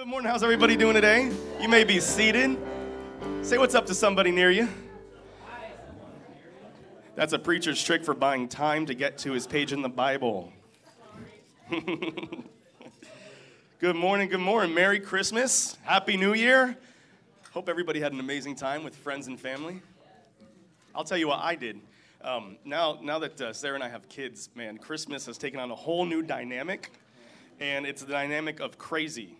Good 0.00 0.08
morning. 0.08 0.30
How's 0.30 0.42
everybody 0.42 0.76
doing 0.76 0.94
today? 0.94 1.30
You 1.60 1.68
may 1.68 1.84
be 1.84 2.00
seated. 2.00 2.56
Say 3.42 3.58
what's 3.58 3.74
up 3.74 3.84
to 3.84 3.94
somebody 3.94 4.30
near 4.30 4.50
you. 4.50 4.66
That's 7.16 7.34
a 7.34 7.38
preacher's 7.38 7.84
trick 7.84 8.02
for 8.02 8.14
buying 8.14 8.48
time 8.48 8.86
to 8.86 8.94
get 8.94 9.18
to 9.18 9.32
his 9.32 9.46
page 9.46 9.74
in 9.74 9.82
the 9.82 9.90
Bible. 9.90 10.54
good 13.78 13.94
morning, 13.94 14.30
good 14.30 14.40
morning. 14.40 14.74
Merry 14.74 15.00
Christmas. 15.00 15.76
Happy 15.82 16.16
New 16.16 16.32
Year. 16.32 16.78
Hope 17.52 17.68
everybody 17.68 18.00
had 18.00 18.14
an 18.14 18.20
amazing 18.20 18.54
time 18.54 18.82
with 18.82 18.96
friends 18.96 19.26
and 19.26 19.38
family. 19.38 19.82
I'll 20.94 21.04
tell 21.04 21.18
you 21.18 21.28
what 21.28 21.40
I 21.40 21.56
did. 21.56 21.78
Um, 22.22 22.56
now, 22.64 22.98
now 23.02 23.18
that 23.18 23.38
uh, 23.38 23.52
Sarah 23.52 23.74
and 23.74 23.84
I 23.84 23.90
have 23.90 24.08
kids, 24.08 24.48
man, 24.54 24.78
Christmas 24.78 25.26
has 25.26 25.36
taken 25.36 25.60
on 25.60 25.70
a 25.70 25.76
whole 25.76 26.06
new 26.06 26.22
dynamic, 26.22 26.90
and 27.60 27.84
it's 27.84 28.00
the 28.00 28.10
dynamic 28.10 28.60
of 28.60 28.78
crazy. 28.78 29.36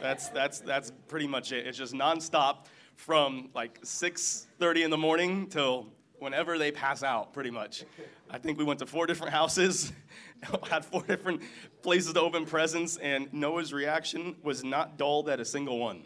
That's, 0.00 0.28
that's, 0.28 0.60
that's 0.60 0.92
pretty 1.08 1.26
much 1.26 1.52
it. 1.52 1.66
It's 1.66 1.78
just 1.78 1.94
nonstop 1.94 2.66
from 2.96 3.50
like 3.54 3.80
6.30 3.82 4.84
in 4.84 4.90
the 4.90 4.98
morning 4.98 5.46
till 5.46 5.88
whenever 6.18 6.58
they 6.58 6.70
pass 6.70 7.02
out, 7.02 7.32
pretty 7.32 7.50
much. 7.50 7.84
I 8.30 8.38
think 8.38 8.58
we 8.58 8.64
went 8.64 8.78
to 8.80 8.86
four 8.86 9.06
different 9.06 9.32
houses, 9.40 9.92
had 10.68 10.84
four 10.84 11.02
different 11.02 11.42
places 11.82 12.12
to 12.14 12.20
open 12.20 12.46
presents, 12.46 12.96
and 12.98 13.32
Noah's 13.32 13.72
reaction 13.72 14.36
was 14.42 14.64
not 14.64 14.96
dulled 14.96 15.28
at 15.28 15.40
a 15.40 15.44
single 15.44 15.78
one. 15.78 16.02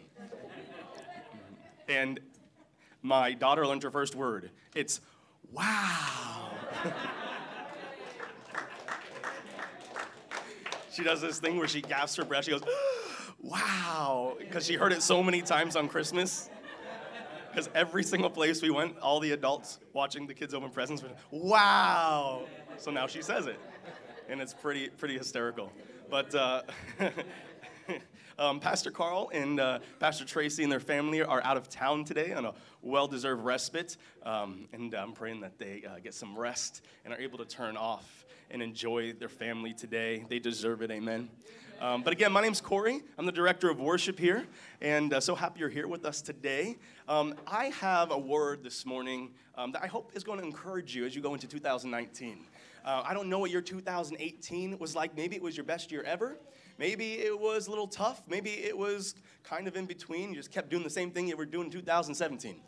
And 1.87 2.19
my 3.01 3.33
daughter 3.33 3.65
learned 3.65 3.83
her 3.83 3.91
first 3.91 4.15
word. 4.15 4.51
It's 4.75 5.01
wow. 5.51 6.51
she 10.93 11.03
does 11.03 11.21
this 11.21 11.39
thing 11.39 11.57
where 11.57 11.67
she 11.67 11.81
gasps 11.81 12.17
her 12.17 12.25
breath. 12.25 12.45
She 12.45 12.51
goes, 12.51 12.61
wow, 13.41 14.35
because 14.39 14.65
she 14.65 14.75
heard 14.75 14.91
it 14.91 15.01
so 15.01 15.23
many 15.23 15.41
times 15.41 15.75
on 15.75 15.87
Christmas. 15.87 16.49
Because 17.49 17.69
every 17.73 18.03
single 18.03 18.29
place 18.29 18.61
we 18.61 18.69
went, 18.69 18.97
all 18.99 19.19
the 19.19 19.31
adults 19.31 19.79
watching 19.93 20.27
the 20.27 20.33
kids 20.33 20.53
open 20.53 20.69
presents 20.69 21.01
were, 21.01 21.09
wow. 21.31 22.43
So 22.77 22.91
now 22.91 23.07
she 23.07 23.21
says 23.21 23.47
it. 23.47 23.59
And 24.29 24.39
it's 24.39 24.53
pretty, 24.53 24.89
pretty 24.89 25.17
hysterical. 25.17 25.71
But 26.11 26.33
uh, 26.35 26.61
um, 28.39 28.59
Pastor 28.59 28.91
Carl 28.91 29.31
and 29.33 29.59
uh, 29.59 29.79
Pastor 29.99 30.25
Tracy 30.25 30.61
and 30.61 30.71
their 30.71 30.79
family 30.79 31.23
are 31.23 31.43
out 31.43 31.57
of 31.57 31.69
town 31.69 32.03
today 32.03 32.33
on 32.33 32.45
a 32.45 32.53
well 32.83 33.07
deserved 33.07 33.43
respite. 33.43 33.97
Um, 34.23 34.67
and 34.71 34.93
I'm 34.93 35.13
praying 35.13 35.41
that 35.41 35.57
they 35.57 35.83
uh, 35.89 35.99
get 36.03 36.13
some 36.13 36.37
rest 36.37 36.85
and 37.03 37.13
are 37.13 37.19
able 37.19 37.39
to 37.39 37.45
turn 37.45 37.75
off 37.77 38.25
and 38.51 38.61
enjoy 38.61 39.13
their 39.13 39.29
family 39.29 39.73
today. 39.73 40.25
They 40.29 40.39
deserve 40.39 40.81
it, 40.83 40.91
amen. 40.91 41.29
Um, 41.81 42.03
but 42.03 42.11
again, 42.11 42.33
my 42.33 42.41
name's 42.41 42.59
Corey. 42.59 43.01
I'm 43.17 43.25
the 43.25 43.31
director 43.31 43.69
of 43.69 43.79
worship 43.79 44.19
here, 44.19 44.45
and 44.81 45.13
uh, 45.13 45.21
so 45.21 45.33
happy 45.33 45.61
you're 45.61 45.69
here 45.69 45.87
with 45.87 46.03
us 46.03 46.21
today. 46.21 46.75
Um, 47.07 47.35
I 47.47 47.67
have 47.67 48.11
a 48.11 48.17
word 48.17 48.63
this 48.63 48.85
morning 48.85 49.31
um, 49.55 49.71
that 49.71 49.81
I 49.81 49.87
hope 49.87 50.11
is 50.13 50.25
going 50.25 50.39
to 50.39 50.45
encourage 50.45 50.93
you 50.93 51.05
as 51.05 51.15
you 51.15 51.21
go 51.21 51.33
into 51.33 51.47
2019. 51.47 52.39
Uh, 52.83 53.03
I 53.05 53.13
don't 53.13 53.29
know 53.29 53.39
what 53.39 53.49
your 53.49 53.61
2018 53.61 54.77
was 54.77 54.93
like. 54.93 55.15
Maybe 55.15 55.37
it 55.37 55.41
was 55.41 55.55
your 55.55 55.63
best 55.63 55.89
year 55.89 56.03
ever. 56.03 56.37
Maybe 56.77 57.13
it 57.13 57.39
was 57.39 57.67
a 57.67 57.69
little 57.69 57.87
tough. 57.87 58.23
Maybe 58.27 58.49
it 58.49 58.77
was 58.77 59.15
kind 59.43 59.65
of 59.65 59.77
in 59.77 59.85
between. 59.85 60.31
You 60.31 60.35
just 60.35 60.51
kept 60.51 60.69
doing 60.69 60.83
the 60.83 60.89
same 60.89 61.11
thing 61.11 61.29
you 61.29 61.37
were 61.37 61.45
doing 61.45 61.67
in 61.67 61.71
2017. 61.71 62.59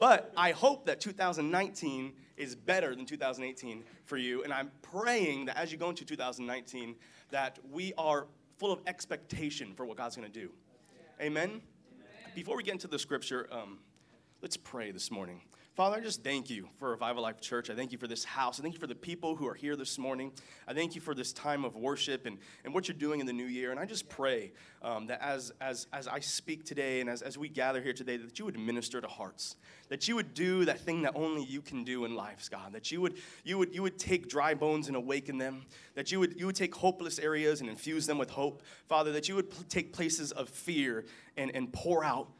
But 0.00 0.32
I 0.36 0.50
hope 0.50 0.86
that 0.86 1.00
2019 1.00 2.12
is 2.36 2.54
better 2.54 2.96
than 2.96 3.06
2018 3.06 3.84
for 4.04 4.16
you. 4.16 4.42
And 4.42 4.52
I'm 4.52 4.70
praying 4.82 5.46
that 5.46 5.56
as 5.56 5.70
you 5.70 5.78
go 5.78 5.88
into 5.88 6.04
2019, 6.04 6.96
that 7.30 7.58
we 7.70 7.92
are 7.96 8.26
full 8.58 8.72
of 8.72 8.80
expectation 8.86 9.74
for 9.74 9.84
what 9.84 9.96
God's 9.96 10.16
going 10.16 10.30
to 10.30 10.40
do. 10.40 10.50
Amen? 11.20 11.48
Amen? 11.48 11.62
Before 12.34 12.56
we 12.56 12.62
get 12.62 12.72
into 12.72 12.88
the 12.88 12.98
scripture, 12.98 13.48
um, 13.50 13.78
let's 14.42 14.56
pray 14.56 14.90
this 14.90 15.10
morning. 15.10 15.40
Father, 15.76 15.96
I 15.96 16.00
just 16.00 16.24
thank 16.24 16.48
you 16.48 16.70
for 16.78 16.88
Revival 16.88 17.22
Life 17.22 17.38
Church. 17.38 17.68
I 17.68 17.74
thank 17.74 17.92
you 17.92 17.98
for 17.98 18.06
this 18.06 18.24
house. 18.24 18.58
I 18.58 18.62
thank 18.62 18.72
you 18.72 18.80
for 18.80 18.86
the 18.86 18.94
people 18.94 19.36
who 19.36 19.46
are 19.46 19.52
here 19.52 19.76
this 19.76 19.98
morning. 19.98 20.32
I 20.66 20.72
thank 20.72 20.94
you 20.94 21.02
for 21.02 21.14
this 21.14 21.34
time 21.34 21.66
of 21.66 21.76
worship 21.76 22.24
and, 22.24 22.38
and 22.64 22.72
what 22.72 22.88
you're 22.88 22.96
doing 22.96 23.20
in 23.20 23.26
the 23.26 23.34
new 23.34 23.44
year. 23.44 23.72
And 23.72 23.78
I 23.78 23.84
just 23.84 24.08
pray 24.08 24.52
um, 24.80 25.08
that 25.08 25.20
as, 25.20 25.52
as, 25.60 25.86
as 25.92 26.08
I 26.08 26.20
speak 26.20 26.64
today 26.64 27.02
and 27.02 27.10
as, 27.10 27.20
as 27.20 27.36
we 27.36 27.50
gather 27.50 27.82
here 27.82 27.92
today, 27.92 28.16
that 28.16 28.38
you 28.38 28.46
would 28.46 28.58
minister 28.58 29.02
to 29.02 29.06
hearts, 29.06 29.56
that 29.90 30.08
you 30.08 30.14
would 30.14 30.32
do 30.32 30.64
that 30.64 30.80
thing 30.80 31.02
that 31.02 31.12
only 31.14 31.44
you 31.44 31.60
can 31.60 31.84
do 31.84 32.06
in 32.06 32.14
life, 32.14 32.48
God, 32.50 32.72
that 32.72 32.90
you 32.90 33.02
would, 33.02 33.18
you 33.44 33.58
would, 33.58 33.74
you 33.74 33.82
would 33.82 33.98
take 33.98 34.30
dry 34.30 34.54
bones 34.54 34.88
and 34.88 34.96
awaken 34.96 35.36
them, 35.36 35.66
that 35.94 36.10
you 36.10 36.18
would, 36.20 36.40
you 36.40 36.46
would 36.46 36.56
take 36.56 36.74
hopeless 36.74 37.18
areas 37.18 37.60
and 37.60 37.68
infuse 37.68 38.06
them 38.06 38.16
with 38.16 38.30
hope. 38.30 38.62
Father, 38.88 39.12
that 39.12 39.28
you 39.28 39.34
would 39.34 39.50
p- 39.50 39.64
take 39.68 39.92
places 39.92 40.32
of 40.32 40.48
fear 40.48 41.04
and, 41.36 41.54
and 41.54 41.70
pour 41.70 42.02
out 42.02 42.30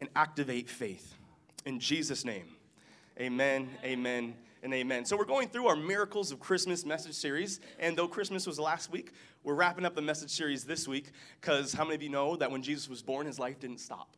and 0.00 0.08
activate 0.16 0.70
faith. 0.70 1.14
In 1.66 1.80
Jesus' 1.80 2.24
name. 2.24 2.54
Amen, 3.20 3.68
amen, 3.82 4.32
and 4.62 4.72
amen. 4.72 5.04
So, 5.04 5.16
we're 5.16 5.24
going 5.24 5.48
through 5.48 5.66
our 5.66 5.74
Miracles 5.74 6.30
of 6.30 6.38
Christmas 6.38 6.86
message 6.86 7.14
series. 7.14 7.58
And 7.80 7.96
though 7.96 8.06
Christmas 8.06 8.46
was 8.46 8.60
last 8.60 8.92
week, 8.92 9.10
we're 9.42 9.54
wrapping 9.54 9.84
up 9.84 9.96
the 9.96 10.02
message 10.02 10.30
series 10.30 10.62
this 10.62 10.86
week 10.86 11.10
because 11.40 11.72
how 11.72 11.82
many 11.82 11.96
of 11.96 12.02
you 12.02 12.10
know 12.10 12.36
that 12.36 12.48
when 12.48 12.62
Jesus 12.62 12.88
was 12.88 13.02
born, 13.02 13.26
his 13.26 13.40
life 13.40 13.58
didn't 13.58 13.78
stop? 13.78 14.08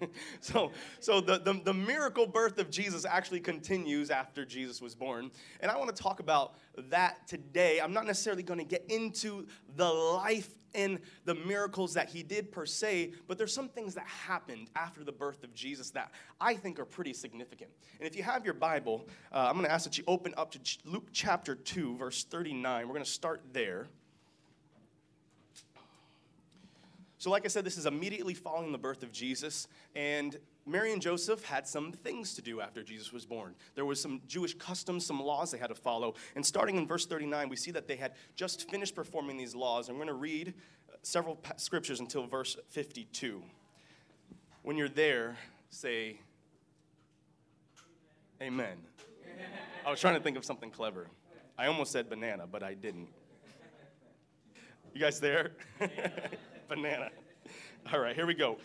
so 0.40 0.72
so 1.00 1.20
the, 1.20 1.38
the, 1.38 1.60
the, 1.64 1.74
miracle 1.74 2.26
birth 2.26 2.58
of 2.58 2.70
Jesus 2.70 3.04
actually 3.04 3.40
continues 3.40 4.10
after 4.10 4.44
Jesus 4.44 4.80
was 4.80 4.94
born. 4.94 5.30
And 5.60 5.70
I 5.70 5.76
want 5.76 5.94
to 5.94 6.02
talk 6.02 6.20
about 6.20 6.54
that 6.88 7.26
today. 7.26 7.80
I'm 7.80 7.92
not 7.92 8.06
necessarily 8.06 8.42
going 8.42 8.58
to 8.58 8.64
get 8.64 8.84
into 8.88 9.46
the 9.76 9.88
life 9.88 10.54
and 10.74 11.00
the 11.24 11.34
miracles 11.34 11.94
that 11.94 12.08
he 12.08 12.22
did 12.22 12.52
per 12.52 12.64
se, 12.64 13.12
but 13.26 13.38
there's 13.38 13.52
some 13.52 13.68
things 13.68 13.94
that 13.94 14.06
happened 14.06 14.70
after 14.76 15.04
the 15.04 15.12
birth 15.12 15.42
of 15.42 15.52
Jesus 15.54 15.90
that 15.90 16.12
I 16.40 16.54
think 16.54 16.78
are 16.78 16.84
pretty 16.84 17.12
significant. 17.12 17.70
And 17.98 18.08
if 18.08 18.16
you 18.16 18.22
have 18.22 18.44
your 18.44 18.54
Bible, 18.54 19.08
uh, 19.32 19.46
I'm 19.48 19.54
going 19.54 19.66
to 19.66 19.72
ask 19.72 19.84
that 19.84 19.98
you 19.98 20.04
open 20.06 20.32
up 20.36 20.52
to 20.52 20.60
Luke 20.84 21.08
chapter 21.12 21.54
2, 21.54 21.96
verse 21.96 22.24
39. 22.24 22.86
We're 22.86 22.94
going 22.94 23.04
to 23.04 23.10
start 23.10 23.42
there. 23.52 23.88
So, 27.20 27.28
like 27.28 27.44
I 27.44 27.48
said, 27.48 27.66
this 27.66 27.76
is 27.76 27.84
immediately 27.84 28.32
following 28.32 28.72
the 28.72 28.78
birth 28.78 29.02
of 29.02 29.12
Jesus, 29.12 29.68
and 29.94 30.38
Mary 30.64 30.90
and 30.94 31.02
Joseph 31.02 31.44
had 31.44 31.68
some 31.68 31.92
things 31.92 32.32
to 32.32 32.40
do 32.40 32.62
after 32.62 32.82
Jesus 32.82 33.12
was 33.12 33.26
born. 33.26 33.54
There 33.74 33.84
was 33.84 34.00
some 34.00 34.22
Jewish 34.26 34.54
customs, 34.54 35.04
some 35.04 35.20
laws 35.20 35.50
they 35.50 35.58
had 35.58 35.68
to 35.68 35.74
follow. 35.74 36.14
And 36.34 36.46
starting 36.46 36.76
in 36.76 36.86
verse 36.86 37.04
39, 37.04 37.50
we 37.50 37.56
see 37.56 37.72
that 37.72 37.86
they 37.86 37.96
had 37.96 38.12
just 38.36 38.70
finished 38.70 38.94
performing 38.94 39.36
these 39.36 39.54
laws. 39.54 39.90
I'm 39.90 39.96
going 39.96 40.08
to 40.08 40.14
read 40.14 40.54
uh, 40.88 40.96
several 41.02 41.38
scriptures 41.58 42.00
until 42.00 42.26
verse 42.26 42.56
52. 42.70 43.42
When 44.62 44.78
you're 44.78 44.88
there, 44.88 45.36
say, 45.68 46.20
Amen. 48.40 48.78
I 49.84 49.90
was 49.90 50.00
trying 50.00 50.14
to 50.14 50.22
think 50.22 50.38
of 50.38 50.46
something 50.46 50.70
clever. 50.70 51.06
I 51.58 51.66
almost 51.66 51.92
said 51.92 52.08
banana, 52.08 52.46
but 52.50 52.62
I 52.62 52.72
didn't. 52.72 53.08
You 54.94 55.02
guys 55.02 55.20
there? 55.20 55.52
banana. 56.70 57.10
All 57.92 57.98
right, 57.98 58.14
here 58.14 58.26
we 58.26 58.34
go. 58.34 58.56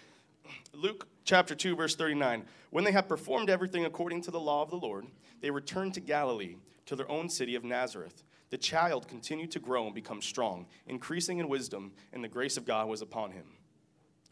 Luke 0.74 1.08
chapter 1.24 1.56
2, 1.56 1.76
verse 1.76 1.96
39. 1.96 2.44
When 2.70 2.84
they 2.84 2.92
had 2.92 3.10
performed 3.10 3.50
everything 3.50 3.86
according 3.86 4.22
to 4.22 4.32
the 4.32 4.40
law 4.40 4.62
of 4.62 4.70
the 4.70 4.78
Lord, 4.78 5.08
they 5.42 5.50
returned 5.50 5.96
to 5.96 6.00
Galilee, 6.00 6.58
to 6.86 6.96
their 6.96 7.10
own 7.10 7.30
city 7.30 7.56
of 7.56 7.64
Nazareth. 7.64 8.22
The 8.52 8.60
child 8.60 9.08
continued 9.08 9.50
to 9.52 9.60
grow 9.60 9.88
and 9.88 9.96
become 9.96 10.22
strong, 10.22 10.68
increasing 10.86 11.40
in 11.40 11.50
wisdom, 11.50 11.94
and 12.14 12.24
the 12.24 12.28
grace 12.30 12.58
of 12.58 12.66
God 12.66 12.88
was 12.88 13.02
upon 13.02 13.32
him. 13.32 13.46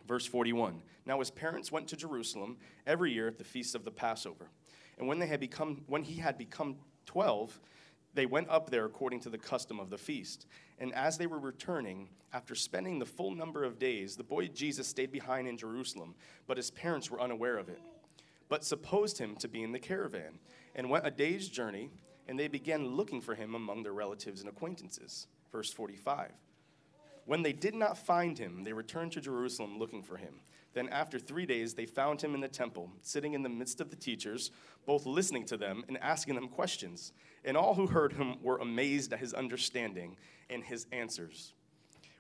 Verse 0.08 0.28
41. 0.28 0.84
Now 1.08 1.18
his 1.18 1.32
parents 1.32 1.72
went 1.72 1.88
to 1.88 1.98
Jerusalem 1.98 2.58
every 2.86 3.12
year 3.12 3.28
at 3.28 3.40
the 3.40 3.44
feast 3.44 3.74
of 3.74 3.86
the 3.86 3.92
Passover. 3.92 4.52
And 5.00 5.08
when 5.08 5.18
they 5.18 5.28
had 5.28 5.40
become 5.40 5.82
when 5.88 6.04
he 6.04 6.18
had 6.18 6.38
become 6.38 6.76
12, 7.08 7.60
they 8.14 8.26
went 8.26 8.50
up 8.50 8.70
there 8.70 8.86
according 8.86 9.22
to 9.22 9.30
the 9.30 9.38
custom 9.38 9.80
of 9.80 9.90
the 9.90 9.98
feast. 9.98 10.46
And 10.80 10.94
as 10.94 11.18
they 11.18 11.28
were 11.28 11.40
returning, 11.40 12.10
after 12.32 12.56
spending 12.56 13.00
the 13.00 13.06
full 13.06 13.34
number 13.34 13.64
of 13.64 13.80
days, 13.80 14.16
the 14.16 14.24
boy 14.24 14.48
Jesus 14.48 14.88
stayed 14.88 15.12
behind 15.12 15.48
in 15.48 15.58
Jerusalem, 15.58 16.16
but 16.48 16.58
his 16.58 16.72
parents 16.72 17.10
were 17.10 17.22
unaware 17.22 17.58
of 17.58 17.70
it, 17.70 17.82
but 18.50 18.64
supposed 18.64 19.18
him 19.18 19.36
to 19.38 19.48
be 19.48 19.64
in 19.64 19.72
the 19.72 19.80
caravan, 19.80 20.40
and 20.76 20.90
went 20.90 21.08
a 21.08 21.12
day's 21.12 21.48
journey, 21.48 21.90
and 22.28 22.40
they 22.40 22.48
began 22.48 22.96
looking 22.96 23.22
for 23.22 23.36
him 23.36 23.56
among 23.56 23.84
their 23.84 23.94
relatives 23.94 24.40
and 24.42 24.50
acquaintances. 24.50 25.28
Verse 25.52 25.72
45. 25.72 26.32
When 27.26 27.42
they 27.42 27.54
did 27.54 27.76
not 27.76 27.98
find 27.98 28.38
him, 28.38 28.64
they 28.64 28.74
returned 28.74 29.14
to 29.14 29.22
Jerusalem 29.22 29.80
looking 29.80 30.04
for 30.04 30.18
him. 30.18 30.42
Then, 30.74 30.90
after 30.90 31.20
three 31.20 31.46
days, 31.46 31.74
they 31.74 31.86
found 31.86 32.22
him 32.22 32.34
in 32.34 32.42
the 32.42 32.48
temple, 32.48 32.90
sitting 33.02 33.34
in 33.34 33.44
the 33.44 33.50
midst 33.50 33.80
of 33.80 33.92
the 33.92 33.96
teachers, 33.96 34.52
both 34.86 35.06
listening 35.06 35.46
to 35.46 35.58
them 35.58 35.84
and 35.88 35.98
asking 36.00 36.36
them 36.36 36.48
questions. 36.48 37.14
And 37.46 37.58
all 37.58 37.76
who 37.76 37.88
heard 37.88 38.14
him 38.14 38.36
were 38.42 38.58
amazed 38.58 39.14
at 39.14 39.20
his 39.20 39.34
understanding 39.34 40.18
and 40.50 40.64
his 40.64 40.88
answers. 40.92 41.54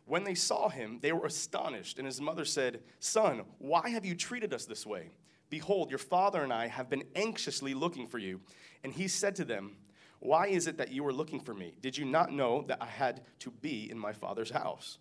When 0.05 0.23
they 0.23 0.35
saw 0.35 0.67
him, 0.69 0.99
they 1.01 1.13
were 1.13 1.25
astonished, 1.25 1.97
and 1.97 2.05
his 2.05 2.19
mother 2.19 2.43
said, 2.43 2.81
Son, 2.99 3.43
why 3.59 3.89
have 3.89 4.05
you 4.05 4.15
treated 4.15 4.53
us 4.53 4.65
this 4.65 4.85
way? 4.85 5.11
Behold, 5.49 5.89
your 5.91 5.99
father 5.99 6.41
and 6.41 6.51
I 6.51 6.67
have 6.67 6.89
been 6.89 7.03
anxiously 7.15 7.73
looking 7.73 8.07
for 8.07 8.17
you. 8.17 8.41
And 8.83 8.91
he 8.91 9.07
said 9.07 9.35
to 9.35 9.45
them, 9.45 9.75
Why 10.19 10.47
is 10.47 10.67
it 10.67 10.77
that 10.77 10.91
you 10.91 11.03
were 11.03 11.13
looking 11.13 11.39
for 11.39 11.53
me? 11.53 11.75
Did 11.81 11.97
you 11.97 12.05
not 12.05 12.33
know 12.33 12.63
that 12.67 12.81
I 12.81 12.87
had 12.87 13.21
to 13.39 13.51
be 13.51 13.89
in 13.89 13.97
my 13.97 14.13
father's 14.13 14.49
house? 14.49 14.97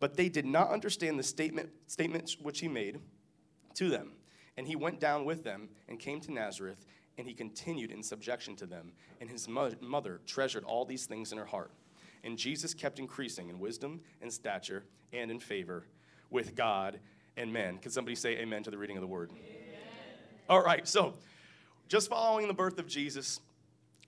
But 0.00 0.16
they 0.16 0.28
did 0.28 0.46
not 0.46 0.70
understand 0.70 1.18
the 1.18 1.22
statement, 1.22 1.70
statement 1.86 2.36
which 2.40 2.60
he 2.60 2.68
made 2.68 2.98
to 3.74 3.90
them. 3.90 4.12
And 4.56 4.66
he 4.66 4.74
went 4.74 5.00
down 5.00 5.24
with 5.24 5.44
them 5.44 5.68
and 5.88 6.00
came 6.00 6.20
to 6.22 6.32
Nazareth, 6.32 6.86
and 7.18 7.26
he 7.26 7.34
continued 7.34 7.90
in 7.90 8.02
subjection 8.02 8.56
to 8.56 8.66
them. 8.66 8.92
And 9.20 9.30
his 9.30 9.48
mother 9.48 10.20
treasured 10.26 10.64
all 10.64 10.84
these 10.84 11.06
things 11.06 11.32
in 11.32 11.38
her 11.38 11.44
heart. 11.44 11.70
And 12.24 12.38
Jesus 12.38 12.74
kept 12.74 12.98
increasing 12.98 13.48
in 13.50 13.58
wisdom 13.58 14.00
and 14.22 14.32
stature 14.32 14.84
and 15.12 15.30
in 15.30 15.38
favor 15.38 15.84
with 16.30 16.54
God 16.54 16.98
and 17.36 17.52
men. 17.52 17.78
Can 17.78 17.90
somebody 17.90 18.14
say 18.14 18.38
amen 18.38 18.62
to 18.64 18.70
the 18.70 18.78
reading 18.78 18.96
of 18.96 19.02
the 19.02 19.06
word? 19.06 19.30
Amen. 19.30 19.44
All 20.48 20.62
right, 20.62 20.86
so 20.86 21.14
just 21.88 22.08
following 22.08 22.48
the 22.48 22.54
birth 22.54 22.78
of 22.78 22.86
Jesus, 22.86 23.40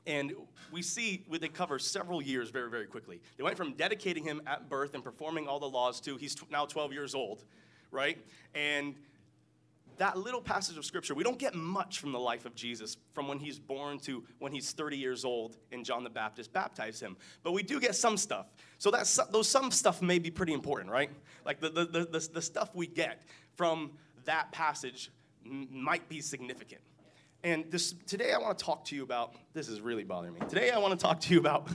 and 0.06 0.32
we 0.72 0.82
see 0.82 1.24
they 1.30 1.48
cover 1.48 1.78
several 1.78 2.22
years 2.22 2.50
very, 2.50 2.70
very 2.70 2.86
quickly. 2.86 3.20
They 3.36 3.44
went 3.44 3.56
from 3.56 3.74
dedicating 3.74 4.24
him 4.24 4.42
at 4.46 4.68
birth 4.68 4.94
and 4.94 5.04
performing 5.04 5.46
all 5.46 5.60
the 5.60 5.68
laws 5.68 6.00
to 6.02 6.16
he's 6.16 6.36
now 6.50 6.66
12 6.66 6.92
years 6.92 7.14
old, 7.14 7.44
right? 7.90 8.18
And 8.54 8.94
that 9.98 10.18
little 10.18 10.40
passage 10.40 10.76
of 10.76 10.84
scripture, 10.84 11.14
we 11.14 11.24
don't 11.24 11.38
get 11.38 11.54
much 11.54 11.98
from 11.98 12.12
the 12.12 12.18
life 12.18 12.46
of 12.46 12.54
Jesus 12.54 12.96
from 13.12 13.28
when 13.28 13.38
he's 13.38 13.58
born 13.58 13.98
to 14.00 14.24
when 14.38 14.52
he's 14.52 14.72
30 14.72 14.96
years 14.96 15.24
old 15.24 15.56
and 15.72 15.84
John 15.84 16.04
the 16.04 16.10
Baptist 16.10 16.52
baptized 16.52 17.00
him. 17.00 17.16
But 17.42 17.52
we 17.52 17.62
do 17.62 17.80
get 17.80 17.94
some 17.94 18.16
stuff. 18.16 18.46
So 18.78 18.90
that 18.90 19.08
those 19.30 19.48
some 19.48 19.70
stuff 19.70 20.02
may 20.02 20.18
be 20.18 20.30
pretty 20.30 20.52
important, 20.52 20.90
right? 20.90 21.10
Like 21.44 21.60
the, 21.60 21.70
the, 21.70 21.84
the, 21.84 22.28
the 22.32 22.42
stuff 22.42 22.74
we 22.74 22.86
get 22.86 23.22
from 23.56 23.92
that 24.24 24.52
passage 24.52 25.10
might 25.44 26.08
be 26.08 26.20
significant. 26.20 26.82
And 27.44 27.70
this, 27.70 27.94
today 28.06 28.32
I 28.32 28.38
want 28.38 28.58
to 28.58 28.64
talk 28.64 28.84
to 28.86 28.96
you 28.96 29.02
about 29.02 29.34
this 29.52 29.68
is 29.68 29.80
really 29.80 30.04
bothering 30.04 30.34
me. 30.34 30.40
Today 30.48 30.70
I 30.70 30.78
want 30.78 30.98
to 30.98 31.02
talk 31.02 31.20
to 31.20 31.34
you 31.34 31.38
about 31.38 31.68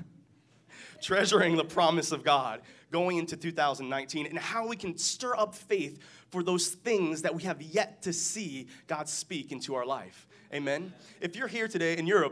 treasuring 1.01 1.57
the 1.57 1.63
promise 1.63 2.11
of 2.11 2.23
God 2.23 2.61
going 2.91 3.17
into 3.17 3.37
2019 3.37 4.27
and 4.27 4.37
how 4.37 4.67
we 4.67 4.75
can 4.75 4.97
stir 4.97 5.35
up 5.35 5.55
faith 5.55 5.99
for 6.29 6.43
those 6.43 6.69
things 6.69 7.21
that 7.21 7.33
we 7.33 7.43
have 7.43 7.61
yet 7.61 8.01
to 8.03 8.13
see 8.13 8.67
God 8.87 9.07
speak 9.07 9.51
into 9.51 9.75
our 9.75 9.85
life. 9.85 10.27
Amen. 10.53 10.93
If 11.21 11.35
you're 11.35 11.47
here 11.47 11.67
today 11.67 11.97
and 11.97 12.07
you're 12.07 12.23
a 12.23 12.31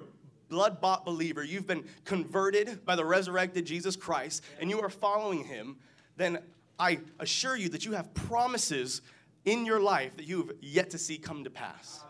blood 0.50 0.82
bought 0.82 1.06
believer, 1.06 1.44
you've 1.44 1.68
been 1.68 1.86
converted 2.06 2.86
by 2.86 2.96
the 2.96 3.06
resurrected 3.06 3.66
Jesus 3.66 3.96
Christ, 3.96 4.44
and 4.60 4.70
you 4.70 4.82
are 4.82 4.90
following 4.90 5.46
him, 5.46 5.78
then 6.18 6.40
I 6.78 7.00
assure 7.20 7.56
you 7.56 7.70
that 7.70 7.86
you 7.86 7.94
have 7.94 8.14
promises 8.14 9.02
in 9.46 9.66
your 9.66 9.80
life 9.80 10.18
that 10.18 10.28
you've 10.28 10.52
yet 10.60 10.90
to 10.92 10.98
see 10.98 11.18
come 11.18 11.44
to 11.44 11.50
pass 11.50 12.04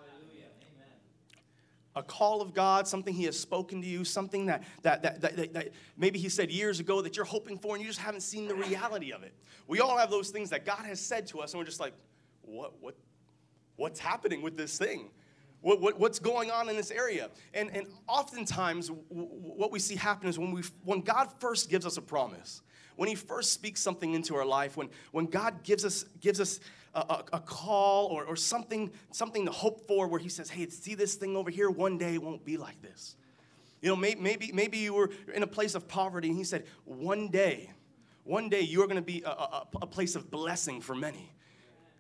a 1.96 2.04
call 2.04 2.42
of 2.42 2.54
God, 2.54 2.88
something 2.88 3.14
He 3.14 3.24
has 3.26 3.40
spoken 3.40 3.82
to 3.82 3.88
you, 3.88 4.04
something 4.04 4.46
that, 4.46 4.64
that, 4.84 5.02
that, 5.04 5.22
that, 5.22 5.54
that, 5.54 5.70
maybe 5.98 6.20
He 6.20 6.30
said 6.30 6.52
years 6.52 6.80
ago 6.80 7.02
that 7.02 7.16
you're 7.16 7.26
hoping 7.26 7.58
for 7.58 7.76
and 7.76 7.84
you 7.84 7.90
just 7.90 8.00
haven't 8.00 8.22
seen 8.22 8.48
the 8.48 8.56
reality 8.56 9.12
of 9.12 9.24
it. 9.24 9.34
We 9.68 9.80
all 9.80 9.98
have 9.98 10.10
those 10.10 10.30
things 10.30 10.50
that 10.52 10.66
God 10.66 10.86
has 10.86 11.00
said 11.00 11.28
to 11.28 11.40
us, 11.40 11.54
and 11.54 11.60
we're 11.60 11.66
just 11.66 11.80
like, 11.80 11.94
what, 12.42 12.74
what, 12.82 12.96
what's 13.76 14.00
happening 14.00 14.42
with 14.42 14.58
this 14.58 14.78
thing? 14.78 15.10
What, 15.62 15.82
what, 15.82 16.00
what's 16.00 16.20
going 16.20 16.52
on 16.52 16.70
in 16.70 16.78
this 16.78 16.92
area? 16.92 17.30
And, 17.54 17.70
and 17.76 17.88
oftentimes, 18.08 18.88
w- 18.88 19.04
what 19.10 19.72
we 19.72 19.80
see 19.80 19.96
happen 19.96 20.30
is 20.30 20.40
when, 20.40 20.52
we, 20.52 20.62
when 20.84 21.02
God 21.02 21.30
first 21.40 21.70
gives 21.70 21.86
us 21.86 21.98
a 21.98 22.02
promise, 22.02 22.62
when 22.96 23.10
He 23.10 23.16
first 23.16 23.52
speaks 23.52 23.82
something 23.82 24.14
into 24.14 24.36
our 24.36 24.46
life, 24.46 24.78
when, 24.78 24.90
when 25.12 25.26
God 25.26 25.64
gives 25.64 25.84
us, 25.84 26.04
gives 26.22 26.40
us 26.40 26.60
a, 26.94 27.00
a, 27.00 27.24
a, 27.34 27.40
call 27.40 28.08
or, 28.08 28.26
or 28.26 28.36
something, 28.36 28.92
something 29.12 29.46
to 29.46 29.52
hope 29.52 29.88
for 29.88 30.08
where 30.08 30.20
he 30.20 30.30
says, 30.30 30.50
hey, 30.50 30.68
see 30.70 30.96
this 30.96 31.16
thing 31.16 31.36
over 31.36 31.50
here? 31.50 31.70
One 31.70 31.98
day 31.98 32.16
it 32.16 32.22
won't 32.22 32.44
be 32.44 32.58
like 32.58 32.82
this. 32.82 33.16
You 33.82 33.90
know, 33.90 33.96
maybe, 33.96 34.52
maybe, 34.52 34.78
you 34.78 34.94
were 34.94 35.10
in 35.34 35.44
a 35.44 35.48
place 35.48 35.76
of 35.76 35.88
poverty 35.88 36.30
and 36.30 36.38
he 36.38 36.44
said, 36.44 36.66
one 36.86 37.30
day, 37.30 37.72
one 38.24 38.50
day 38.50 38.62
you're 38.62 38.88
going 38.88 38.98
to 38.98 39.02
be 39.02 39.24
a, 39.26 39.30
a, 39.30 39.68
a 39.82 39.88
place 39.88 40.16
of 40.16 40.30
blessing 40.30 40.82
for 40.82 40.96
many. 40.96 41.32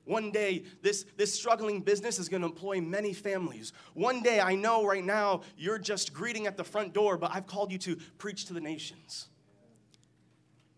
One 0.05 0.31
day, 0.31 0.63
this, 0.81 1.05
this 1.17 1.33
struggling 1.33 1.81
business 1.81 2.17
is 2.17 2.29
going 2.29 2.41
to 2.41 2.47
employ 2.47 2.81
many 2.81 3.13
families. 3.13 3.73
One 3.93 4.23
day, 4.23 4.41
I 4.41 4.55
know 4.55 4.83
right 4.83 5.05
now 5.05 5.41
you're 5.55 5.77
just 5.77 6.13
greeting 6.13 6.47
at 6.47 6.57
the 6.57 6.63
front 6.63 6.93
door, 6.93 7.15
but 7.15 7.31
I've 7.33 7.45
called 7.45 7.71
you 7.71 7.77
to 7.79 7.95
preach 8.17 8.45
to 8.45 8.53
the 8.53 8.59
nations. 8.59 9.29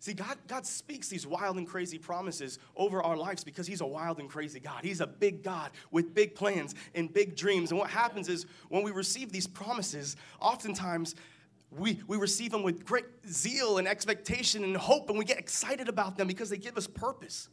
See, 0.02 0.16
God, 0.16 0.36
God 0.48 0.66
speaks 0.66 1.10
these 1.10 1.28
wild 1.28 1.58
and 1.58 1.68
crazy 1.68 2.00
promises 2.00 2.58
over 2.76 3.04
our 3.04 3.16
lives 3.16 3.44
because 3.44 3.68
He's 3.68 3.82
a 3.82 3.86
wild 3.86 4.18
and 4.18 4.28
crazy 4.28 4.60
God. 4.60 4.84
He's 4.84 5.00
a 5.00 5.06
big 5.06 5.44
God 5.44 5.70
with 5.92 6.16
big 6.16 6.34
plans 6.34 6.74
and 6.96 7.14
big 7.14 7.36
dreams. 7.36 7.70
And 7.70 7.80
what 7.80 7.92
happens 7.92 8.28
is 8.28 8.48
when 8.70 8.82
we 8.82 8.90
receive 8.90 9.32
these 9.32 9.46
promises, 9.46 10.16
oftentimes 10.40 11.14
we, 11.70 12.02
we 12.08 12.18
receive 12.18 12.50
them 12.50 12.64
with 12.64 12.84
great 12.84 13.06
zeal 13.30 13.78
and 13.78 13.88
expectation 13.88 14.64
and 14.64 14.76
hope, 14.76 15.12
and 15.12 15.20
we 15.20 15.24
get 15.24 15.38
excited 15.38 15.88
about 15.88 16.18
them 16.18 16.26
because 16.26 16.50
they 16.50 16.58
give 16.58 16.78
us 16.78 16.88
purpose. 16.88 17.48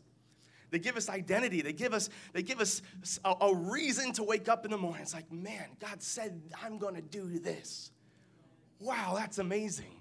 They 0.71 0.79
give 0.79 0.97
us 0.97 1.11
identity. 1.11 1.61
They 1.61 1.75
give 1.75 1.93
us, 1.93 2.09
they 2.33 2.43
give 2.43 2.63
us 2.63 2.81
a, 3.27 3.35
a 3.43 3.55
reason 3.55 4.15
to 4.15 4.23
wake 4.23 4.49
up 4.49 4.65
in 4.65 4.71
the 4.71 4.79
morning. 4.79 5.03
It's 5.03 5.13
like, 5.13 5.31
man, 5.31 5.67
God 5.81 6.03
said, 6.03 6.41
I'm 6.65 6.79
going 6.79 6.95
to 6.95 7.03
do 7.03 7.39
this. 7.39 7.91
Wow, 8.81 9.17
that's 9.19 9.37
amazing. 9.37 9.98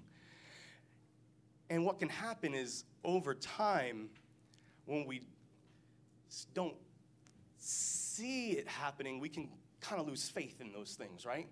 And 1.70 1.84
what 1.84 1.98
can 1.98 2.08
happen 2.08 2.54
is 2.54 2.84
over 3.04 3.34
time, 3.34 4.08
when 4.86 5.06
we 5.06 5.22
don't 6.54 6.76
see 7.58 8.52
it 8.52 8.66
happening, 8.66 9.20
we 9.20 9.28
can 9.28 9.48
kind 9.80 10.00
of 10.00 10.06
lose 10.06 10.28
faith 10.28 10.60
in 10.60 10.72
those 10.72 10.94
things, 10.94 11.26
right? 11.26 11.48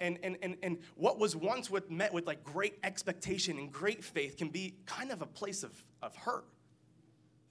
And, 0.00 0.18
and, 0.22 0.36
and, 0.42 0.56
and 0.62 0.78
what 0.96 1.18
was 1.18 1.36
once 1.36 1.70
with, 1.70 1.90
met 1.90 2.12
with 2.12 2.26
like 2.26 2.42
great 2.42 2.78
expectation 2.82 3.58
and 3.58 3.70
great 3.70 4.04
faith 4.04 4.36
can 4.36 4.48
be 4.48 4.74
kind 4.86 5.10
of 5.10 5.22
a 5.22 5.26
place 5.26 5.62
of, 5.62 5.72
of 6.02 6.14
hurt 6.16 6.44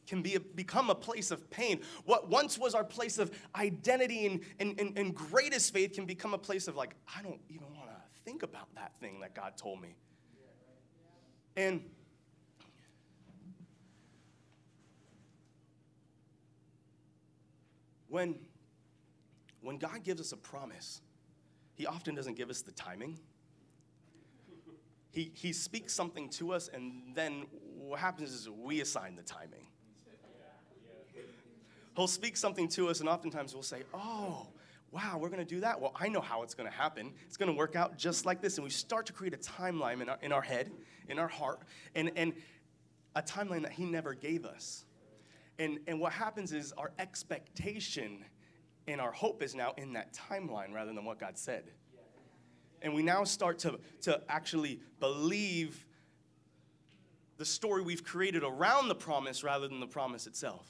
can 0.07 0.21
be 0.21 0.35
a, 0.35 0.39
become 0.39 0.89
a 0.89 0.95
place 0.95 1.31
of 1.31 1.49
pain. 1.49 1.79
What 2.03 2.29
once 2.29 2.57
was 2.57 2.75
our 2.75 2.83
place 2.83 3.17
of 3.17 3.31
identity 3.55 4.25
and, 4.25 4.41
and, 4.59 4.77
and, 4.77 4.97
and 4.97 5.15
greatest 5.15 5.71
faith 5.73 5.93
can 5.93 6.05
become 6.05 6.33
a 6.33 6.37
place 6.37 6.67
of 6.67 6.75
like, 6.75 6.95
I 7.15 7.21
don't 7.21 7.39
even 7.47 7.67
want 7.77 7.89
to 7.89 8.21
think 8.25 8.43
about 8.43 8.67
that 8.75 8.91
thing 8.99 9.21
that 9.21 9.33
God 9.33 9.55
told 9.55 9.81
me. 9.81 9.95
And 11.55 11.81
when, 18.07 18.35
when 19.61 19.77
God 19.77 20.03
gives 20.03 20.21
us 20.21 20.31
a 20.31 20.37
promise, 20.37 21.01
He 21.75 21.85
often 21.85 22.15
doesn't 22.15 22.35
give 22.35 22.49
us 22.49 22.61
the 22.61 22.71
timing. 22.71 23.19
He, 25.11 25.31
he 25.35 25.51
speaks 25.51 25.93
something 25.93 26.29
to 26.29 26.53
us, 26.53 26.69
and 26.69 27.13
then 27.13 27.45
what 27.77 27.99
happens 27.99 28.31
is 28.31 28.49
we 28.49 28.79
assign 28.79 29.17
the 29.17 29.23
timing. 29.23 29.67
He'll 31.97 32.07
speak 32.07 32.37
something 32.37 32.69
to 32.69 32.87
us, 32.87 33.01
and 33.01 33.09
oftentimes 33.09 33.53
we'll 33.53 33.63
say, 33.63 33.83
Oh, 33.93 34.47
wow, 34.91 35.17
we're 35.17 35.29
going 35.29 35.45
to 35.45 35.45
do 35.45 35.61
that. 35.61 35.79
Well, 35.79 35.93
I 35.95 36.09
know 36.09 36.19
how 36.19 36.43
it's 36.43 36.53
going 36.53 36.69
to 36.69 36.75
happen. 36.75 37.13
It's 37.27 37.37
going 37.37 37.51
to 37.51 37.57
work 37.57 37.75
out 37.75 37.97
just 37.97 38.25
like 38.25 38.41
this. 38.41 38.57
And 38.57 38.63
we 38.63 38.69
start 38.69 39.05
to 39.05 39.13
create 39.13 39.33
a 39.33 39.37
timeline 39.37 40.01
in 40.01 40.09
our, 40.09 40.17
in 40.21 40.31
our 40.31 40.41
head, 40.41 40.71
in 41.07 41.17
our 41.17 41.29
heart, 41.29 41.61
and, 41.95 42.11
and 42.15 42.33
a 43.15 43.21
timeline 43.21 43.61
that 43.63 43.71
He 43.71 43.85
never 43.85 44.13
gave 44.13 44.45
us. 44.45 44.85
And, 45.59 45.79
and 45.87 45.99
what 45.99 46.11
happens 46.11 46.51
is 46.51 46.73
our 46.73 46.91
expectation 46.99 48.25
and 48.87 48.99
our 48.99 49.11
hope 49.11 49.41
is 49.43 49.55
now 49.55 49.73
in 49.77 49.93
that 49.93 50.13
timeline 50.13 50.73
rather 50.73 50.93
than 50.93 51.05
what 51.05 51.19
God 51.19 51.37
said. 51.37 51.63
And 52.81 52.93
we 52.93 53.03
now 53.03 53.23
start 53.23 53.59
to, 53.59 53.79
to 54.01 54.21
actually 54.27 54.79
believe 54.99 55.85
the 57.37 57.45
story 57.45 57.81
we've 57.81 58.03
created 58.03 58.43
around 58.43 58.87
the 58.87 58.95
promise 58.95 59.43
rather 59.43 59.67
than 59.67 59.79
the 59.79 59.87
promise 59.87 60.27
itself. 60.27 60.67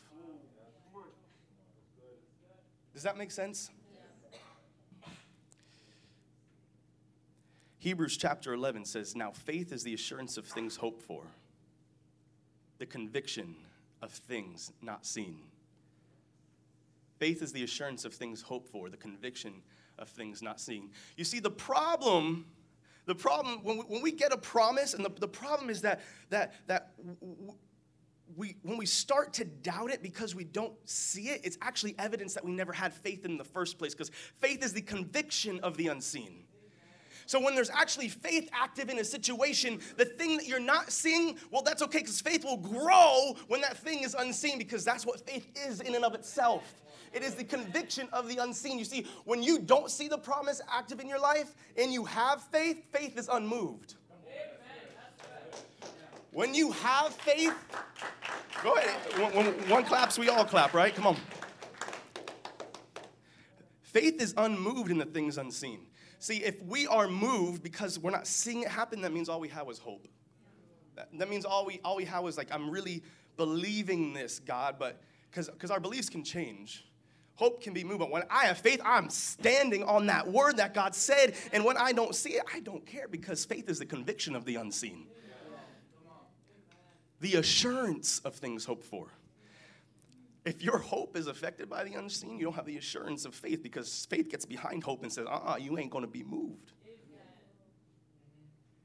Does 2.93 3.03
that 3.03 3.17
make 3.17 3.31
sense? 3.31 3.71
Hebrews 7.81 8.15
chapter 8.15 8.53
11 8.53 8.85
says, 8.85 9.15
Now 9.15 9.31
faith 9.31 9.73
is 9.73 9.81
the 9.81 9.95
assurance 9.95 10.37
of 10.37 10.45
things 10.45 10.75
hoped 10.75 11.01
for, 11.01 11.23
the 12.77 12.85
conviction 12.85 13.55
of 14.03 14.11
things 14.11 14.71
not 14.83 15.03
seen. 15.03 15.39
Faith 17.17 17.41
is 17.41 17.51
the 17.51 17.63
assurance 17.63 18.05
of 18.05 18.13
things 18.13 18.43
hoped 18.43 18.69
for, 18.69 18.91
the 18.91 18.97
conviction 18.97 19.63
of 19.97 20.09
things 20.09 20.43
not 20.43 20.61
seen. 20.61 20.91
You 21.17 21.23
see, 21.23 21.39
the 21.39 21.49
problem, 21.49 22.45
the 23.07 23.15
problem, 23.15 23.63
when 23.63 23.79
we, 23.79 23.83
when 23.85 24.01
we 24.03 24.11
get 24.11 24.31
a 24.31 24.37
promise, 24.37 24.93
and 24.93 25.03
the, 25.03 25.09
the 25.19 25.27
problem 25.27 25.71
is 25.71 25.81
that, 25.81 26.01
that, 26.29 26.53
that 26.67 26.91
we, 28.37 28.57
when 28.61 28.77
we 28.77 28.85
start 28.85 29.33
to 29.33 29.43
doubt 29.43 29.89
it 29.89 30.03
because 30.03 30.35
we 30.35 30.43
don't 30.43 30.73
see 30.87 31.29
it, 31.29 31.41
it's 31.43 31.57
actually 31.63 31.95
evidence 31.97 32.35
that 32.35 32.45
we 32.45 32.51
never 32.51 32.73
had 32.73 32.93
faith 32.93 33.25
in 33.25 33.37
the 33.37 33.43
first 33.43 33.79
place 33.79 33.95
because 33.95 34.11
faith 34.39 34.63
is 34.63 34.71
the 34.71 34.83
conviction 34.83 35.59
of 35.61 35.77
the 35.77 35.87
unseen. 35.87 36.43
So 37.25 37.39
when 37.39 37.55
there's 37.55 37.69
actually 37.69 38.09
faith 38.09 38.49
active 38.53 38.89
in 38.89 38.99
a 38.99 39.03
situation, 39.03 39.79
the 39.97 40.05
thing 40.05 40.37
that 40.37 40.47
you're 40.47 40.59
not 40.59 40.91
seeing, 40.91 41.37
well, 41.51 41.61
that's 41.61 41.81
okay 41.83 41.99
because 41.99 42.21
faith 42.21 42.43
will 42.43 42.57
grow 42.57 43.35
when 43.47 43.61
that 43.61 43.77
thing 43.77 44.03
is 44.03 44.15
unseen 44.17 44.57
because 44.57 44.83
that's 44.83 45.05
what 45.05 45.25
faith 45.27 45.47
is 45.67 45.81
in 45.81 45.95
and 45.95 46.05
of 46.05 46.13
itself. 46.13 46.63
It 47.13 47.23
is 47.23 47.35
the 47.35 47.43
conviction 47.43 48.07
of 48.13 48.27
the 48.27 48.37
unseen. 48.37 48.79
You 48.79 48.85
see, 48.85 49.05
when 49.25 49.43
you 49.43 49.59
don't 49.59 49.91
see 49.91 50.07
the 50.07 50.17
promise 50.17 50.61
active 50.71 50.99
in 50.99 51.09
your 51.09 51.19
life 51.19 51.53
and 51.77 51.91
you 51.91 52.05
have 52.05 52.41
faith, 52.43 52.83
faith 52.91 53.17
is 53.17 53.27
unmoved. 53.27 53.95
When 56.31 56.53
you 56.53 56.71
have 56.71 57.13
faith, 57.15 57.53
Go 58.63 58.75
ahead. 58.75 59.19
When, 59.19 59.45
when 59.45 59.69
one 59.69 59.83
claps, 59.83 60.19
we 60.19 60.29
all 60.29 60.45
clap, 60.45 60.73
right? 60.73 60.93
Come 60.93 61.07
on. 61.07 61.17
Faith 63.81 64.21
is 64.21 64.33
unmoved 64.37 64.91
in 64.91 64.99
the 64.99 65.05
things 65.05 65.37
unseen. 65.37 65.87
See, 66.21 66.43
if 66.43 66.61
we 66.61 66.85
are 66.85 67.07
moved 67.07 67.63
because 67.63 67.97
we're 67.97 68.11
not 68.11 68.27
seeing 68.27 68.61
it 68.61 68.67
happen, 68.67 69.01
that 69.01 69.11
means 69.11 69.27
all 69.27 69.39
we 69.39 69.47
have 69.47 69.67
is 69.71 69.79
hope. 69.79 70.07
That, 70.95 71.09
that 71.17 71.27
means 71.27 71.45
all 71.45 71.65
we 71.65 71.81
all 71.83 71.95
we 71.95 72.05
have 72.05 72.27
is 72.27 72.37
like, 72.37 72.49
I'm 72.51 72.69
really 72.69 73.01
believing 73.37 74.13
this, 74.13 74.37
God, 74.37 74.75
but 74.77 75.01
because 75.31 75.71
our 75.71 75.79
beliefs 75.79 76.09
can 76.09 76.23
change. 76.23 76.85
Hope 77.35 77.63
can 77.63 77.73
be 77.73 77.83
moved. 77.83 78.01
But 78.01 78.11
when 78.11 78.21
I 78.29 78.45
have 78.45 78.59
faith, 78.59 78.79
I'm 78.85 79.09
standing 79.09 79.83
on 79.83 80.05
that 80.07 80.31
word 80.31 80.57
that 80.57 80.75
God 80.75 80.93
said. 80.93 81.33
And 81.53 81.65
when 81.65 81.75
I 81.75 81.91
don't 81.91 82.13
see 82.13 82.33
it, 82.33 82.43
I 82.53 82.59
don't 82.59 82.85
care 82.85 83.07
because 83.07 83.43
faith 83.43 83.67
is 83.67 83.79
the 83.79 83.85
conviction 83.87 84.35
of 84.35 84.45
the 84.45 84.57
unseen, 84.57 85.07
the 87.19 87.37
assurance 87.37 88.19
of 88.19 88.35
things 88.35 88.63
hoped 88.63 88.83
for. 88.83 89.07
If 90.43 90.63
your 90.63 90.79
hope 90.79 91.15
is 91.15 91.27
affected 91.27 91.69
by 91.69 91.83
the 91.83 91.93
unseen, 91.93 92.37
you 92.37 92.45
don't 92.45 92.55
have 92.55 92.65
the 92.65 92.77
assurance 92.77 93.25
of 93.25 93.35
faith 93.35 93.61
because 93.61 94.07
faith 94.09 94.29
gets 94.29 94.45
behind 94.45 94.83
hope 94.83 95.03
and 95.03 95.13
says, 95.13 95.27
uh 95.27 95.31
uh-uh, 95.31 95.53
uh 95.53 95.57
you 95.57 95.77
ain't 95.77 95.91
going 95.91 96.03
to 96.03 96.09
be 96.09 96.23
moved. 96.23 96.73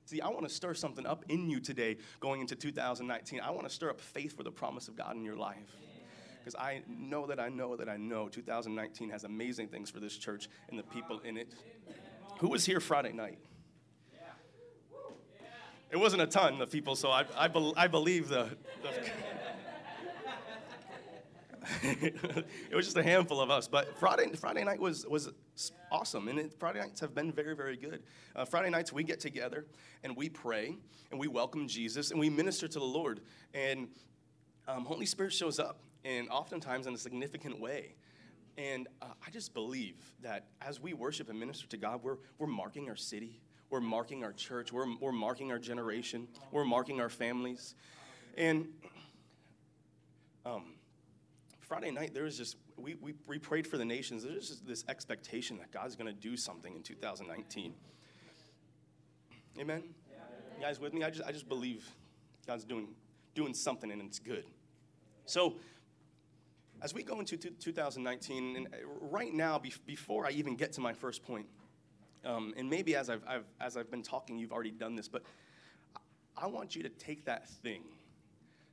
See, 0.05 0.21
I 0.21 0.29
want 0.29 0.47
to 0.47 0.55
stir 0.55 0.75
something 0.75 1.05
up 1.05 1.25
in 1.29 1.51
you 1.51 1.59
today 1.59 1.97
going 2.21 2.41
into 2.41 2.55
2019. 2.55 3.41
I 3.41 3.51
want 3.51 3.67
to 3.67 3.75
stir 3.75 3.91
up 3.91 4.01
faith 4.01 4.37
for 4.37 4.45
the 4.45 4.53
promise 4.53 4.87
of 4.87 4.97
God 4.97 5.17
in 5.17 5.25
your 5.25 5.37
life. 5.37 5.75
Because 6.39 6.55
I 6.55 6.83
know 6.87 7.27
that 7.27 7.41
I 7.41 7.49
know 7.49 7.75
that 7.75 7.89
I 7.89 7.97
know 7.97 8.29
2019 8.29 9.11
has 9.11 9.25
amazing 9.25 9.67
things 9.67 9.91
for 9.91 9.99
this 9.99 10.17
church 10.17 10.49
and 10.69 10.79
the 10.79 10.85
people 10.85 11.19
in 11.21 11.37
it. 11.37 11.53
Who 12.39 12.51
was 12.51 12.65
here 12.65 12.79
Friday 12.79 13.13
night? 13.13 13.39
It 15.91 15.97
wasn't 15.97 16.23
a 16.23 16.27
ton 16.27 16.61
of 16.61 16.71
people, 16.71 16.95
so 16.95 17.11
I, 17.11 17.25
I, 17.37 17.49
be, 17.49 17.73
I 17.77 17.87
believe 17.87 18.29
the, 18.29 18.57
the 18.83 18.91
it 21.83 22.75
was 22.75 22.87
just 22.87 22.97
a 22.97 23.03
handful 23.03 23.41
of 23.41 23.51
us. 23.51 23.69
But 23.69 23.99
Friday, 23.99 24.31
Friday 24.37 24.65
night 24.65 24.81
was, 24.81 25.07
was 25.07 25.33
awesome. 25.91 26.29
And 26.29 26.39
it, 26.39 26.55
Friday 26.59 26.81
nights 26.81 27.01
have 27.01 27.15
been 27.15 27.33
very, 27.33 27.55
very 27.55 27.77
good. 27.77 28.03
Uh, 28.35 28.45
Friday 28.45 28.71
nights, 28.71 28.93
we 28.93 29.05
get 29.05 29.21
together 29.21 29.67
and 30.05 30.17
we 30.17 30.29
pray 30.29 30.77
and 31.11 31.21
we 31.21 31.29
welcome 31.29 31.67
Jesus 31.69 32.11
and 32.11 32.21
we 32.21 32.31
minister 32.31 32.69
to 32.69 32.79
the 32.79 32.85
Lord. 32.85 33.21
And 33.55 33.89
um, 34.69 34.85
Holy 34.85 35.07
Spirit 35.07 35.33
shows 35.33 35.59
up, 35.59 35.81
and 36.05 36.29
oftentimes 36.29 36.87
in 36.87 36.95
a 36.95 36.99
significant 36.99 37.61
way. 37.61 37.95
And 38.59 38.89
uh, 39.03 39.07
I 39.27 39.31
just 39.31 39.55
believe 39.55 39.97
that 40.23 40.47
as 40.61 40.81
we 40.81 40.95
worship 40.95 41.29
and 41.29 41.39
minister 41.39 41.67
to 41.69 41.77
God, 41.77 42.03
we're, 42.03 42.17
we're 42.39 42.47
marking 42.47 42.89
our 42.89 42.97
city, 42.97 43.41
we're 43.71 43.81
marking 43.81 44.25
our 44.25 44.33
church, 44.33 44.73
we're, 44.73 44.87
we're 45.01 45.13
marking 45.13 45.51
our 45.51 45.59
generation, 45.59 46.27
we're 46.53 46.65
marking 46.65 47.01
our 47.01 47.11
families. 47.11 47.75
And 48.37 48.69
um, 50.45 50.76
Friday 51.67 51.91
night, 51.91 52.15
there 52.15 52.23
was 52.23 52.37
just, 52.37 52.57
we, 52.77 52.95
we, 52.95 53.15
we 53.27 53.39
prayed 53.39 53.67
for 53.67 53.77
the 53.77 53.85
nations. 53.85 54.23
There's 54.23 54.49
just 54.49 54.67
this 54.67 54.85
expectation 54.89 55.59
that 55.59 55.73
God's 55.73 55.97
going 55.97 56.07
to 56.07 56.13
do 56.13 56.37
something 56.37 56.77
in 56.77 56.83
2019. 56.83 57.75
Amen? 59.59 59.83
Yeah. 60.09 60.17
You 60.57 60.63
guys 60.63 60.79
with 60.79 60.95
me? 60.95 61.03
I 61.03 61.11
just, 61.11 61.27
I 61.27 61.33
just 61.33 61.49
believe 61.49 61.85
God's 62.47 62.65
doing, 62.65 62.89
doing 63.35 63.53
something 63.53 63.91
and 63.91 64.01
it's 64.01 64.21
good. 64.21 64.45
So, 65.25 65.57
as 66.83 66.95
we 66.95 67.03
go 67.03 67.19
into 67.19 67.37
2019, 67.37 68.57
and 68.57 68.69
right 69.01 69.35
now, 69.35 69.61
before 69.87 70.25
I 70.25 70.31
even 70.31 70.55
get 70.55 70.73
to 70.75 70.81
my 70.81 70.93
first 70.93 71.25
point, 71.25 71.47
um, 72.25 72.55
and 72.57 72.71
maybe 72.71 72.95
as 72.95 73.11
I've, 73.11 73.23
I've, 73.27 73.47
as 73.61 73.77
I've 73.77 73.91
been 73.91 74.03
talking, 74.03 74.39
you've 74.39 74.53
already 74.53 74.71
done 74.71 74.95
this, 74.95 75.09
but 75.09 75.23
I 76.37 76.47
want 76.47 76.77
you 76.77 76.83
to 76.85 76.91
take 76.91 77.25
that 77.25 77.49
thing 77.49 77.83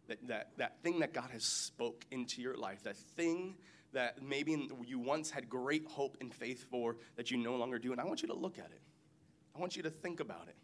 that, 0.07 0.27
that, 0.27 0.49
that 0.57 0.81
thing 0.81 0.99
that 0.99 1.13
God 1.13 1.29
has 1.31 1.43
spoke 1.43 2.05
into 2.11 2.41
your 2.41 2.55
life, 2.55 2.83
that 2.83 2.97
thing 2.97 3.55
that 3.93 4.21
maybe 4.21 4.69
you 4.85 4.99
once 4.99 5.29
had 5.29 5.49
great 5.49 5.85
hope 5.85 6.17
and 6.19 6.33
faith 6.33 6.65
for 6.69 6.97
that 7.15 7.31
you 7.31 7.37
no 7.37 7.55
longer 7.55 7.79
do. 7.79 7.91
And 7.91 8.01
I 8.01 8.05
want 8.05 8.21
you 8.21 8.27
to 8.29 8.33
look 8.33 8.57
at 8.57 8.65
it. 8.65 8.81
I 9.55 9.59
want 9.59 9.75
you 9.77 9.83
to 9.83 9.89
think 9.89 10.19
about 10.19 10.47
it. 10.47 10.55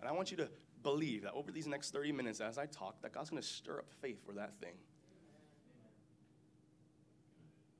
And 0.00 0.08
I 0.08 0.12
want 0.12 0.30
you 0.30 0.36
to 0.38 0.48
believe 0.82 1.22
that 1.22 1.32
over 1.32 1.52
these 1.52 1.66
next 1.66 1.92
30 1.92 2.12
minutes 2.12 2.40
as 2.40 2.58
I 2.58 2.66
talk, 2.66 3.00
that 3.02 3.12
God's 3.12 3.30
going 3.30 3.42
to 3.42 3.48
stir 3.48 3.78
up 3.78 3.90
faith 4.00 4.24
for 4.24 4.32
that 4.32 4.58
thing. 4.60 4.74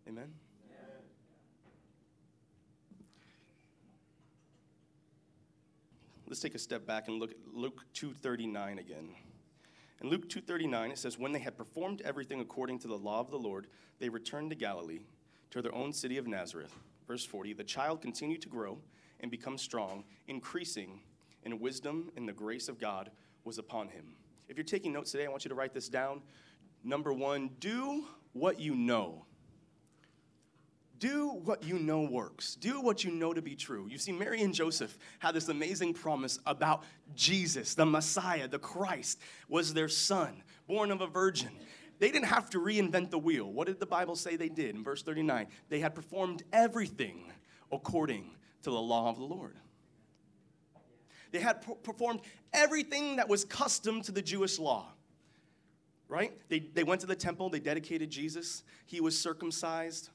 Amen? 0.09 0.33
Let's 6.29 6.41
take 6.41 6.55
a 6.55 6.61
step 6.61 6.87
back 6.87 7.09
and 7.09 7.19
look 7.19 7.33
at 7.33 7.37
Luke 7.53 7.83
239 7.93 8.79
again. 8.79 9.09
In 10.01 10.09
Luke 10.09 10.29
2:39 10.29 10.93
it 10.93 10.99
says 10.99 11.19
when 11.19 11.33
they 11.33 11.39
had 11.41 11.57
performed 11.57 12.01
everything 12.03 12.41
according 12.41 12.79
to 12.81 12.89
the 12.89 12.97
law 12.97 13.21
of 13.21 13.31
the 13.31 13.39
Lord, 13.39 13.67
they 13.99 14.09
returned 14.09 14.51
to 14.51 14.57
Galilee, 14.57 15.05
to 15.51 15.61
their 15.61 15.75
own 15.75 15.93
city 15.93 16.17
of 16.17 16.27
Nazareth. 16.27 16.75
Verse 17.07 17.25
40, 17.25 17.53
the 17.53 17.65
child 17.65 18.01
continued 18.01 18.41
to 18.43 18.49
grow 18.49 18.79
and 19.21 19.31
become 19.31 19.59
strong, 19.59 20.05
increasing 20.27 21.01
in 21.45 21.59
wisdom 21.61 22.11
and 22.17 22.29
the 22.29 22.33
grace 22.33 22.69
of 22.69 22.79
God 22.79 23.11
was 23.45 23.59
upon 23.59 23.89
him. 23.89 24.17
If 24.49 24.57
you're 24.57 24.65
taking 24.65 24.93
notes 24.93 25.11
today, 25.13 25.27
I 25.27 25.29
want 25.29 25.45
you 25.45 25.49
to 25.51 25.55
write 25.55 25.75
this 25.75 25.89
down. 25.89 26.23
Number 26.83 27.13
1, 27.13 27.51
do 27.61 28.07
what 28.33 28.59
you 28.59 28.75
know 28.75 29.27
do 31.01 31.31
what 31.45 31.65
you 31.65 31.79
know 31.79 32.03
works. 32.03 32.55
Do 32.55 32.81
what 32.81 33.03
you 33.03 33.11
know 33.11 33.33
to 33.33 33.43
be 33.43 33.57
true. 33.57 33.89
You 33.91 33.99
see, 33.99 34.13
Mary 34.13 34.43
and 34.43 34.55
Joseph 34.55 34.97
had 35.19 35.35
this 35.35 35.49
amazing 35.49 35.95
promise 35.95 36.39
about 36.47 36.85
Jesus, 37.17 37.75
the 37.75 37.87
Messiah, 37.87 38.47
the 38.47 38.59
Christ, 38.59 39.19
was 39.49 39.75
their 39.75 39.89
son, 39.89 40.43
born 40.69 40.91
of 40.91 41.01
a 41.01 41.07
virgin. 41.07 41.51
They 41.99 42.11
didn't 42.11 42.27
have 42.27 42.51
to 42.51 42.59
reinvent 42.59 43.11
the 43.11 43.19
wheel. 43.19 43.51
What 43.51 43.67
did 43.67 43.81
the 43.81 43.87
Bible 43.87 44.15
say 44.15 44.37
they 44.37 44.49
did? 44.49 44.75
In 44.75 44.85
verse 44.85 45.03
39, 45.03 45.49
they 45.71 45.81
had 45.81 45.95
performed 45.95 46.45
everything 46.53 47.33
according 47.73 48.31
to 48.63 48.71
the 48.71 48.81
law 48.81 49.09
of 49.09 49.17
the 49.17 49.25
Lord. 49.25 49.57
They 51.33 51.41
had 51.41 51.65
performed 51.83 52.21
everything 52.53 53.17
that 53.17 53.29
was 53.29 53.45
custom 53.45 54.03
to 54.03 54.13
the 54.13 54.23
Jewish 54.23 54.59
law 54.59 54.93
right? 56.09 56.33
They, 56.49 56.59
they 56.59 56.83
went 56.83 57.01
to 57.03 57.07
the 57.07 57.15
temple, 57.15 57.51
they 57.51 57.61
dedicated 57.61 58.11
Jesus, 58.11 58.65
he 58.85 59.01
was 59.01 59.17
circumcised 59.17 60.11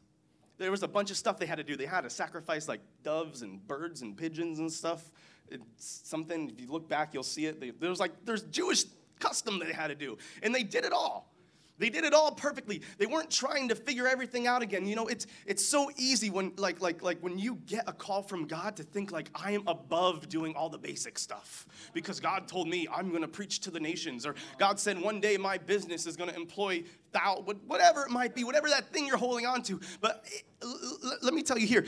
there 0.58 0.72
was 0.72 0.84
a 0.84 0.88
bunch 0.88 1.12
of 1.12 1.18
stuff 1.18 1.38
they 1.38 1.46
had 1.46 1.58
to 1.58 1.64
do. 1.64 1.76
They 1.76 1.86
had 1.86 2.02
to 2.02 2.10
sacrifice 2.10 2.68
like 2.68 2.82
doves 3.04 3.42
and 3.42 3.66
birds 3.68 4.02
and 4.02 4.16
pigeons 4.16 4.60
and 4.60 4.72
stuff. 4.72 5.12
It's 5.50 6.02
something, 6.04 6.50
if 6.50 6.60
you 6.60 6.68
look 6.68 6.90
back, 6.90 7.14
you'll 7.14 7.24
see 7.24 7.46
it. 7.46 7.60
They, 7.60 7.72
there 7.72 7.90
was 7.90 8.00
like, 8.00 8.12
there's 8.26 8.44
Jewish 8.44 8.86
custom 9.20 9.60
that 9.60 9.66
they 9.66 9.74
had 9.74 9.88
to 9.88 9.96
do. 9.96 10.18
And 10.42 10.54
they 10.54 10.64
did 10.64 10.86
it 10.86 10.94
all. 10.94 11.32
They 11.77 11.89
did 11.89 12.05
it 12.05 12.13
all 12.13 12.32
perfectly. 12.32 12.82
They 12.98 13.05
weren't 13.05 13.29
trying 13.29 13.70
to 13.70 13.75
figure 13.75 14.08
everything 14.08 14.48
out 14.48 14.62
again. 14.62 14.86
You 14.86 14.96
know, 14.96 15.08
it's 15.08 15.27
it's 15.46 15.65
so 15.65 15.91
easy 15.98 16.29
when 16.29 16.53
like 16.58 16.82
like 16.82 17.03
like 17.03 17.20
when 17.20 17.38
you 17.38 17.55
get 17.65 17.84
a 17.88 17.94
call 17.94 18.22
from 18.22 18.48
God 18.48 18.77
to 18.77 18.84
think 18.84 19.12
like 19.12 19.29
I 19.36 19.51
am 19.51 19.63
above 19.67 20.29
doing 20.29 20.55
all 20.55 20.70
the 20.70 20.77
basic 20.77 21.20
stuff 21.20 21.65
because 21.94 22.20
God 22.20 22.48
told 22.48 22.70
me 22.70 22.88
I'm 22.94 23.10
going 23.10 23.22
to 23.22 23.27
preach 23.27 23.60
to 23.62 23.72
the 23.72 23.79
nations 23.79 24.25
or 24.25 24.36
God 24.58 24.79
said 24.79 25.00
one 25.00 25.20
day 25.20 25.36
my 25.38 25.58
business 25.58 26.05
is 26.05 26.15
going 26.15 26.29
to 26.29 26.36
employ 26.36 26.84
thou 27.12 27.44
whatever 27.67 28.03
it 28.03 28.10
might 28.10 28.34
be, 28.36 28.44
whatever 28.44 28.70
that 28.70 28.94
thing 28.94 29.05
you're 29.05 29.17
holding 29.17 29.46
on 29.46 29.62
to. 29.63 29.79
But 30.00 30.25
eh, 30.34 30.39
it, 30.62 31.24
let 31.24 31.34
me 31.34 31.44
tell 31.44 31.58
you 31.58 31.67
here, 31.67 31.86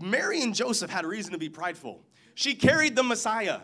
Mary 0.00 0.42
and 0.42 0.54
Joseph 0.54 0.90
had 0.90 1.04
a 1.04 1.08
reason 1.08 1.32
to 1.32 1.38
be 1.38 1.48
prideful. 1.48 2.02
She 2.34 2.54
carried 2.54 2.94
the 2.94 3.02
Messiah. 3.02 3.60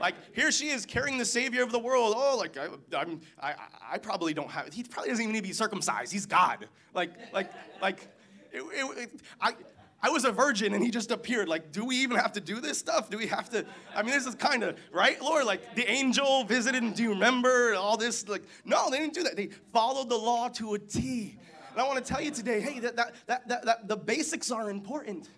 Like 0.00 0.14
here 0.34 0.50
she 0.50 0.68
is 0.68 0.86
carrying 0.86 1.18
the 1.18 1.24
Savior 1.24 1.62
of 1.62 1.72
the 1.72 1.78
world. 1.78 2.14
Oh, 2.16 2.36
like 2.36 2.56
I, 2.56 2.68
I'm, 2.96 3.20
I, 3.40 3.54
I 3.92 3.98
probably 3.98 4.34
don't 4.34 4.50
have. 4.50 4.72
He 4.72 4.82
probably 4.82 5.10
doesn't 5.10 5.22
even 5.22 5.32
need 5.32 5.40
to 5.42 5.48
be 5.48 5.52
circumcised. 5.52 6.12
He's 6.12 6.26
God. 6.26 6.68
Like, 6.92 7.10
like, 7.32 7.50
like, 7.82 8.08
it, 8.52 8.62
it, 8.62 8.98
it, 8.98 9.20
I. 9.40 9.54
I 10.02 10.10
was 10.10 10.26
a 10.26 10.32
virgin 10.32 10.74
and 10.74 10.84
he 10.84 10.90
just 10.90 11.10
appeared. 11.10 11.48
Like, 11.48 11.72
do 11.72 11.82
we 11.82 11.96
even 11.96 12.18
have 12.18 12.32
to 12.32 12.40
do 12.40 12.60
this 12.60 12.76
stuff? 12.76 13.08
Do 13.08 13.16
we 13.16 13.26
have 13.28 13.48
to? 13.48 13.64
I 13.96 14.02
mean, 14.02 14.10
this 14.10 14.26
is 14.26 14.34
kind 14.34 14.62
of, 14.62 14.78
right, 14.92 15.18
Lord? 15.22 15.46
Like, 15.46 15.74
the 15.76 15.90
angel 15.90 16.44
visited 16.44 16.82
and 16.82 16.94
do 16.94 17.02
you 17.02 17.08
remember 17.08 17.74
all 17.74 17.96
this? 17.96 18.28
Like, 18.28 18.42
no, 18.66 18.90
they 18.90 18.98
didn't 18.98 19.14
do 19.14 19.22
that. 19.22 19.34
They 19.34 19.48
followed 19.72 20.10
the 20.10 20.18
law 20.18 20.48
to 20.48 20.74
a 20.74 20.78
T. 20.78 21.38
And 21.72 21.80
I 21.80 21.84
want 21.84 22.04
to 22.04 22.12
tell 22.12 22.20
you 22.20 22.30
today 22.30 22.60
hey, 22.60 22.80
that, 22.80 22.96
that, 22.96 23.14
that, 23.26 23.48
that, 23.48 23.64
that 23.64 23.88
the 23.88 23.96
basics 23.96 24.50
are 24.50 24.68
important. 24.68 25.30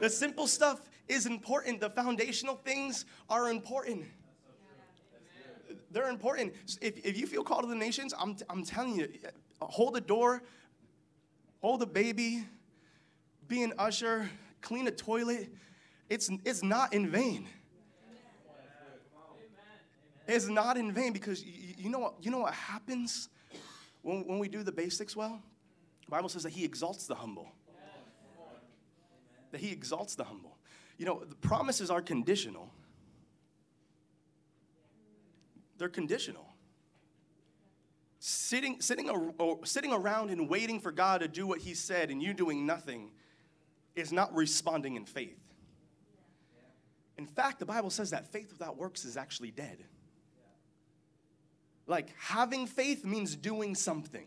The 0.00 0.10
simple 0.10 0.48
stuff 0.48 0.80
is 1.08 1.26
important. 1.26 1.80
The 1.80 1.90
foundational 1.90 2.56
things 2.56 3.04
are 3.28 3.50
important. 3.50 4.04
They're 5.90 6.10
important. 6.10 6.54
If, 6.80 7.04
if 7.04 7.18
you 7.18 7.26
feel 7.26 7.42
called 7.42 7.62
to 7.62 7.68
the 7.68 7.74
nations, 7.74 8.12
I'm, 8.18 8.36
I'm 8.50 8.64
telling 8.64 8.96
you, 8.96 9.08
hold 9.60 9.94
the 9.94 10.00
door, 10.00 10.42
hold 11.60 11.80
the 11.80 11.86
baby, 11.86 12.44
be 13.48 13.62
an 13.62 13.72
usher, 13.78 14.28
clean 14.60 14.86
a 14.86 14.90
toilet. 14.90 15.48
It's, 16.08 16.30
it's 16.44 16.62
not 16.62 16.92
in 16.92 17.08
vain. 17.08 17.48
It's 20.28 20.48
not 20.48 20.76
in 20.76 20.92
vain 20.92 21.12
because 21.12 21.44
you, 21.44 21.74
you, 21.78 21.88
know, 21.90 22.00
what, 22.00 22.14
you 22.20 22.30
know 22.30 22.40
what 22.40 22.52
happens 22.52 23.28
when, 24.02 24.26
when 24.26 24.38
we 24.38 24.48
do 24.48 24.62
the 24.62 24.72
basics 24.72 25.14
well? 25.14 25.40
The 26.04 26.10
Bible 26.10 26.28
says 26.28 26.42
that 26.42 26.52
He 26.52 26.64
exalts 26.64 27.06
the 27.06 27.14
humble. 27.14 27.52
That 29.52 29.60
He 29.60 29.70
exalts 29.70 30.16
the 30.16 30.24
humble. 30.24 30.55
You 30.98 31.06
know, 31.06 31.22
the 31.24 31.34
promises 31.36 31.90
are 31.90 32.00
conditional. 32.00 32.72
They're 35.78 35.88
conditional. 35.88 36.46
sitting, 38.18 38.80
sitting, 38.80 39.10
sitting 39.64 39.92
around 39.92 40.30
and 40.30 40.48
waiting 40.48 40.80
for 40.80 40.90
God 40.90 41.20
to 41.20 41.28
do 41.28 41.46
what 41.46 41.60
He 41.60 41.74
said 41.74 42.10
and 42.10 42.22
you 42.22 42.34
doing 42.34 42.66
nothing 42.66 43.10
is 43.94 44.12
not 44.12 44.34
responding 44.34 44.96
in 44.96 45.04
faith. 45.04 45.38
In 47.18 47.26
fact, 47.26 47.58
the 47.58 47.66
Bible 47.66 47.90
says 47.90 48.10
that 48.10 48.26
faith 48.32 48.52
without 48.52 48.76
works 48.76 49.04
is 49.04 49.16
actually 49.16 49.50
dead. 49.50 49.84
Like, 51.86 52.08
having 52.18 52.66
faith 52.66 53.04
means 53.04 53.36
doing 53.36 53.74
something. 53.74 54.26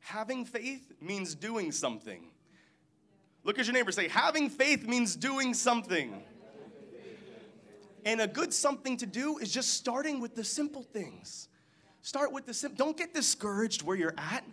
Having 0.00 0.44
faith 0.44 0.92
means 1.00 1.34
doing 1.34 1.72
something. 1.72 2.27
Look 3.48 3.58
at 3.58 3.64
your 3.64 3.72
neighbor 3.72 3.92
say, 3.92 4.08
having 4.08 4.50
faith 4.50 4.86
means 4.86 5.16
doing 5.16 5.54
something. 5.54 6.22
And 8.04 8.20
a 8.20 8.26
good 8.26 8.52
something 8.52 8.98
to 8.98 9.06
do 9.06 9.38
is 9.38 9.50
just 9.50 9.70
starting 9.70 10.20
with 10.20 10.34
the 10.34 10.44
simple 10.44 10.82
things. 10.82 11.48
Start 12.02 12.30
with 12.30 12.44
the 12.44 12.52
simple. 12.52 12.76
Don't 12.76 12.94
get 12.94 13.14
discouraged 13.14 13.80
where 13.80 13.96
you're 13.96 14.12
at. 14.18 14.44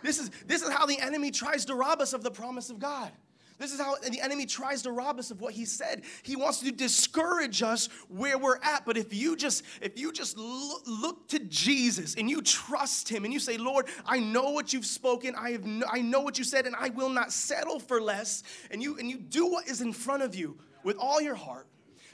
This 0.00 0.20
is, 0.20 0.30
this 0.46 0.62
is 0.62 0.70
how 0.70 0.86
the 0.86 1.00
enemy 1.00 1.32
tries 1.32 1.64
to 1.64 1.74
rob 1.74 2.00
us 2.00 2.12
of 2.12 2.22
the 2.22 2.30
promise 2.30 2.70
of 2.70 2.78
God. 2.78 3.10
This 3.58 3.72
is 3.72 3.80
how 3.80 3.96
the 3.96 4.20
enemy 4.20 4.46
tries 4.46 4.82
to 4.82 4.92
rob 4.92 5.18
us 5.18 5.32
of 5.32 5.40
what 5.40 5.52
he 5.52 5.64
said. 5.64 6.04
He 6.22 6.36
wants 6.36 6.60
to 6.60 6.70
discourage 6.70 7.60
us 7.60 7.88
where 8.08 8.38
we're 8.38 8.58
at. 8.62 8.86
But 8.86 8.96
if 8.96 9.12
you 9.12 9.34
just 9.34 9.64
if 9.82 9.98
you 9.98 10.12
just 10.12 10.38
look, 10.38 10.82
look 10.86 11.28
to 11.28 11.40
Jesus 11.40 12.14
and 12.14 12.30
you 12.30 12.40
trust 12.40 13.08
him 13.08 13.24
and 13.24 13.34
you 13.34 13.40
say, 13.40 13.58
"Lord, 13.58 13.86
I 14.06 14.20
know 14.20 14.50
what 14.50 14.72
you've 14.72 14.86
spoken. 14.86 15.34
I 15.34 15.50
have 15.50 15.64
no, 15.64 15.86
I 15.90 16.00
know 16.00 16.20
what 16.20 16.38
you 16.38 16.44
said 16.44 16.66
and 16.66 16.76
I 16.78 16.90
will 16.90 17.08
not 17.08 17.32
settle 17.32 17.80
for 17.80 18.00
less." 18.00 18.44
And 18.70 18.80
you 18.80 18.96
and 18.96 19.10
you 19.10 19.18
do 19.18 19.46
what 19.46 19.66
is 19.66 19.80
in 19.80 19.92
front 19.92 20.22
of 20.22 20.36
you 20.36 20.58
with 20.84 20.96
all 20.96 21.20
your 21.20 21.34
heart 21.34 21.66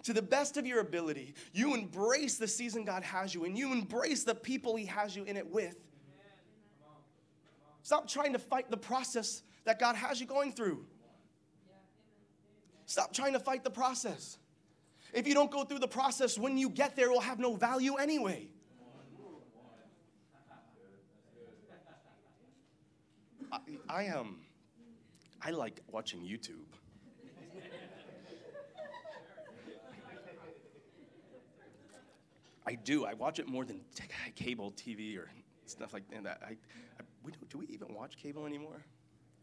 to 0.05 0.15
the 0.15 0.23
best 0.23 0.57
of 0.57 0.67
your 0.67 0.81
ability. 0.81 1.35
You 1.53 1.75
embrace 1.75 2.39
the 2.39 2.49
season 2.49 2.87
God 2.87 3.03
has 3.03 3.35
you 3.35 3.45
and 3.45 3.57
you 3.57 3.71
embrace 3.71 4.25
the 4.25 4.35
people 4.35 4.77
he 4.77 4.87
has 4.87 5.15
you 5.15 5.25
in 5.25 5.37
it 5.37 5.47
with. 5.47 5.77
Stop 7.83 8.09
trying 8.09 8.33
to 8.33 8.39
fight 8.39 8.71
the 8.71 8.79
process 8.79 9.43
that 9.65 9.79
God 9.79 9.95
has 9.95 10.19
you 10.19 10.27
going 10.27 10.53
through. 10.53 10.87
Stop 12.87 13.13
trying 13.13 13.33
to 13.33 13.41
fight 13.41 13.65
the 13.65 13.71
process. 13.71 14.39
If 15.13 15.27
you 15.27 15.35
don't 15.35 15.51
go 15.51 15.65
through 15.65 15.79
the 15.79 15.89
process, 15.89 16.39
when 16.39 16.59
you 16.59 16.69
get 16.69 16.97
there, 16.97 17.07
it 17.07 17.13
will 17.13 17.21
have 17.21 17.39
no 17.39 17.55
value 17.55 17.97
anyway. 17.97 18.49
I, 23.53 23.59
I 23.89 24.03
am. 24.05 24.19
Um, 24.19 24.37
I 25.41 25.51
like 25.51 25.81
watching 25.91 26.23
YouTube. 26.23 26.67
I 32.67 32.75
do. 32.75 33.05
I 33.05 33.13
watch 33.13 33.39
it 33.39 33.47
more 33.47 33.65
than 33.65 33.83
t- 33.95 34.05
cable 34.35 34.73
TV 34.73 35.19
or 35.19 35.31
stuff 35.67 35.93
like 35.93 36.05
that. 36.11 36.41
I, 36.43 36.53
I, 36.53 36.57
we 37.23 37.33
do, 37.33 37.39
do 37.51 37.59
we 37.59 37.67
even 37.67 37.95
watch 37.95 38.17
cable 38.17 38.47
anymore? 38.47 38.83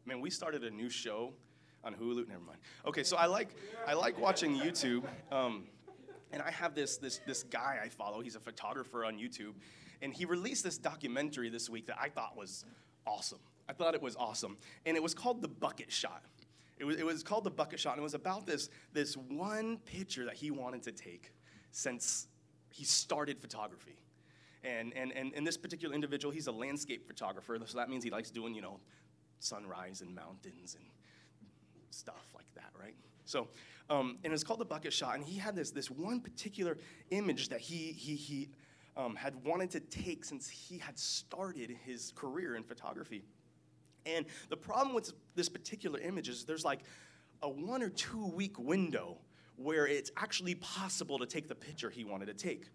Man, 0.05 0.21
we 0.21 0.31
started 0.31 0.63
a 0.63 0.71
new 0.71 0.89
show 0.89 1.33
on 1.83 1.93
Hulu. 1.95 2.27
Never 2.27 2.41
mind. 2.41 2.59
Okay, 2.85 3.03
so 3.03 3.17
I 3.17 3.25
like 3.25 3.49
I 3.87 3.93
like 3.93 4.19
watching 4.19 4.55
YouTube, 4.55 5.03
um, 5.31 5.65
and 6.31 6.41
I 6.41 6.51
have 6.51 6.75
this 6.75 6.97
this 6.97 7.19
this 7.25 7.43
guy 7.43 7.79
I 7.83 7.89
follow. 7.89 8.21
He's 8.21 8.35
a 8.35 8.39
photographer 8.39 9.05
on 9.05 9.17
YouTube, 9.17 9.53
and 10.01 10.13
he 10.13 10.25
released 10.25 10.63
this 10.63 10.77
documentary 10.77 11.49
this 11.49 11.69
week 11.69 11.87
that 11.87 11.97
I 11.99 12.09
thought 12.09 12.37
was 12.37 12.65
awesome. 13.05 13.39
I 13.69 13.73
thought 13.73 13.95
it 13.95 14.01
was 14.01 14.15
awesome, 14.15 14.57
and 14.85 14.97
it 14.97 15.03
was 15.03 15.13
called 15.13 15.41
The 15.41 15.47
Bucket 15.47 15.91
Shot. 15.91 16.23
It 16.77 16.83
was, 16.83 16.97
it 16.97 17.05
was 17.05 17.23
called 17.23 17.43
The 17.43 17.51
Bucket 17.51 17.79
Shot, 17.79 17.93
and 17.93 17.99
it 17.99 18.03
was 18.03 18.15
about 18.15 18.45
this 18.45 18.69
this 18.93 19.15
one 19.15 19.77
picture 19.85 20.25
that 20.25 20.35
he 20.35 20.51
wanted 20.51 20.83
to 20.83 20.91
take 20.91 21.31
since 21.71 22.27
he 22.69 22.83
started 22.83 23.39
photography. 23.39 23.97
And, 24.63 24.93
and, 24.95 25.11
and, 25.13 25.33
and 25.35 25.45
this 25.45 25.57
particular 25.57 25.95
individual, 25.95 26.31
he's 26.31 26.47
a 26.47 26.51
landscape 26.51 27.07
photographer, 27.07 27.57
so 27.65 27.77
that 27.77 27.89
means 27.89 28.03
he 28.03 28.11
likes 28.11 28.29
doing, 28.29 28.53
you 28.53 28.61
know, 28.61 28.79
sunrise 29.39 30.01
and 30.01 30.13
mountains 30.13 30.75
and 30.75 30.85
stuff 31.93 32.31
like 32.35 32.45
that, 32.55 32.71
right? 32.79 32.95
So, 33.25 33.47
um, 33.89 34.17
and 34.23 34.33
it's 34.33 34.43
called 34.43 34.59
the 34.59 34.65
bucket 34.65 34.93
shot. 34.93 35.15
And 35.15 35.23
he 35.23 35.37
had 35.37 35.55
this, 35.55 35.71
this 35.71 35.89
one 35.89 36.19
particular 36.19 36.77
image 37.11 37.49
that 37.49 37.59
he, 37.59 37.91
he, 37.91 38.15
he 38.15 38.49
um, 38.97 39.15
had 39.15 39.35
wanted 39.45 39.69
to 39.71 39.79
take 39.79 40.25
since 40.25 40.49
he 40.49 40.77
had 40.77 40.97
started 40.97 41.75
his 41.85 42.11
career 42.15 42.55
in 42.55 42.63
photography. 42.63 43.23
And 44.05 44.25
the 44.49 44.57
problem 44.57 44.95
with 44.95 45.13
this 45.35 45.49
particular 45.49 45.99
image 45.99 46.29
is 46.29 46.45
there's 46.45 46.65
like 46.65 46.81
a 47.41 47.49
one 47.49 47.81
or 47.83 47.89
two 47.89 48.27
week 48.27 48.57
window 48.59 49.17
where 49.55 49.87
it's 49.87 50.11
actually 50.17 50.55
possible 50.55 51.19
to 51.19 51.25
take 51.25 51.47
the 51.47 51.55
picture 51.55 51.89
he 51.89 52.03
wanted 52.03 52.25
to 52.25 52.33
take 52.33 52.65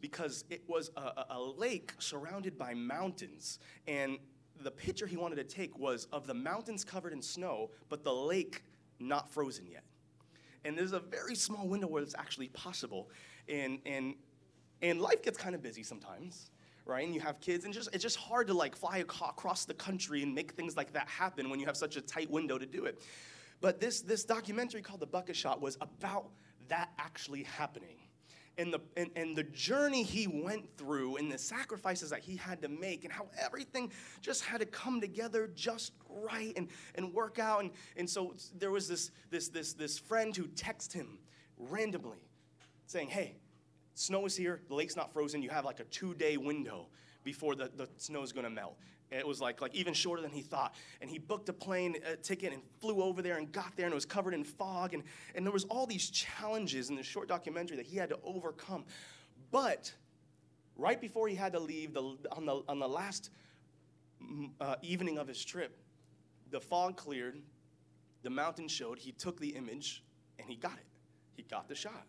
because 0.00 0.44
it 0.50 0.62
was 0.66 0.90
a, 0.96 1.24
a, 1.30 1.40
lake 1.40 1.92
surrounded 1.98 2.58
by 2.58 2.74
mountains 2.74 3.60
and 3.86 4.18
the 4.60 4.70
picture 4.70 5.06
he 5.06 5.16
wanted 5.16 5.36
to 5.36 5.44
take 5.44 5.78
was 5.78 6.06
of 6.12 6.26
the 6.26 6.34
mountains 6.34 6.84
covered 6.84 7.12
in 7.12 7.22
snow, 7.22 7.70
but 7.88 8.04
the 8.04 8.12
lake 8.12 8.62
not 8.98 9.30
frozen 9.30 9.66
yet. 9.66 9.84
And 10.64 10.78
there's 10.78 10.92
a 10.92 11.00
very 11.00 11.34
small 11.34 11.66
window 11.66 11.88
where 11.88 12.02
it's 12.02 12.14
actually 12.16 12.48
possible. 12.48 13.10
And, 13.48 13.80
and, 13.84 14.14
and 14.80 15.00
life 15.00 15.22
gets 15.22 15.36
kind 15.36 15.54
of 15.54 15.62
busy 15.62 15.82
sometimes, 15.82 16.50
right? 16.86 17.04
And 17.04 17.14
you 17.14 17.20
have 17.20 17.40
kids, 17.40 17.64
and 17.64 17.74
just, 17.74 17.88
it's 17.92 18.02
just 18.02 18.16
hard 18.16 18.46
to 18.46 18.54
like 18.54 18.76
fly 18.76 18.98
across 18.98 19.64
the 19.64 19.74
country 19.74 20.22
and 20.22 20.34
make 20.34 20.52
things 20.52 20.76
like 20.76 20.92
that 20.92 21.08
happen 21.08 21.50
when 21.50 21.58
you 21.58 21.66
have 21.66 21.76
such 21.76 21.96
a 21.96 22.00
tight 22.00 22.30
window 22.30 22.58
to 22.58 22.66
do 22.66 22.84
it. 22.84 23.02
But 23.60 23.80
this, 23.80 24.00
this 24.00 24.24
documentary 24.24 24.82
called 24.82 25.00
The 25.00 25.06
Bucket 25.06 25.36
Shot 25.36 25.60
was 25.60 25.76
about 25.80 26.28
that 26.68 26.90
actually 26.98 27.42
happening 27.44 28.01
and 28.58 28.72
the, 28.72 28.80
and, 28.96 29.10
and 29.16 29.36
the 29.36 29.44
journey 29.44 30.02
he 30.02 30.26
went 30.26 30.76
through 30.76 31.16
and 31.16 31.30
the 31.30 31.38
sacrifices 31.38 32.10
that 32.10 32.20
he 32.20 32.36
had 32.36 32.60
to 32.62 32.68
make 32.68 33.04
and 33.04 33.12
how 33.12 33.26
everything 33.42 33.90
just 34.20 34.44
had 34.44 34.60
to 34.60 34.66
come 34.66 35.00
together 35.00 35.50
just 35.54 35.92
right 36.08 36.52
and, 36.56 36.68
and 36.94 37.12
work 37.14 37.38
out. 37.38 37.62
And, 37.62 37.70
and 37.96 38.08
so 38.08 38.34
there 38.58 38.70
was 38.70 38.88
this, 38.88 39.10
this, 39.30 39.48
this, 39.48 39.72
this 39.72 39.98
friend 39.98 40.36
who 40.36 40.44
texted 40.48 40.92
him 40.92 41.18
randomly 41.58 42.28
saying, 42.86 43.08
Hey, 43.08 43.36
snow 43.94 44.26
is 44.26 44.36
here, 44.36 44.60
the 44.68 44.74
lake's 44.74 44.96
not 44.96 45.12
frozen, 45.12 45.42
you 45.42 45.50
have 45.50 45.64
like 45.64 45.80
a 45.80 45.84
two 45.84 46.14
day 46.14 46.36
window 46.36 46.88
before 47.24 47.54
the, 47.54 47.70
the 47.76 47.88
snow 47.96 48.22
is 48.22 48.32
gonna 48.32 48.50
melt. 48.50 48.76
It 49.12 49.26
was 49.26 49.40
like, 49.40 49.60
like 49.60 49.74
even 49.74 49.92
shorter 49.94 50.22
than 50.22 50.30
he 50.30 50.42
thought. 50.42 50.74
And 51.00 51.10
he 51.10 51.18
booked 51.18 51.48
a 51.48 51.52
plane 51.52 51.96
a 52.06 52.16
ticket 52.16 52.52
and 52.52 52.62
flew 52.80 53.02
over 53.02 53.20
there 53.20 53.36
and 53.36 53.50
got 53.52 53.76
there 53.76 53.86
and 53.86 53.92
it 53.92 53.94
was 53.94 54.06
covered 54.06 54.34
in 54.34 54.44
fog. 54.44 54.94
And, 54.94 55.02
and 55.34 55.44
there 55.44 55.52
was 55.52 55.64
all 55.64 55.86
these 55.86 56.10
challenges 56.10 56.88
in 56.90 56.96
this 56.96 57.06
short 57.06 57.28
documentary 57.28 57.76
that 57.76 57.86
he 57.86 57.96
had 57.96 58.08
to 58.08 58.18
overcome. 58.24 58.84
But 59.50 59.92
right 60.76 61.00
before 61.00 61.28
he 61.28 61.34
had 61.34 61.52
to 61.52 61.60
leave, 61.60 61.92
the, 61.92 62.16
on, 62.32 62.46
the, 62.46 62.62
on 62.68 62.78
the 62.78 62.88
last 62.88 63.30
mm, 64.22 64.50
uh, 64.60 64.76
evening 64.82 65.18
of 65.18 65.28
his 65.28 65.44
trip, 65.44 65.76
the 66.50 66.60
fog 66.60 66.96
cleared, 66.96 67.38
the 68.22 68.30
mountain 68.30 68.68
showed, 68.68 68.98
he 68.98 69.12
took 69.12 69.38
the 69.40 69.48
image 69.48 70.02
and 70.38 70.48
he 70.48 70.56
got 70.56 70.74
it. 70.74 70.86
He 71.34 71.42
got 71.42 71.68
the 71.68 71.74
shot. 71.74 72.06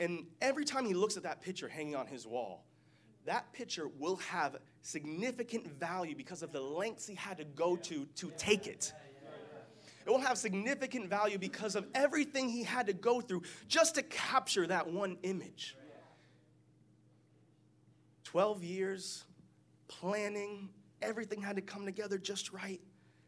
And 0.00 0.26
every 0.40 0.64
time 0.64 0.84
he 0.84 0.94
looks 0.94 1.16
at 1.16 1.22
that 1.22 1.40
picture 1.40 1.68
hanging 1.68 1.94
on 1.94 2.06
his 2.06 2.26
wall, 2.26 2.64
that 3.24 3.52
picture 3.52 3.88
will 3.98 4.16
have 4.16 4.56
significant 4.82 5.66
value 5.78 6.14
because 6.16 6.42
of 6.42 6.52
the 6.52 6.60
lengths 6.60 7.06
he 7.06 7.14
had 7.14 7.38
to 7.38 7.44
go 7.44 7.76
to 7.76 8.06
to 8.16 8.32
take 8.36 8.66
it. 8.66 8.92
It 10.04 10.10
will 10.10 10.20
have 10.20 10.36
significant 10.36 11.08
value 11.08 11.38
because 11.38 11.76
of 11.76 11.86
everything 11.94 12.48
he 12.48 12.64
had 12.64 12.88
to 12.88 12.92
go 12.92 13.20
through 13.20 13.42
just 13.68 13.94
to 13.94 14.02
capture 14.02 14.66
that 14.66 14.88
one 14.88 15.16
image. 15.22 15.76
12 18.24 18.64
years 18.64 19.24
planning, 19.86 20.70
everything 21.00 21.40
had 21.40 21.56
to 21.56 21.62
come 21.62 21.84
together 21.84 22.18
just 22.18 22.52
right. 22.52 22.80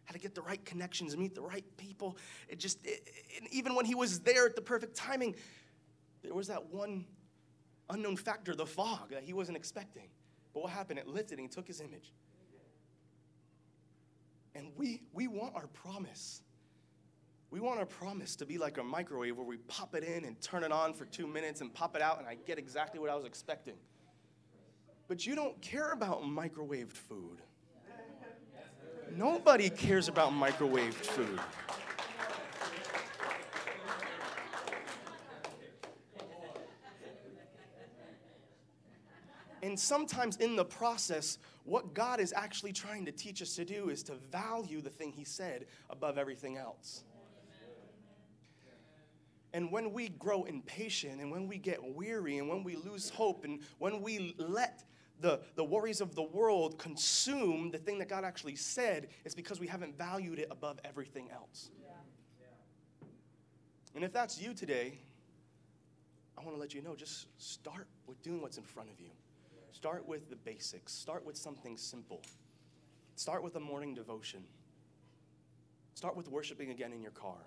Had 0.07 0.15
to 0.15 0.19
get 0.19 0.35
the 0.35 0.43
right 0.43 0.63
connections, 0.65 1.17
meet 1.17 1.35
the 1.35 1.43
right 1.43 1.65
people. 1.77 2.17
It 2.49 2.59
just, 2.59 2.85
it, 2.85 3.07
it, 3.07 3.45
even 3.53 3.75
when 3.75 3.85
he 3.85 3.95
was 3.95 4.21
there 4.21 4.47
at 4.47 4.57
the 4.57 4.63
perfect 4.63 4.97
timing, 4.97 5.37
there 6.23 6.35
was 6.35 6.49
that 6.49 6.73
one 6.73 7.05
unknown 7.91 8.17
factor, 8.17 8.55
the 8.55 8.67
fog 8.67 9.11
that 9.11 9.23
he 9.23 9.33
wasn't 9.33 9.57
expecting. 9.57 10.09
But 10.53 10.63
what 10.63 10.73
happened? 10.73 10.99
It 10.99 11.09
lifted 11.09 11.39
and 11.39 11.49
he 11.49 11.55
took 11.55 11.67
his 11.67 11.81
image. 11.81 12.13
And 14.55 14.69
we, 14.77 15.03
we 15.13 15.27
want 15.27 15.55
our 15.55 15.67
promise. 15.69 16.43
We 17.51 17.61
want 17.61 17.79
our 17.79 17.87
promise 17.87 18.37
to 18.37 18.47
be 18.47 18.59
like 18.59 18.79
a 18.79 18.83
microwave 18.83 19.37
where 19.37 19.47
we 19.47 19.59
pop 19.59 19.95
it 19.95 20.05
in 20.05 20.25
and 20.25 20.41
turn 20.41 20.65
it 20.65 20.73
on 20.73 20.93
for 20.93 21.05
two 21.05 21.27
minutes 21.27 21.61
and 21.61 21.73
pop 21.73 21.97
it 21.97 22.03
out, 22.03 22.19
and 22.19 22.27
I 22.27 22.37
get 22.47 22.59
exactly 22.59 23.01
what 23.01 23.11
I 23.11 23.15
was 23.15 23.25
expecting. 23.25 23.75
But 25.07 25.27
you 25.27 25.35
don't 25.35 25.61
care 25.61 25.93
about 25.93 26.23
microwaved 26.23 26.93
food. 26.93 27.43
Nobody 29.17 29.71
cares 29.71 30.09
about 30.09 30.33
microwaved 30.33 30.95
food. 30.95 31.39
And 39.65 39.81
sometimes 39.81 40.37
in 40.37 40.57
the 40.57 40.65
process, 40.65 41.39
what 41.65 41.95
God 41.95 42.21
is 42.21 42.35
actually 42.37 42.75
trying 42.75 43.07
to 43.07 43.13
teach 43.13 43.41
us 43.41 43.57
to 43.57 43.65
do 43.65 43.89
is 43.89 44.03
to 44.03 44.15
value 44.31 44.83
the 44.83 44.91
thing 44.91 45.11
He 45.11 45.25
said 45.25 45.65
above 45.89 46.19
everything 46.19 46.59
else. 46.59 47.03
And 49.55 49.73
when 49.73 49.95
we 49.95 50.11
grow 50.11 50.45
impatient 50.45 51.23
and 51.23 51.31
when 51.31 51.49
we 51.49 51.57
get 51.57 51.83
weary 51.83 52.37
and 52.37 52.47
when 52.47 52.63
we 52.63 52.77
lose 52.77 53.09
hope 53.09 53.45
and 53.45 53.61
when 53.79 54.03
we 54.03 54.35
let 54.37 54.85
the, 55.21 55.41
the 55.55 55.65
worries 55.65 56.03
of 56.03 56.15
the 56.15 56.25
world 56.25 56.77
consume 56.77 57.71
the 57.71 57.79
thing 57.79 57.99
that 58.01 58.09
God 58.11 58.23
actually 58.23 58.57
said, 58.57 59.09
it's 59.25 59.35
because 59.35 59.61
we 59.61 59.67
haven't 59.67 59.97
valued 59.97 60.41
it 60.41 60.49
above 60.51 60.79
everything 60.85 61.31
else. 61.31 61.71
And 63.95 64.05
if 64.05 64.13
that's 64.13 64.39
you 64.39 64.53
today, 64.53 64.99
I 66.37 66.43
want 66.43 66.55
to 66.55 66.61
let 66.61 66.75
you 66.75 66.83
know 66.83 66.95
just 66.95 67.29
start 67.39 67.87
with 68.07 68.21
doing 68.23 68.43
what's 68.43 68.59
in 68.59 68.65
front 68.65 68.91
of 68.91 69.01
you. 69.01 69.09
Start 69.75 70.07
with 70.07 70.31
the 70.31 70.37
basics, 70.37 70.93
start 70.93 71.27
with 71.27 71.37
something 71.37 71.77
simple. 71.77 72.23
Start 73.17 73.43
with 73.43 73.57
a 73.57 73.61
morning 73.61 73.93
devotion. 73.93 74.45
Start 75.95 76.17
with 76.17 76.29
worshiping 76.29 76.71
again 76.71 76.93
in 76.93 77.03
your 77.03 77.11
car. 77.11 77.39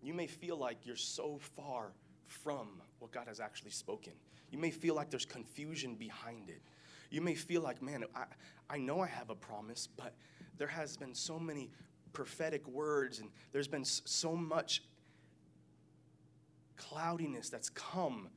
You 0.00 0.14
may 0.14 0.28
feel 0.28 0.56
like 0.56 0.86
you're 0.86 0.94
so 0.94 1.40
far 1.56 1.92
from 2.26 2.68
what 3.00 3.10
God 3.10 3.26
has 3.26 3.40
actually 3.40 3.72
spoken. 3.72 4.12
You 4.52 4.58
may 4.58 4.70
feel 4.70 4.94
like 4.94 5.10
there's 5.10 5.26
confusion 5.26 5.96
behind 5.96 6.48
it. 6.48 6.62
You 7.10 7.20
may 7.20 7.34
feel 7.34 7.62
like, 7.62 7.82
man, 7.82 8.04
I, 8.14 8.24
I 8.70 8.78
know 8.78 9.00
I 9.00 9.08
have 9.08 9.30
a 9.30 9.34
promise, 9.34 9.88
but 9.96 10.14
there 10.56 10.68
has 10.68 10.96
been 10.96 11.14
so 11.14 11.36
many 11.36 11.68
prophetic 12.12 12.66
words 12.68 13.18
and 13.18 13.28
there's 13.50 13.68
been 13.68 13.84
so 13.84 14.36
much 14.36 14.84
cloudiness 16.76 17.48
that's 17.50 17.68
come 17.68 18.28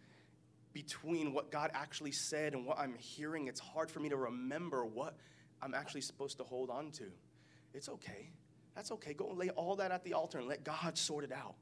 between 0.76 1.34
what 1.34 1.52
God 1.52 1.72
actually 1.74 2.12
said 2.12 2.54
and 2.54 2.66
what 2.66 2.78
I'm 2.78 2.96
hearing. 2.96 3.48
It's 3.48 3.62
hard 3.62 3.90
for 3.90 4.02
me 4.02 4.10
to 4.10 4.18
remember 4.18 4.86
what 4.86 5.16
I'm 5.62 5.74
actually 5.74 6.02
supposed 6.02 6.38
to 6.40 6.44
hold 6.44 6.70
on 6.70 6.92
to. 6.92 7.06
It's 7.74 7.88
okay. 7.88 8.30
That's 8.76 8.92
okay. 8.92 9.14
Go 9.14 9.30
and 9.30 9.40
lay 9.40 9.50
all 9.52 9.78
that 9.78 9.92
at 9.92 10.04
the 10.04 10.14
altar 10.14 10.38
and 10.38 10.50
let 10.50 10.66
God 10.66 10.98
sort 10.98 11.24
it 11.24 11.32
out. 11.32 11.56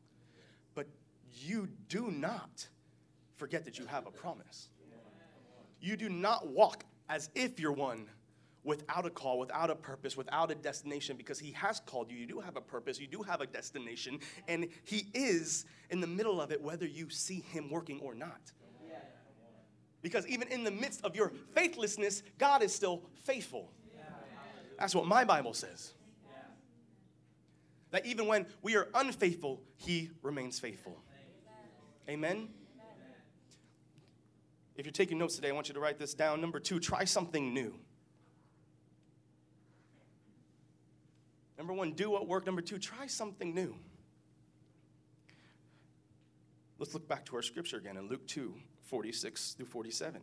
But 0.73 0.87
you 1.31 1.69
do 1.89 2.09
not 2.09 2.67
forget 3.35 3.65
that 3.65 3.77
you 3.77 3.85
have 3.85 4.07
a 4.07 4.11
promise. 4.11 4.69
You 5.79 5.95
do 5.95 6.09
not 6.09 6.47
walk 6.47 6.83
as 7.07 7.29
if 7.35 7.59
you're 7.59 7.71
one 7.71 8.07
without 8.63 9.05
a 9.05 9.11
call, 9.11 9.37
without 9.37 9.69
a 9.69 9.75
purpose, 9.75 10.17
without 10.17 10.49
a 10.49 10.55
destination, 10.55 11.17
because 11.17 11.37
He 11.37 11.51
has 11.51 11.79
called 11.81 12.09
you. 12.09 12.17
You 12.17 12.25
do 12.25 12.39
have 12.39 12.55
a 12.55 12.61
purpose, 12.61 12.99
you 12.99 13.07
do 13.07 13.21
have 13.21 13.41
a 13.41 13.45
destination, 13.45 14.19
and 14.47 14.69
He 14.85 15.07
is 15.13 15.65
in 15.91 15.99
the 15.99 16.07
middle 16.07 16.41
of 16.41 16.51
it, 16.51 16.59
whether 16.59 16.87
you 16.87 17.11
see 17.11 17.41
Him 17.41 17.69
working 17.69 17.99
or 17.99 18.15
not. 18.15 18.53
Because 20.03 20.27
even 20.27 20.49
in 20.49 20.65
the 20.65 20.69
midst 20.69 21.03
of 21.03 21.15
your 21.15 21.31
faithlessness, 21.55 22.21
God 22.37 22.61
is 22.61 22.75
still 22.75 23.03
faithful. 23.23 23.71
That's 24.77 24.93
what 24.93 25.07
my 25.07 25.23
Bible 25.23 25.53
says. 25.53 25.93
That 27.91 28.05
even 28.05 28.27
when 28.27 28.45
we 28.61 28.75
are 28.75 28.89
unfaithful, 28.93 29.61
He 29.77 30.11
remains 30.21 30.59
faithful. 30.59 31.01
Amen? 32.09 32.49
If 34.75 34.85
you're 34.85 34.91
taking 34.91 35.17
notes 35.17 35.35
today, 35.35 35.49
I 35.49 35.51
want 35.53 35.69
you 35.69 35.73
to 35.73 35.79
write 35.79 35.99
this 35.99 36.13
down. 36.13 36.41
Number 36.41 36.59
two, 36.59 36.79
try 36.79 37.05
something 37.05 37.53
new. 37.53 37.73
Number 41.57 41.71
one, 41.71 41.93
do 41.93 42.09
what 42.09 42.27
worked. 42.27 42.45
Number 42.45 42.61
two, 42.61 42.77
try 42.77 43.07
something 43.07 43.53
new. 43.53 43.75
Let's 46.77 46.93
look 46.93 47.07
back 47.07 47.23
to 47.25 47.35
our 47.37 47.41
scripture 47.41 47.77
again 47.77 47.95
in 47.95 48.09
Luke 48.09 48.27
2 48.27 48.55
46 48.93 49.53
through 49.53 49.65
47. 49.65 50.21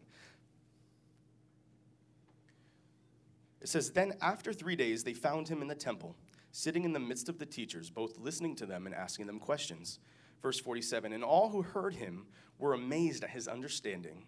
It 3.61 3.69
says, 3.69 3.91
Then 3.91 4.13
after 4.23 4.53
three 4.53 4.77
days, 4.77 5.03
they 5.03 5.13
found 5.13 5.49
him 5.49 5.61
in 5.61 5.67
the 5.67 5.75
temple, 5.75 6.15
sitting 6.53 6.85
in 6.85 6.93
the 6.93 7.01
midst 7.01 7.29
of 7.29 7.41
the 7.41 7.47
teachers, 7.47 7.91
both 7.91 8.17
listening 8.17 8.55
to 8.55 8.67
them 8.67 8.87
and 8.87 8.95
asking 8.95 9.27
them 9.27 9.41
questions. 9.41 9.99
Verse 10.41 10.61
47 10.61 11.13
And 11.13 11.25
all 11.25 11.49
who 11.49 11.63
heard 11.63 11.95
him 11.95 12.27
were 12.61 12.73
amazed 12.73 13.25
at 13.25 13.31
his 13.31 13.49
understanding 13.49 14.23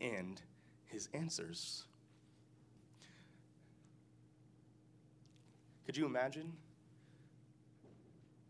and 0.00 0.42
his 0.86 1.08
answers. 1.14 1.84
Could 5.84 5.96
you 5.96 6.06
imagine 6.06 6.54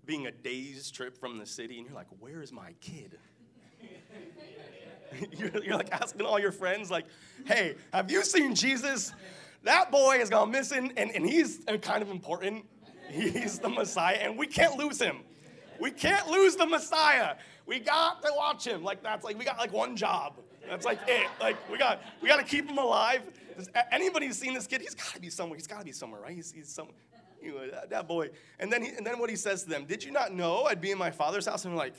being 0.07 0.29
a 0.29 0.33
day's 0.33 0.91
trip 0.91 1.15
from 1.15 1.37
the 1.37 1.45
city 1.45 1.77
and 1.77 1.87
you're 1.87 1.95
like, 1.95 2.09
Where 2.21 2.41
is 2.41 2.53
my 2.53 2.73
kid? 2.81 3.19
you're, 5.39 5.65
you're, 5.65 5.77
like 5.77 5.93
asking 5.93 6.23
all 6.23 6.39
your 6.39 6.53
friends, 6.53 6.91
like, 6.91 7.07
Hey, 7.45 7.77
have 7.93 8.11
you 8.11 8.23
seen 8.23 8.55
Jesus? 8.55 9.13
That 9.63 9.91
boy 9.91 10.19
has 10.19 10.31
gone 10.31 10.51
missing 10.51 10.93
and, 10.97 11.11
and 11.11 11.25
he's 11.27 11.61
uh, 11.67 11.77
kind 11.79 12.03
of 12.03 12.11
important. 12.11 12.65
He's 13.11 13.61
the 13.61 13.69
Messiah 13.69 14.17
and 14.17 14.37
we 14.37 14.49
can't 14.49 14.77
lose 14.77 15.01
him. 15.01 15.19
We 15.79 15.93
can't 15.93 16.29
lose 16.29 16.57
the 16.57 16.67
Messiah. 16.67 17.37
We 17.65 17.79
got 17.79 18.21
to 18.23 18.33
watch 18.37 18.67
him. 18.67 18.83
Like 18.83 19.03
that's 19.03 19.25
like 19.25 19.39
we 19.39 19.45
got 19.45 19.59
like 19.59 19.73
one 19.73 19.97
job. 19.97 20.41
That's 20.69 20.85
like 20.85 20.99
it. 21.07 21.29
Like 21.41 21.57
we 21.71 21.79
got 21.79 22.03
we 22.21 22.29
got 22.29 22.39
to 22.39 22.45
keep 22.45 22.69
him 22.69 22.79
alive. 22.79 23.23
Does 23.57 23.71
anybody 23.91 24.31
seen 24.33 24.55
this 24.55 24.67
kid? 24.67 24.83
He's 24.83 24.95
got 24.95 25.15
to 25.15 25.21
be 25.21 25.31
somewhere. 25.31 25.57
He's 25.57 25.67
got 25.67 25.79
to 25.79 25.85
be 25.85 25.93
somewhere, 25.93 26.21
right? 26.21 26.35
He's, 26.35 26.53
he's 26.53 26.69
some, 26.69 26.89
you 27.43 27.55
know, 27.55 27.71
that, 27.71 27.91
that, 27.91 28.09
boy. 28.09 28.29
And 28.59 28.71
then 28.71 28.83
he, 28.83 28.91
and 28.91 29.07
then 29.07 29.19
what 29.19 29.31
he 29.31 29.37
says 29.37 29.63
to 29.63 29.71
them? 29.71 29.87
Did 29.87 30.05
you 30.05 30.11
not 30.11 30.35
know 30.35 30.65
I'd 30.65 30.81
be 30.81 30.91
in 30.91 30.99
my 30.99 31.11
father's 31.11 31.47
house? 31.47 31.65
And 31.65 31.73
they're. 31.73 31.79
Like, 31.79 31.95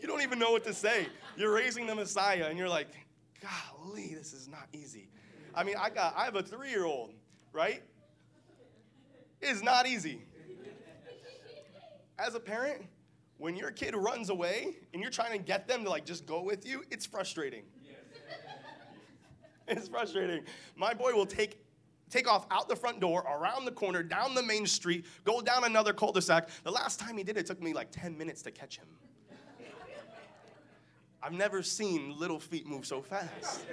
you 0.00 0.08
don't 0.08 0.22
even 0.22 0.38
know 0.38 0.50
what 0.50 0.64
to 0.64 0.74
say. 0.74 1.06
You're 1.36 1.54
raising 1.54 1.86
the 1.86 1.94
Messiah, 1.94 2.46
and 2.48 2.58
you're 2.58 2.68
like, 2.68 2.88
golly, 3.40 4.14
this 4.14 4.32
is 4.32 4.48
not 4.48 4.68
easy. 4.72 5.08
I 5.54 5.64
mean, 5.64 5.76
I 5.78 5.90
got 5.90 6.14
I 6.16 6.24
have 6.24 6.36
a 6.36 6.42
three 6.42 6.70
year 6.70 6.84
old, 6.84 7.12
right? 7.52 7.82
It's 9.40 9.62
not 9.62 9.86
easy 9.86 10.22
as 12.20 12.34
a 12.34 12.40
parent, 12.40 12.82
when 13.38 13.56
your 13.56 13.70
kid 13.70 13.96
runs 13.96 14.28
away 14.28 14.76
and 14.92 15.00
you're 15.00 15.10
trying 15.10 15.32
to 15.32 15.38
get 15.38 15.66
them 15.66 15.84
to 15.84 15.90
like 15.90 16.04
just 16.04 16.26
go 16.26 16.42
with 16.42 16.66
you, 16.66 16.84
it's 16.90 17.06
frustrating. 17.06 17.62
it's 19.66 19.88
frustrating. 19.88 20.42
My 20.76 20.92
boy 20.92 21.12
will 21.12 21.26
take 21.26 21.64
take 22.10 22.28
off 22.28 22.44
out 22.50 22.68
the 22.68 22.74
front 22.74 23.00
door, 23.00 23.20
around 23.22 23.64
the 23.64 23.70
corner, 23.70 24.02
down 24.02 24.34
the 24.34 24.42
main 24.42 24.66
street, 24.66 25.06
go 25.24 25.40
down 25.40 25.62
another 25.62 25.92
cul-de-sac. 25.92 26.48
The 26.64 26.70
last 26.70 26.98
time 26.98 27.16
he 27.16 27.22
did 27.22 27.36
it, 27.36 27.40
it 27.40 27.46
took 27.46 27.62
me 27.62 27.72
like 27.72 27.92
10 27.92 28.18
minutes 28.18 28.42
to 28.42 28.50
catch 28.50 28.78
him. 28.78 28.88
I've 31.22 31.32
never 31.32 31.62
seen 31.62 32.18
little 32.18 32.40
feet 32.40 32.66
move 32.66 32.86
so 32.86 33.02
fast. 33.02 33.66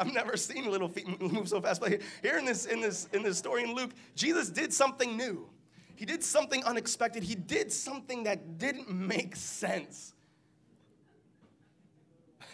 I've 0.00 0.12
never 0.12 0.36
seen 0.36 0.70
little 0.70 0.88
feet 0.88 1.20
move 1.32 1.48
so 1.48 1.60
fast. 1.60 1.80
But 1.80 2.00
here 2.22 2.38
in 2.38 2.44
this, 2.44 2.66
in 2.66 2.80
this, 2.80 3.08
in 3.12 3.22
this 3.22 3.38
story 3.38 3.62
in 3.62 3.74
Luke, 3.74 3.92
Jesus 4.14 4.48
did 4.48 4.72
something 4.72 5.16
new. 5.16 5.48
He 5.94 6.04
did 6.04 6.24
something 6.24 6.64
unexpected. 6.64 7.22
He 7.22 7.34
did 7.36 7.70
something 7.70 8.24
that 8.24 8.58
didn't 8.58 8.90
make 8.90 9.36
sense. 9.36 10.14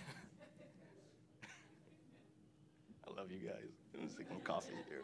I 3.06 3.10
love 3.16 3.30
you 3.32 3.38
guys. 3.48 3.70
I'm 3.94 4.04
just 4.06 4.18
taking 4.18 4.40
coffee 4.40 4.74
here. 4.88 5.02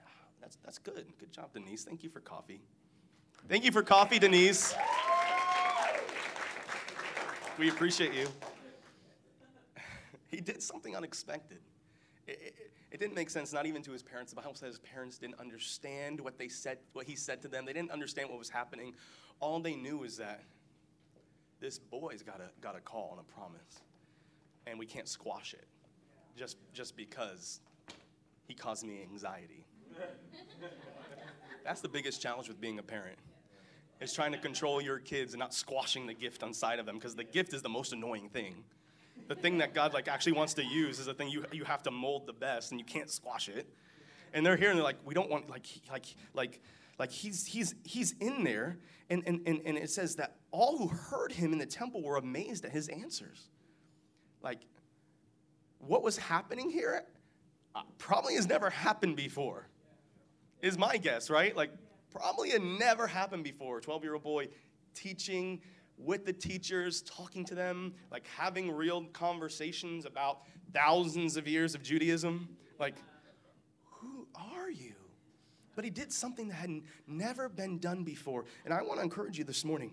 Ah, 0.00 0.08
that's, 0.40 0.56
that's 0.64 0.78
good. 0.78 1.04
Good 1.18 1.32
job, 1.32 1.52
Denise. 1.52 1.84
Thank 1.84 2.02
you 2.02 2.08
for 2.08 2.20
coffee. 2.20 2.62
Thank 3.48 3.64
you 3.64 3.72
for 3.72 3.82
coffee, 3.82 4.18
Denise. 4.18 4.74
We 7.58 7.68
appreciate 7.68 8.14
you 8.14 8.28
he 10.32 10.40
did 10.40 10.62
something 10.62 10.96
unexpected. 10.96 11.58
It, 12.26 12.40
it, 12.42 12.54
it, 12.90 12.98
didn't 12.98 13.14
make 13.14 13.30
sense, 13.30 13.52
not 13.52 13.66
even 13.66 13.82
to 13.82 13.92
his 13.92 14.02
parents. 14.02 14.32
The 14.32 14.40
Bible 14.40 14.54
says 14.54 14.68
his 14.68 14.78
parents 14.78 15.18
didn't 15.18 15.38
understand 15.38 16.20
what 16.20 16.38
they 16.38 16.48
said, 16.48 16.78
what 16.94 17.06
he 17.06 17.14
said 17.14 17.42
to 17.42 17.48
them. 17.48 17.66
They 17.66 17.74
didn't 17.74 17.90
understand 17.90 18.30
what 18.30 18.38
was 18.38 18.48
happening. 18.48 18.94
All 19.40 19.60
they 19.60 19.76
knew 19.76 20.04
is 20.04 20.16
that 20.16 20.42
this 21.60 21.78
boy's 21.78 22.22
got 22.22 22.40
a, 22.40 22.48
got 22.60 22.76
a 22.76 22.80
call 22.80 23.10
and 23.12 23.20
a 23.20 23.32
promise, 23.32 23.82
and 24.66 24.78
we 24.78 24.86
can't 24.86 25.06
squash 25.06 25.52
it 25.52 25.66
just, 26.36 26.56
just 26.72 26.96
because 26.96 27.60
he 28.48 28.54
caused 28.54 28.86
me 28.86 29.02
anxiety. 29.02 29.66
That's 31.64 31.82
the 31.82 31.88
biggest 31.88 32.22
challenge 32.22 32.48
with 32.48 32.60
being 32.60 32.78
a 32.78 32.82
parent. 32.82 33.18
Is 34.00 34.12
trying 34.12 34.32
to 34.32 34.38
control 34.38 34.80
your 34.80 34.98
kids 34.98 35.32
and 35.32 35.38
not 35.38 35.54
squashing 35.54 36.06
the 36.08 36.14
gift 36.14 36.42
inside 36.42 36.80
of 36.80 36.86
them 36.86 36.96
because 36.96 37.14
the 37.14 37.24
gift 37.24 37.54
is 37.54 37.62
the 37.62 37.68
most 37.68 37.92
annoying 37.92 38.28
thing 38.28 38.64
the 39.28 39.34
thing 39.34 39.58
that 39.58 39.74
God 39.74 39.94
like 39.94 40.08
actually 40.08 40.32
wants 40.32 40.54
to 40.54 40.64
use 40.64 40.98
is 40.98 41.06
the 41.06 41.14
thing 41.14 41.28
you, 41.28 41.44
you 41.52 41.64
have 41.64 41.82
to 41.84 41.90
mold 41.90 42.26
the 42.26 42.32
best 42.32 42.70
and 42.70 42.80
you 42.80 42.84
can't 42.84 43.10
squash 43.10 43.48
it. 43.48 43.66
And 44.34 44.44
they're 44.44 44.56
here 44.56 44.70
and 44.70 44.78
they're 44.78 44.84
like, 44.84 44.98
we 45.04 45.14
don't 45.14 45.30
want 45.30 45.50
like 45.50 45.66
like 45.90 46.06
like 46.34 46.60
like 46.98 47.10
he's 47.10 47.46
he's 47.46 47.74
he's 47.84 48.14
in 48.20 48.44
there 48.44 48.78
and, 49.10 49.22
and, 49.26 49.40
and, 49.46 49.60
and 49.64 49.76
it 49.76 49.90
says 49.90 50.16
that 50.16 50.36
all 50.50 50.78
who 50.78 50.88
heard 50.88 51.32
him 51.32 51.52
in 51.52 51.58
the 51.58 51.66
temple 51.66 52.02
were 52.02 52.16
amazed 52.16 52.64
at 52.64 52.72
his 52.72 52.88
answers. 52.88 53.48
Like 54.42 54.60
what 55.78 56.02
was 56.02 56.16
happening 56.16 56.70
here 56.70 57.04
uh, 57.74 57.82
probably 57.98 58.34
has 58.36 58.46
never 58.46 58.70
happened 58.70 59.16
before. 59.16 59.68
Is 60.60 60.78
my 60.78 60.96
guess, 60.96 61.28
right? 61.28 61.56
Like 61.56 61.72
probably 62.12 62.50
had 62.50 62.62
never 62.62 63.06
happened 63.06 63.44
before. 63.44 63.80
12 63.80 64.04
year 64.04 64.14
old 64.14 64.22
boy 64.22 64.48
teaching 64.94 65.60
with 65.98 66.24
the 66.24 66.32
teachers, 66.32 67.02
talking 67.02 67.44
to 67.44 67.54
them, 67.54 67.94
like 68.10 68.26
having 68.36 68.70
real 68.70 69.04
conversations 69.12 70.04
about 70.04 70.40
thousands 70.72 71.36
of 71.36 71.46
years 71.46 71.74
of 71.74 71.82
Judaism. 71.82 72.56
Like, 72.78 72.96
who 73.84 74.26
are 74.34 74.70
you? 74.70 74.94
But 75.74 75.84
he 75.84 75.90
did 75.90 76.12
something 76.12 76.48
that 76.48 76.54
had 76.54 76.70
never 77.06 77.48
been 77.48 77.78
done 77.78 78.04
before. 78.04 78.44
And 78.64 78.74
I 78.74 78.82
want 78.82 78.98
to 78.98 79.02
encourage 79.02 79.38
you 79.38 79.44
this 79.44 79.64
morning 79.64 79.92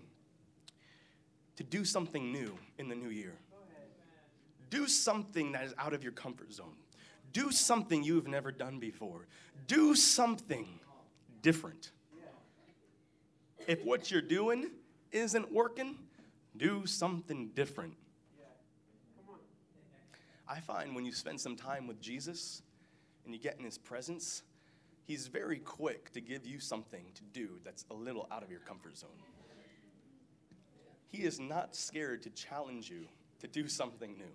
to 1.56 1.64
do 1.64 1.84
something 1.84 2.32
new 2.32 2.58
in 2.78 2.88
the 2.88 2.94
new 2.94 3.10
year. 3.10 3.34
Do 4.68 4.86
something 4.86 5.52
that 5.52 5.64
is 5.64 5.74
out 5.78 5.94
of 5.94 6.02
your 6.02 6.12
comfort 6.12 6.52
zone. 6.52 6.76
Do 7.32 7.50
something 7.50 8.02
you've 8.02 8.28
never 8.28 8.52
done 8.52 8.78
before. 8.78 9.26
Do 9.66 9.94
something 9.94 10.80
different. 11.42 11.92
If 13.66 13.84
what 13.84 14.10
you're 14.10 14.22
doing 14.22 14.70
isn't 15.12 15.52
working, 15.52 15.96
do 16.56 16.86
something 16.86 17.50
different. 17.54 17.94
I 20.48 20.60
find 20.60 20.94
when 20.94 21.04
you 21.04 21.12
spend 21.12 21.40
some 21.40 21.54
time 21.54 21.86
with 21.86 22.00
Jesus 22.00 22.62
and 23.24 23.32
you 23.32 23.40
get 23.40 23.56
in 23.58 23.64
his 23.64 23.78
presence, 23.78 24.42
he's 25.06 25.28
very 25.28 25.58
quick 25.58 26.10
to 26.12 26.20
give 26.20 26.44
you 26.44 26.58
something 26.58 27.04
to 27.14 27.22
do 27.32 27.60
that's 27.64 27.84
a 27.90 27.94
little 27.94 28.26
out 28.32 28.42
of 28.42 28.50
your 28.50 28.60
comfort 28.60 28.98
zone. 28.98 29.10
He 31.08 31.22
is 31.22 31.38
not 31.38 31.76
scared 31.76 32.22
to 32.22 32.30
challenge 32.30 32.90
you 32.90 33.06
to 33.40 33.46
do 33.46 33.68
something 33.68 34.16
new. 34.16 34.32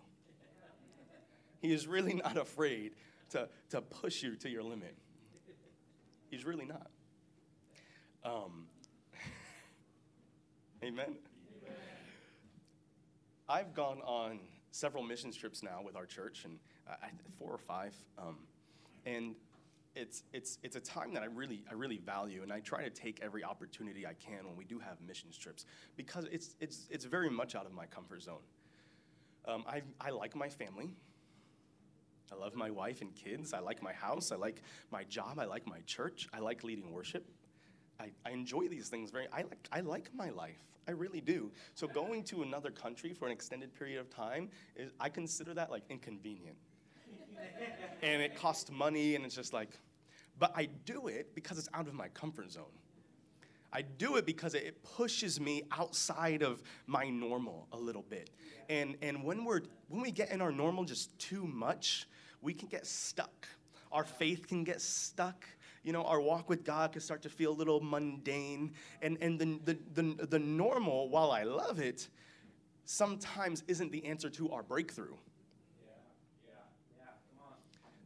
He 1.61 1.73
is 1.73 1.87
really 1.87 2.13
not 2.13 2.37
afraid 2.37 2.93
to, 3.31 3.49
to 3.71 3.81
push 3.81 4.23
you 4.23 4.35
to 4.37 4.49
your 4.49 4.63
limit. 4.63 4.95
He's 6.29 6.45
really 6.45 6.65
not. 6.65 6.87
Um, 8.23 8.67
amen. 10.85 11.15
I've 13.49 13.73
gone 13.73 14.01
on 14.05 14.39
several 14.69 15.03
missions 15.03 15.35
trips 15.35 15.63
now 15.63 15.81
with 15.83 15.95
our 15.95 16.05
church, 16.05 16.45
and 16.45 16.59
uh, 16.87 16.95
four 17.39 17.49
or 17.49 17.57
five. 17.57 17.95
Um, 18.19 18.37
and 19.05 19.35
it's, 19.95 20.23
it's, 20.31 20.59
it's 20.61 20.75
a 20.75 20.79
time 20.79 21.13
that 21.13 21.23
I 21.23 21.27
really, 21.27 21.63
I 21.69 21.73
really 21.73 21.97
value, 21.97 22.43
and 22.43 22.53
I 22.53 22.59
try 22.59 22.83
to 22.83 22.89
take 22.91 23.19
every 23.23 23.43
opportunity 23.43 24.05
I 24.05 24.13
can 24.13 24.45
when 24.45 24.55
we 24.55 24.63
do 24.63 24.77
have 24.77 24.97
missions 25.01 25.37
trips 25.37 25.65
because 25.95 26.25
it's, 26.31 26.55
it's, 26.59 26.87
it's 26.91 27.05
very 27.05 27.29
much 27.29 27.55
out 27.55 27.65
of 27.65 27.73
my 27.73 27.87
comfort 27.87 28.21
zone. 28.21 28.43
Um, 29.47 29.63
I, 29.67 29.81
I 29.99 30.11
like 30.11 30.35
my 30.35 30.49
family. 30.49 30.91
I 32.31 32.35
love 32.35 32.55
my 32.55 32.69
wife 32.69 33.01
and 33.01 33.15
kids. 33.15 33.53
I 33.53 33.59
like 33.59 33.81
my 33.81 33.93
house. 33.93 34.31
I 34.31 34.35
like 34.35 34.61
my 34.91 35.03
job. 35.03 35.39
I 35.39 35.45
like 35.45 35.65
my 35.65 35.79
church. 35.85 36.27
I 36.33 36.39
like 36.39 36.63
leading 36.63 36.91
worship. 36.91 37.25
I, 37.99 38.11
I 38.25 38.31
enjoy 38.31 38.67
these 38.67 38.89
things 38.89 39.11
very. 39.11 39.27
I 39.31 39.43
like, 39.43 39.67
I 39.71 39.79
like 39.81 40.09
my 40.13 40.29
life. 40.29 40.63
I 40.87 40.91
really 40.91 41.21
do. 41.21 41.51
So 41.73 41.87
going 41.87 42.23
to 42.25 42.43
another 42.43 42.69
country 42.69 43.13
for 43.13 43.25
an 43.25 43.31
extended 43.31 43.73
period 43.73 43.99
of 43.99 44.09
time, 44.09 44.49
is, 44.75 44.91
I 44.99 45.09
consider 45.09 45.53
that 45.53 45.71
like 45.71 45.83
inconvenient. 45.89 46.57
and 48.01 48.21
it 48.21 48.35
costs 48.35 48.71
money, 48.71 49.15
and 49.15 49.25
it's 49.25 49.35
just 49.35 49.53
like, 49.53 49.69
but 50.37 50.53
I 50.55 50.69
do 50.85 51.07
it 51.07 51.33
because 51.33 51.57
it's 51.57 51.69
out 51.73 51.87
of 51.87 51.93
my 51.93 52.09
comfort 52.09 52.51
zone. 52.51 52.65
I 53.71 53.81
do 53.81 54.15
it 54.15 54.25
because 54.25 54.53
it 54.53 54.81
pushes 54.83 55.39
me 55.39 55.63
outside 55.71 56.43
of 56.43 56.63
my 56.87 57.09
normal 57.09 57.67
a 57.73 57.77
little 57.77 58.03
bit. 58.03 58.29
And, 58.69 58.95
and 59.01 59.21
when, 59.23 59.43
we're, 59.43 59.61
when 59.89 60.01
we 60.01 60.11
get 60.11 60.31
in 60.31 60.41
our 60.41 60.51
normal 60.51 60.85
just 60.85 61.17
too 61.19 61.45
much, 61.45 62.07
we 62.41 62.53
can 62.53 62.69
get 62.69 62.85
stuck. 62.85 63.47
Our 63.91 64.05
faith 64.05 64.47
can 64.47 64.63
get 64.63 64.81
stuck 64.81 65.45
you 65.85 65.93
know, 65.93 66.03
our 66.03 66.19
walk 66.19 66.49
with 66.49 66.65
God 66.65 66.91
can 66.91 66.99
start 66.99 67.21
to 67.21 67.29
feel 67.29 67.51
a 67.51 67.53
little 67.53 67.79
mundane. 67.79 68.73
And, 69.03 69.19
and 69.21 69.39
the, 69.39 69.59
the, 69.63 69.77
the, 69.93 70.25
the 70.25 70.39
normal, 70.39 71.09
while 71.09 71.31
I 71.31 71.43
love 71.43 71.79
it, 71.79 72.09
sometimes 72.85 73.63
isn't 73.67 73.91
the 73.91 74.03
answer 74.05 74.29
to 74.31 74.51
our 74.51 74.63
breakthrough. 74.63 75.13
Yeah, 75.85 75.91
yeah, 76.47 76.53
yeah. 76.97 77.11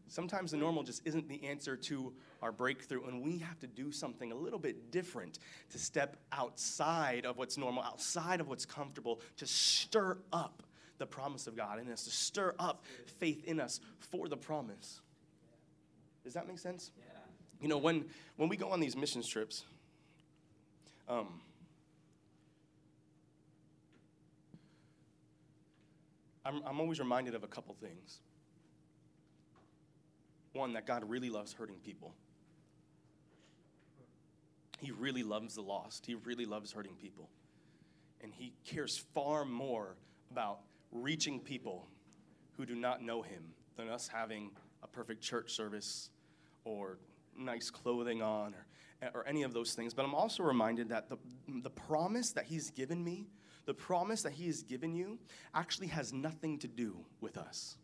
Sometimes 0.09 0.51
the 0.51 0.57
normal 0.57 0.83
just 0.83 1.01
isn't 1.05 1.29
the 1.29 1.41
answer 1.45 1.77
to 1.77 2.11
our 2.41 2.51
breakthrough, 2.51 3.05
and 3.05 3.21
we 3.21 3.37
have 3.37 3.59
to 3.59 3.67
do 3.67 3.93
something 3.93 4.33
a 4.33 4.35
little 4.35 4.59
bit 4.59 4.91
different 4.91 5.39
to 5.69 5.79
step 5.79 6.17
outside 6.33 7.25
of 7.25 7.37
what's 7.37 7.57
normal, 7.57 7.81
outside 7.81 8.41
of 8.41 8.49
what's 8.49 8.65
comfortable, 8.65 9.21
to 9.37 9.47
stir 9.47 10.17
up 10.33 10.63
the 10.97 11.05
promise 11.05 11.47
of 11.47 11.55
God 11.55 11.79
in 11.79 11.89
us, 11.89 12.03
to 12.03 12.11
stir 12.11 12.55
up 12.59 12.83
faith 13.19 13.45
in 13.45 13.61
us 13.61 13.79
for 13.99 14.27
the 14.27 14.35
promise. 14.37 14.99
Does 16.25 16.33
that 16.33 16.45
make 16.45 16.59
sense? 16.59 16.91
Yeah. 16.97 17.18
You 17.61 17.67
know, 17.67 17.77
when, 17.77 18.05
when 18.37 18.49
we 18.49 18.57
go 18.57 18.69
on 18.69 18.79
these 18.79 18.95
missions 18.95 19.27
trips, 19.27 19.65
um, 21.07 21.41
I'm, 26.45 26.61
I'm 26.65 26.79
always 26.79 26.99
reminded 26.99 27.35
of 27.35 27.43
a 27.43 27.47
couple 27.47 27.75
things. 27.81 28.19
One, 30.53 30.73
that 30.73 30.87
God 30.87 31.07
really 31.07 31.29
loves 31.29 31.53
hurting 31.53 31.77
people. 31.85 32.13
He 34.79 34.91
really 34.91 35.23
loves 35.23 35.55
the 35.55 35.61
lost. 35.61 36.05
He 36.05 36.15
really 36.15 36.45
loves 36.45 36.71
hurting 36.71 36.95
people. 37.01 37.29
And 38.21 38.33
He 38.33 38.53
cares 38.65 38.97
far 39.13 39.45
more 39.45 39.95
about 40.31 40.59
reaching 40.91 41.39
people 41.39 41.87
who 42.57 42.65
do 42.65 42.75
not 42.75 43.03
know 43.03 43.21
Him 43.21 43.43
than 43.75 43.89
us 43.89 44.07
having 44.07 44.51
a 44.81 44.87
perfect 44.87 45.21
church 45.21 45.51
service 45.51 46.09
or 46.63 46.97
nice 47.37 47.69
clothing 47.69 48.21
on 48.21 48.53
or, 49.01 49.11
or 49.13 49.27
any 49.27 49.43
of 49.43 49.53
those 49.53 49.73
things. 49.73 49.93
But 49.93 50.05
I'm 50.05 50.15
also 50.15 50.43
reminded 50.43 50.89
that 50.89 51.09
the, 51.09 51.17
the 51.47 51.69
promise 51.69 52.31
that 52.33 52.45
He's 52.45 52.71
given 52.71 53.03
me, 53.03 53.27
the 53.65 53.73
promise 53.73 54.23
that 54.23 54.33
He 54.33 54.47
has 54.47 54.63
given 54.63 54.93
you, 54.93 55.19
actually 55.53 55.87
has 55.87 56.13
nothing 56.13 56.59
to 56.59 56.67
do 56.67 57.05
with 57.21 57.37
us. 57.37 57.77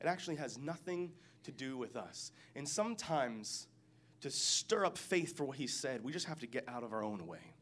It 0.00 0.06
actually 0.06 0.36
has 0.36 0.58
nothing 0.58 1.12
to 1.44 1.52
do 1.52 1.76
with 1.76 1.96
us. 1.96 2.32
And 2.54 2.68
sometimes, 2.68 3.68
to 4.20 4.30
stir 4.30 4.84
up 4.84 4.98
faith 4.98 5.36
for 5.36 5.44
what 5.44 5.56
He 5.56 5.66
said, 5.66 6.02
we 6.02 6.12
just 6.12 6.26
have 6.26 6.40
to 6.40 6.46
get 6.46 6.68
out 6.68 6.82
of 6.82 6.92
our 6.92 7.02
own 7.02 7.26
way. 7.26 7.54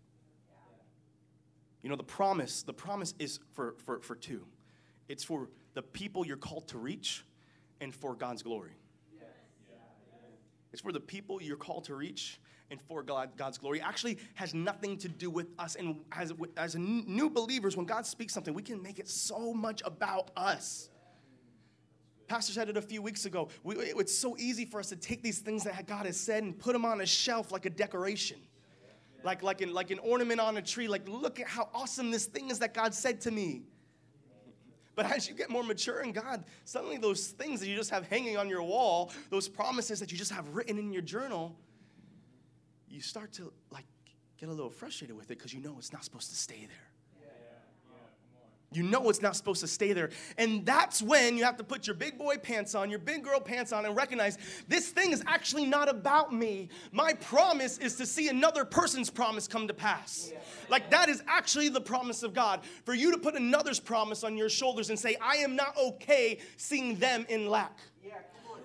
You 1.82 1.88
know, 1.88 1.96
the 1.96 2.04
promise, 2.04 2.62
the 2.62 2.72
promise 2.72 3.14
is 3.18 3.40
for, 3.54 3.74
for, 3.84 4.00
for 4.00 4.14
two. 4.14 4.46
It's 5.08 5.24
for 5.24 5.48
the 5.74 5.82
people 5.82 6.24
you're 6.24 6.36
called 6.36 6.68
to 6.68 6.78
reach 6.78 7.24
and 7.80 7.92
for 7.94 8.14
God's 8.14 8.42
glory. 8.42 8.76
It's 10.72 10.82
for 10.82 10.92
the 10.92 11.00
people 11.00 11.42
you're 11.42 11.56
called 11.56 11.84
to 11.84 11.94
reach 11.94 12.40
and 12.70 12.80
for 12.80 13.02
God, 13.02 13.30
God's 13.36 13.58
glory. 13.58 13.80
It 13.80 13.86
actually 13.86 14.18
has 14.34 14.54
nothing 14.54 14.96
to 14.98 15.08
do 15.08 15.28
with 15.28 15.48
us. 15.58 15.74
And 15.76 16.00
as, 16.12 16.32
as 16.56 16.74
new 16.76 17.28
believers, 17.28 17.76
when 17.76 17.86
God 17.86 18.06
speaks 18.06 18.32
something, 18.32 18.54
we 18.54 18.62
can 18.62 18.82
make 18.82 18.98
it 18.98 19.08
so 19.08 19.52
much 19.52 19.82
about 19.84 20.30
us. 20.36 20.88
Pastor 22.28 22.54
said 22.54 22.70
it 22.70 22.78
a 22.78 22.82
few 22.82 23.02
weeks 23.02 23.26
ago. 23.26 23.48
We, 23.62 23.76
it's 23.76 24.16
so 24.16 24.36
easy 24.38 24.64
for 24.64 24.80
us 24.80 24.88
to 24.88 24.96
take 24.96 25.22
these 25.22 25.40
things 25.40 25.64
that 25.64 25.86
God 25.86 26.06
has 26.06 26.18
said 26.18 26.42
and 26.42 26.58
put 26.58 26.72
them 26.72 26.86
on 26.86 27.02
a 27.02 27.06
shelf 27.06 27.52
like 27.52 27.66
a 27.66 27.70
decoration. 27.70 28.38
Like, 29.22 29.42
like, 29.42 29.60
an, 29.60 29.74
like 29.74 29.90
an 29.90 29.98
ornament 29.98 30.40
on 30.40 30.56
a 30.56 30.62
tree. 30.62 30.88
Like, 30.88 31.06
look 31.06 31.38
at 31.38 31.46
how 31.46 31.68
awesome 31.74 32.10
this 32.10 32.24
thing 32.24 32.50
is 32.50 32.58
that 32.60 32.72
God 32.72 32.94
said 32.94 33.20
to 33.22 33.30
me. 33.30 33.64
But 34.94 35.10
as 35.10 35.28
you 35.28 35.34
get 35.34 35.48
more 35.48 35.62
mature 35.62 36.00
in 36.00 36.12
God, 36.12 36.44
suddenly 36.64 36.98
those 36.98 37.28
things 37.28 37.60
that 37.60 37.68
you 37.68 37.76
just 37.76 37.90
have 37.90 38.06
hanging 38.08 38.36
on 38.36 38.48
your 38.48 38.62
wall, 38.62 39.10
those 39.30 39.48
promises 39.48 40.00
that 40.00 40.12
you 40.12 40.18
just 40.18 40.32
have 40.32 40.48
written 40.54 40.78
in 40.78 40.92
your 40.92 41.02
journal, 41.02 41.56
you 42.88 43.00
start 43.00 43.32
to 43.32 43.52
like 43.70 43.86
get 44.38 44.48
a 44.48 44.52
little 44.52 44.70
frustrated 44.70 45.16
with 45.16 45.30
it 45.30 45.38
because 45.38 45.54
you 45.54 45.60
know 45.60 45.76
it's 45.78 45.92
not 45.92 46.04
supposed 46.04 46.28
to 46.30 46.36
stay 46.36 46.66
there. 46.66 46.91
You 48.74 48.82
know 48.82 49.08
it's 49.10 49.22
not 49.22 49.36
supposed 49.36 49.60
to 49.60 49.66
stay 49.66 49.92
there. 49.92 50.10
And 50.38 50.64
that's 50.64 51.02
when 51.02 51.36
you 51.36 51.44
have 51.44 51.56
to 51.58 51.64
put 51.64 51.86
your 51.86 51.94
big 51.94 52.18
boy 52.18 52.36
pants 52.36 52.74
on, 52.74 52.90
your 52.90 52.98
big 52.98 53.24
girl 53.24 53.40
pants 53.40 53.72
on, 53.72 53.84
and 53.84 53.96
recognize 53.96 54.38
this 54.68 54.88
thing 54.88 55.12
is 55.12 55.22
actually 55.26 55.66
not 55.66 55.88
about 55.88 56.32
me. 56.32 56.68
My 56.90 57.12
promise 57.14 57.78
is 57.78 57.96
to 57.96 58.06
see 58.06 58.28
another 58.28 58.64
person's 58.64 59.10
promise 59.10 59.46
come 59.48 59.68
to 59.68 59.74
pass. 59.74 60.32
Like 60.68 60.90
that 60.90 61.08
is 61.08 61.22
actually 61.26 61.68
the 61.68 61.80
promise 61.80 62.22
of 62.22 62.34
God. 62.34 62.60
For 62.84 62.94
you 62.94 63.12
to 63.12 63.18
put 63.18 63.34
another's 63.34 63.80
promise 63.80 64.24
on 64.24 64.36
your 64.36 64.48
shoulders 64.48 64.90
and 64.90 64.98
say, 64.98 65.16
I 65.20 65.36
am 65.36 65.56
not 65.56 65.76
okay 65.76 66.38
seeing 66.56 66.96
them 66.96 67.26
in 67.28 67.48
lack. 67.48 67.78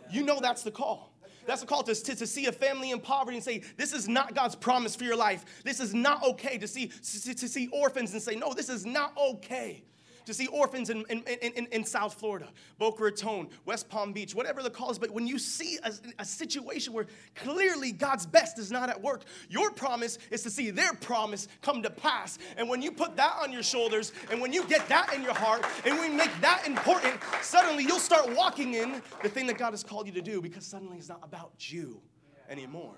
You 0.09 0.23
know 0.23 0.39
that's 0.39 0.63
the 0.63 0.71
call. 0.71 1.11
That's 1.45 1.63
a 1.63 1.65
call 1.65 1.81
to, 1.83 1.95
to, 1.95 2.15
to, 2.15 2.27
see 2.27 2.47
a 2.47 2.51
family 2.51 2.91
in 2.91 2.99
poverty 2.99 3.37
and 3.37 3.43
say, 3.43 3.63
this 3.77 3.93
is 3.93 4.09
not 4.09 4.35
God's 4.35 4.55
promise 4.55 4.97
for 4.97 5.05
your 5.05 5.15
life. 5.15 5.45
This 5.63 5.79
is 5.79 5.93
not 5.93 6.21
okay 6.23 6.57
to 6.57 6.67
see, 6.67 6.87
to, 6.87 7.33
to 7.33 7.47
see 7.47 7.69
orphans 7.69 8.11
and 8.11 8.21
say, 8.21 8.35
no, 8.35 8.53
this 8.53 8.67
is 8.67 8.85
not 8.85 9.13
okay 9.17 9.83
to 10.27 10.33
see 10.33 10.47
orphans 10.47 10.89
in, 10.89 11.05
in, 11.09 11.23
in, 11.23 11.65
in 11.71 11.83
South 11.85 12.13
Florida, 12.13 12.49
Boca 12.77 13.01
Raton, 13.01 13.47
West 13.65 13.87
Palm 13.87 14.11
Beach, 14.11 14.35
whatever 14.35 14.61
the 14.61 14.69
call 14.69 14.91
is. 14.91 14.99
But 14.99 15.11
when 15.11 15.25
you 15.25 15.39
see 15.39 15.79
a, 15.83 15.93
a 16.19 16.25
situation 16.25 16.91
where 16.91 17.07
clearly 17.35 17.93
God's 17.93 18.25
best 18.25 18.59
is 18.59 18.69
not 18.69 18.89
at 18.89 19.01
work, 19.01 19.23
your 19.49 19.71
promise 19.71 20.19
is 20.29 20.43
to 20.43 20.49
see 20.49 20.69
their 20.69 20.93
promise 20.93 21.47
come 21.61 21.81
to 21.81 21.89
pass. 21.89 22.39
And 22.57 22.67
when 22.67 22.81
you 22.81 22.91
put 22.91 23.15
that 23.15 23.37
on 23.41 23.53
your 23.53 23.63
shoulders, 23.63 24.11
and 24.29 24.41
when 24.41 24.51
you 24.51 24.65
get 24.65 24.87
that 24.89 25.13
in 25.13 25.23
your 25.23 25.33
heart, 25.33 25.65
and 25.85 25.97
we 25.97 26.09
make 26.09 26.31
that 26.41 26.67
important, 26.67 27.15
suddenly 27.41 27.85
you'll 27.85 27.97
start 27.97 28.35
walking 28.35 28.73
in 28.73 29.01
the 29.23 29.29
thing 29.29 29.47
that 29.47 29.57
God 29.57 29.71
has 29.71 29.83
called 29.83 30.07
you 30.07 30.13
to 30.13 30.21
do 30.21 30.41
because 30.41 30.65
suddenly 30.65 30.97
it's 30.97 31.09
not 31.09 31.21
about 31.23 31.71
you 31.71 32.01
anymore. 32.49 32.95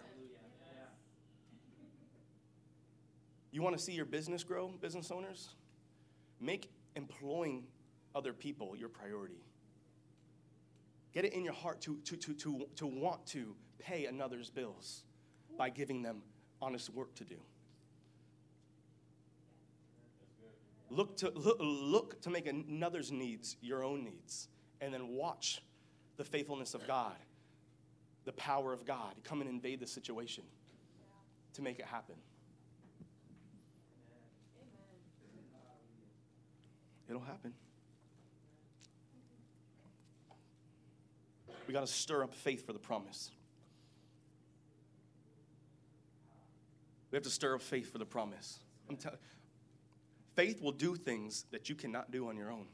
You 3.51 3.61
want 3.61 3.77
to 3.77 3.83
see 3.83 3.93
your 3.93 4.05
business 4.05 4.43
grow, 4.43 4.69
business 4.81 5.11
owners? 5.11 5.49
Make 6.39 6.69
employing 6.95 7.65
other 8.15 8.33
people 8.33 8.75
your 8.75 8.89
priority. 8.89 9.43
Get 11.13 11.25
it 11.25 11.33
in 11.33 11.43
your 11.43 11.53
heart 11.53 11.81
to, 11.81 11.97
to, 12.05 12.15
to, 12.17 12.33
to, 12.33 12.67
to 12.75 12.85
want 12.85 13.25
to 13.27 13.55
pay 13.79 14.05
another's 14.05 14.49
bills 14.49 15.03
by 15.57 15.69
giving 15.69 16.01
them 16.01 16.21
honest 16.61 16.93
work 16.93 17.13
to 17.15 17.23
do. 17.23 17.37
Look 20.91 21.17
to, 21.17 21.31
look, 21.35 21.57
look 21.59 22.21
to 22.21 22.29
make 22.29 22.47
another's 22.47 23.11
needs 23.11 23.57
your 23.61 23.83
own 23.83 24.03
needs, 24.03 24.47
and 24.81 24.93
then 24.93 25.09
watch 25.09 25.61
the 26.17 26.23
faithfulness 26.23 26.73
of 26.73 26.85
God, 26.87 27.15
the 28.25 28.33
power 28.33 28.73
of 28.73 28.85
God 28.85 29.13
come 29.23 29.41
and 29.41 29.49
invade 29.49 29.79
the 29.79 29.87
situation 29.87 30.43
to 31.53 31.61
make 31.61 31.79
it 31.79 31.85
happen. 31.85 32.15
It'll 37.09 37.21
happen. 37.21 37.53
We 41.67 41.73
got 41.73 41.81
to 41.81 41.87
stir 41.87 42.23
up 42.23 42.33
faith 42.33 42.65
for 42.65 42.73
the 42.73 42.79
promise. 42.79 43.31
We 47.11 47.15
have 47.15 47.23
to 47.23 47.29
stir 47.29 47.55
up 47.55 47.61
faith 47.61 47.91
for 47.91 47.97
the 47.97 48.05
promise. 48.05 48.59
I'm 48.89 48.95
telling 48.95 49.17
faith 50.35 50.61
will 50.61 50.71
do 50.71 50.95
things 50.95 51.45
that 51.51 51.67
you 51.67 51.75
cannot 51.75 52.11
do 52.11 52.29
on 52.29 52.37
your 52.37 52.49
own. 52.49 52.65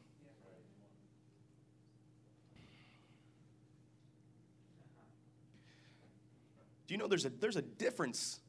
Do 6.88 6.94
you 6.94 7.00
know 7.00 7.08
there's 7.08 7.26
a, 7.26 7.30
there's 7.30 7.56
a 7.56 7.64
difference? 7.64 8.40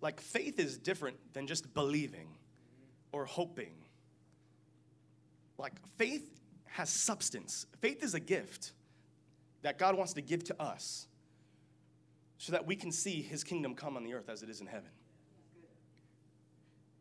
Like, 0.00 0.20
faith 0.20 0.58
is 0.58 0.78
different 0.78 1.18
than 1.34 1.46
just 1.46 1.74
believing 1.74 2.28
or 3.12 3.26
hoping. 3.26 3.74
Like, 5.58 5.72
faith 5.96 6.40
has 6.66 6.90
substance. 6.90 7.66
Faith 7.80 8.02
is 8.02 8.14
a 8.14 8.20
gift 8.20 8.72
that 9.62 9.78
God 9.78 9.96
wants 9.96 10.12
to 10.14 10.22
give 10.22 10.44
to 10.44 10.62
us 10.62 11.06
so 12.38 12.52
that 12.52 12.66
we 12.66 12.76
can 12.76 12.92
see 12.92 13.22
his 13.22 13.42
kingdom 13.42 13.74
come 13.74 13.96
on 13.96 14.04
the 14.04 14.14
earth 14.14 14.28
as 14.28 14.42
it 14.42 14.50
is 14.50 14.60
in 14.60 14.66
heaven. 14.66 14.90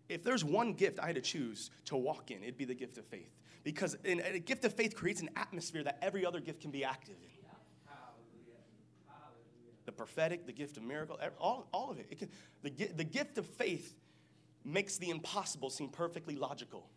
If 0.08 0.24
there's 0.24 0.46
one 0.46 0.74
gift 0.74 1.00
I 1.00 1.08
had 1.08 1.15
to 1.15 1.22
choose 1.22 1.72
to 1.86 1.98
walk 1.98 2.32
in, 2.32 2.44
it'd 2.44 2.58
be 2.58 2.65
the 2.65 2.76
gift 2.76 2.98
of 2.98 3.06
faith. 3.06 3.32
Because 3.63 3.98
in, 4.04 4.22
a 4.22 4.39
gift 4.39 4.63
of 4.63 4.74
faith 4.74 4.96
creates 4.96 5.22
an 5.22 5.30
atmosphere 5.36 5.84
that 5.84 5.98
every 6.02 6.26
other 6.26 6.39
gift 6.39 6.62
can 6.62 6.72
be 6.72 6.84
active 6.84 7.15
in 7.22 7.30
the 9.86 9.91
prophetic, 9.91 10.46
the 10.46 10.52
gift 10.52 10.78
of 10.78 10.84
miracle, 10.84 11.20
all, 11.39 11.68
all 11.72 11.91
of 11.91 12.00
it. 12.00 12.08
it 12.10 12.20
can, 12.20 12.30
the, 12.63 12.70
the 12.96 13.04
gift 13.04 13.38
of 13.38 13.46
faith 13.46 13.96
makes 14.63 14.98
the 14.98 15.10
impossible 15.10 15.70
seem 15.70 15.89
perfectly 15.89 16.36
logical. 16.36 16.88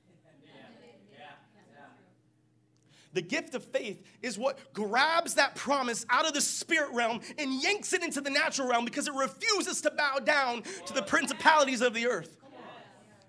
The 3.15 3.23
gift 3.23 3.55
of 3.55 3.65
faith 3.65 4.03
is 4.23 4.39
what 4.39 4.73
grabs 4.73 5.35
that 5.35 5.55
promise 5.55 6.05
out 6.11 6.27
of 6.27 6.35
the 6.35 6.41
spirit 6.41 6.93
realm 6.93 7.21
and 7.39 7.63
yanks 7.63 7.93
it 7.93 8.03
into 8.03 8.21
the 8.21 8.31
natural 8.31 8.69
realm 8.69 8.85
because 8.85 9.09
it 9.09 9.15
refuses 9.15 9.81
to 9.83 9.91
bow 9.91 10.19
down 10.19 10.63
to 10.87 10.93
the 10.93 11.03
principalities 11.03 11.81
of 11.81 11.95
the 11.95 12.07
earth. 12.07 12.37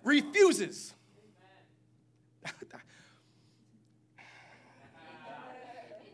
Refuses. 0.03 0.93
I, 2.45 2.51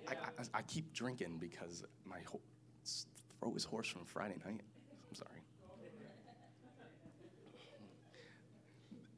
I, 0.07 0.13
I, 0.53 0.61
keep 0.63 0.93
drinking 0.93 1.37
because 1.39 1.83
my 2.05 2.19
whole 2.27 2.41
throat 3.39 3.53
was 3.53 3.63
hoarse 3.63 3.87
from 3.87 4.05
Friday 4.05 4.35
night. 4.45 4.61
I'm 5.09 5.15
sorry. 5.15 5.41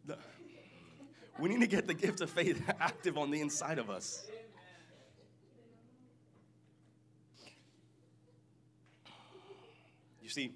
The, 0.05 0.17
we 1.39 1.49
need 1.49 1.61
to 1.61 1.67
get 1.67 1.87
the 1.87 1.93
gift 1.93 2.21
of 2.21 2.29
faith 2.29 2.61
active 2.79 3.17
on 3.17 3.31
the 3.31 3.41
inside 3.41 3.79
of 3.79 3.89
us. 3.89 4.25
You 10.27 10.31
see, 10.31 10.51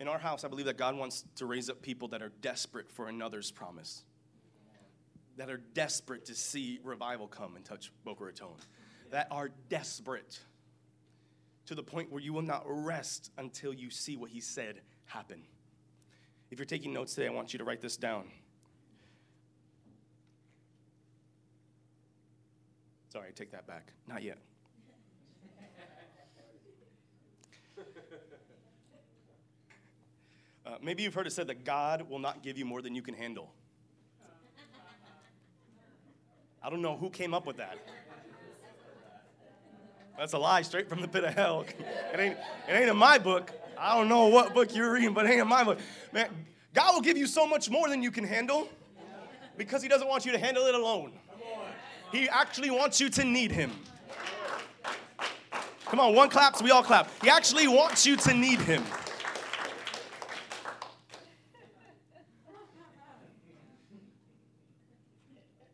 in 0.00 0.08
our 0.08 0.18
house, 0.18 0.42
I 0.42 0.48
believe 0.48 0.66
that 0.66 0.76
God 0.76 0.96
wants 0.96 1.24
to 1.36 1.46
raise 1.46 1.70
up 1.70 1.82
people 1.82 2.08
that 2.08 2.20
are 2.20 2.32
desperate 2.42 2.90
for 2.90 3.06
another's 3.06 3.52
promise, 3.52 4.02
that 5.36 5.48
are 5.48 5.60
desperate 5.74 6.24
to 6.24 6.34
see 6.34 6.80
revival 6.82 7.28
come 7.28 7.54
and 7.54 7.64
touch 7.64 7.92
Boca 8.04 8.24
Raton, 8.24 8.56
that 9.12 9.28
are 9.30 9.50
desperate 9.68 10.40
to 11.66 11.76
the 11.76 11.82
point 11.84 12.10
where 12.10 12.20
you 12.20 12.32
will 12.32 12.42
not 12.42 12.64
rest 12.66 13.30
until 13.38 13.72
you 13.72 13.88
see 13.88 14.16
what 14.16 14.30
He 14.30 14.40
said 14.40 14.80
happen. 15.04 15.42
If 16.50 16.58
you're 16.58 16.66
taking 16.66 16.92
notes 16.92 17.14
today, 17.14 17.28
I 17.28 17.30
want 17.30 17.52
you 17.52 17.60
to 17.60 17.64
write 17.64 17.80
this 17.80 17.96
down. 17.96 18.24
Sorry, 23.10 23.30
take 23.32 23.52
that 23.52 23.68
back. 23.68 23.92
Not 24.08 24.24
yet. 24.24 24.38
Uh, 30.66 30.70
maybe 30.82 31.04
you've 31.04 31.14
heard 31.14 31.28
it 31.28 31.32
said 31.32 31.46
that 31.46 31.64
God 31.64 32.10
will 32.10 32.18
not 32.18 32.42
give 32.42 32.58
you 32.58 32.64
more 32.64 32.82
than 32.82 32.94
you 32.94 33.02
can 33.02 33.14
handle. 33.14 33.52
I 36.60 36.68
don't 36.68 36.82
know 36.82 36.96
who 36.96 37.08
came 37.08 37.32
up 37.32 37.46
with 37.46 37.58
that. 37.58 37.78
That's 40.18 40.32
a 40.32 40.38
lie 40.38 40.62
straight 40.62 40.88
from 40.88 41.00
the 41.00 41.06
pit 41.06 41.22
of 41.22 41.34
hell. 41.34 41.64
It 42.12 42.18
ain't, 42.18 42.36
it 42.68 42.72
ain't 42.72 42.88
in 42.88 42.96
my 42.96 43.18
book. 43.18 43.52
I 43.78 43.96
don't 43.96 44.08
know 44.08 44.26
what 44.26 44.54
book 44.54 44.74
you're 44.74 44.92
reading, 44.92 45.14
but 45.14 45.26
it 45.26 45.30
ain't 45.30 45.42
in 45.42 45.48
my 45.48 45.62
book. 45.62 45.78
Man, 46.12 46.28
God 46.74 46.94
will 46.94 47.02
give 47.02 47.16
you 47.16 47.28
so 47.28 47.46
much 47.46 47.70
more 47.70 47.88
than 47.88 48.02
you 48.02 48.10
can 48.10 48.24
handle 48.24 48.68
because 49.56 49.82
He 49.82 49.88
doesn't 49.88 50.08
want 50.08 50.26
you 50.26 50.32
to 50.32 50.38
handle 50.38 50.66
it 50.66 50.74
alone. 50.74 51.12
He 52.10 52.28
actually 52.28 52.70
wants 52.70 53.00
you 53.00 53.08
to 53.10 53.24
need 53.24 53.52
Him. 53.52 53.70
Come 55.84 56.00
on, 56.00 56.14
one 56.14 56.28
clap, 56.28 56.60
we 56.60 56.72
all 56.72 56.82
clap. 56.82 57.08
He 57.22 57.30
actually 57.30 57.68
wants 57.68 58.04
you 58.04 58.16
to 58.16 58.34
need 58.34 58.58
Him. 58.58 58.82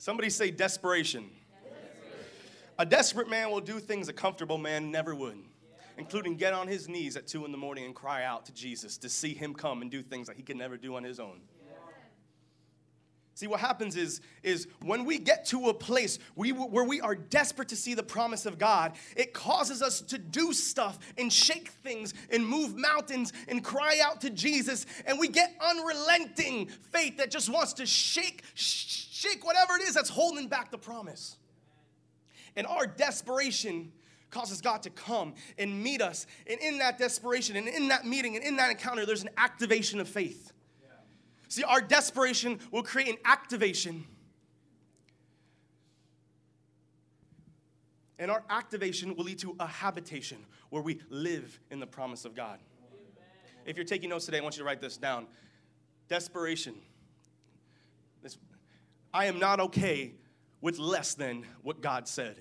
Somebody 0.03 0.31
say 0.31 0.51
desperation. 0.51 1.31
A 2.77 2.85
desperate 2.85 3.31
man 3.31 3.53
will 3.53 3.61
do 3.61 3.79
things 3.79 4.09
a 4.09 4.13
comfortable 4.13 4.59
man 4.59 4.91
never 4.91 5.15
would, 5.15 5.39
including 5.97 6.35
get 6.35 6.53
on 6.53 6.67
his 6.67 6.89
knees 6.89 7.17
at 7.17 7.29
two 7.29 7.45
in 7.45 7.53
the 7.53 7.57
morning 7.57 7.85
and 7.85 7.95
cry 7.95 8.25
out 8.25 8.45
to 8.47 8.53
Jesus 8.53 8.99
to 8.99 9.09
see 9.09 9.33
him 9.33 9.55
come 9.55 9.81
and 9.81 9.93
do 9.93 10.03
things 10.03 10.27
that 10.27 10.37
he 10.37 10.43
could 10.43 10.57
never 10.57 10.77
do 10.77 10.97
on 10.97 11.05
his 11.05 11.21
own. 11.21 11.41
See, 13.35 13.47
what 13.47 13.61
happens 13.61 13.97
is, 13.97 14.21
is 14.43 14.69
when 14.83 15.07
we 15.07 15.19
get 15.19 15.47
to 15.47 15.71
a 15.71 15.75
place 15.75 16.19
we, 16.37 16.53
where 16.53 16.85
we 16.85 17.01
are 17.01 17.15
desperate 17.15 17.69
to 17.69 17.77
see 17.77 17.95
the 17.95 18.03
promise 18.03 18.45
of 18.45 18.59
God, 18.59 18.93
it 19.17 19.33
causes 19.33 19.81
us 19.81 20.03
to 20.03 20.19
do 20.19 20.53
stuff 20.53 20.99
and 21.17 21.33
shake 21.33 21.69
things 21.83 22.13
and 22.31 22.47
move 22.47 22.77
mountains 22.77 23.33
and 23.49 23.65
cry 23.65 24.01
out 24.05 24.21
to 24.21 24.31
Jesus. 24.31 24.85
And 25.07 25.19
we 25.19 25.29
get 25.29 25.57
unrelenting 25.61 26.69
faith 26.91 27.17
that 27.17 27.31
just 27.31 27.49
wants 27.49 27.73
to 27.75 27.87
shake, 27.87 28.43
shake 28.55 29.47
whatever 29.47 29.77
it 29.77 29.83
is 29.83 29.95
that's 29.95 30.11
holding 30.11 30.49
back 30.49 30.71
the 30.71 30.79
promise. 30.79 31.39
And 32.55 32.67
our 32.67 32.87
desperation 32.87 33.93
causes 34.31 34.61
God 34.61 34.83
to 34.83 34.91
come 34.91 35.35
and 35.57 35.83
meet 35.83 36.03
us. 36.03 36.27
And 36.47 36.61
in 36.61 36.79
that 36.79 36.99
desperation 36.99 37.57
and 37.57 37.67
in 37.67 37.89
that 37.89 38.05
meeting 38.05 38.37
and 38.37 38.45
in 38.45 38.57
that 38.57 38.71
encounter, 38.71 39.07
there's 39.07 39.23
an 39.23 39.31
activation 39.39 40.01
of 40.01 40.09
faith. 40.09 40.53
See, 41.53 41.65
our 41.65 41.83
desperation 41.83 42.61
will 42.71 42.83
create 42.83 43.11
an 43.11 43.19
activation. 43.27 44.07
And 48.19 48.31
our 48.31 48.43
activation 48.49 49.15
will 49.15 49.25
lead 49.25 49.41
to 49.41 49.55
a 49.61 49.67
habitation 49.67 50.39
where 50.71 50.81
we 50.81 51.01
live 51.11 51.61
in 51.71 51.79
the 51.79 51.87
promise 51.87 52.25
of 52.25 52.35
God. 52.35 52.59
If 53.67 53.77
you're 53.77 53.85
taking 53.85 54.09
notes 54.09 54.25
today, 54.25 54.39
I 54.39 54.41
want 54.41 54.57
you 54.57 54.61
to 54.61 54.65
write 54.65 54.81
this 54.81 54.97
down. 54.97 55.27
Desperation. 56.09 56.75
This, 58.23 58.39
I 59.13 59.27
am 59.27 59.39
not 59.39 59.61
okay 59.61 60.15
with 60.63 60.79
less 60.79 61.13
than 61.13 61.45
what 61.61 61.83
God 61.83 62.09
said 62.09 62.37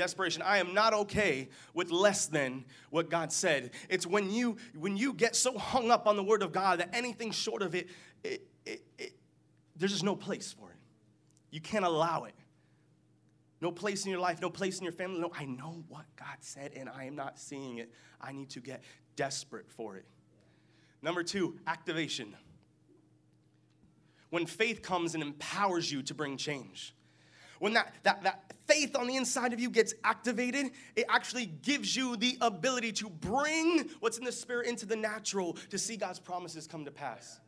desperation. 0.00 0.40
I 0.40 0.58
am 0.58 0.72
not 0.72 0.94
okay 0.94 1.50
with 1.74 1.90
less 1.90 2.26
than 2.26 2.64
what 2.88 3.10
god 3.10 3.30
said. 3.30 3.72
It's 3.90 4.06
when 4.06 4.30
you 4.30 4.56
when 4.74 4.96
you 4.96 5.12
get 5.12 5.36
so 5.36 5.58
hung 5.58 5.90
up 5.90 6.06
on 6.06 6.16
the 6.16 6.22
word 6.22 6.42
of 6.42 6.52
god 6.52 6.80
that 6.80 6.88
anything 6.94 7.30
short 7.30 7.60
of 7.60 7.74
it, 7.74 7.88
it, 8.24 8.48
it, 8.64 8.82
it 8.98 9.12
there's 9.76 9.92
just 9.92 10.04
no 10.04 10.16
place 10.16 10.54
for 10.58 10.70
it. 10.70 10.78
You 11.50 11.60
can't 11.60 11.84
allow 11.84 12.24
it. 12.24 12.34
No 13.60 13.70
place 13.70 14.06
in 14.06 14.10
your 14.10 14.20
life 14.20 14.40
no 14.40 14.48
place 14.48 14.78
in 14.78 14.84
your 14.84 14.92
family. 14.94 15.20
No 15.20 15.30
i 15.38 15.44
know 15.44 15.84
what 15.88 16.06
god 16.16 16.38
said 16.40 16.72
and 16.74 16.88
i 16.88 17.04
am 17.04 17.14
not 17.14 17.38
seeing 17.38 17.76
it. 17.76 17.92
I 18.22 18.32
need 18.32 18.48
to 18.50 18.60
get 18.60 18.82
desperate 19.16 19.70
for 19.70 19.96
it. 19.96 20.06
Number 21.02 21.22
two 21.22 21.58
activation. 21.66 22.34
When 24.30 24.46
faith 24.46 24.80
comes 24.80 25.12
and 25.12 25.22
empowers 25.22 25.92
you 25.92 26.02
to 26.04 26.14
bring 26.14 26.38
change 26.38 26.94
when 27.60 27.74
that, 27.74 27.94
that, 28.02 28.22
that 28.24 28.52
faith 28.66 28.96
on 28.96 29.06
the 29.06 29.16
inside 29.16 29.52
of 29.52 29.60
you 29.60 29.70
gets 29.70 29.94
activated, 30.02 30.72
it 30.96 31.04
actually 31.08 31.46
gives 31.46 31.94
you 31.94 32.16
the 32.16 32.36
ability 32.40 32.90
to 32.92 33.08
bring 33.08 33.88
what's 34.00 34.18
in 34.18 34.24
the 34.24 34.32
spirit 34.32 34.66
into 34.66 34.86
the 34.86 34.96
natural 34.96 35.56
to 35.70 35.78
see 35.78 35.96
God's 35.96 36.18
promises 36.18 36.66
come 36.66 36.84
to 36.84 36.90
pass. 36.90 37.38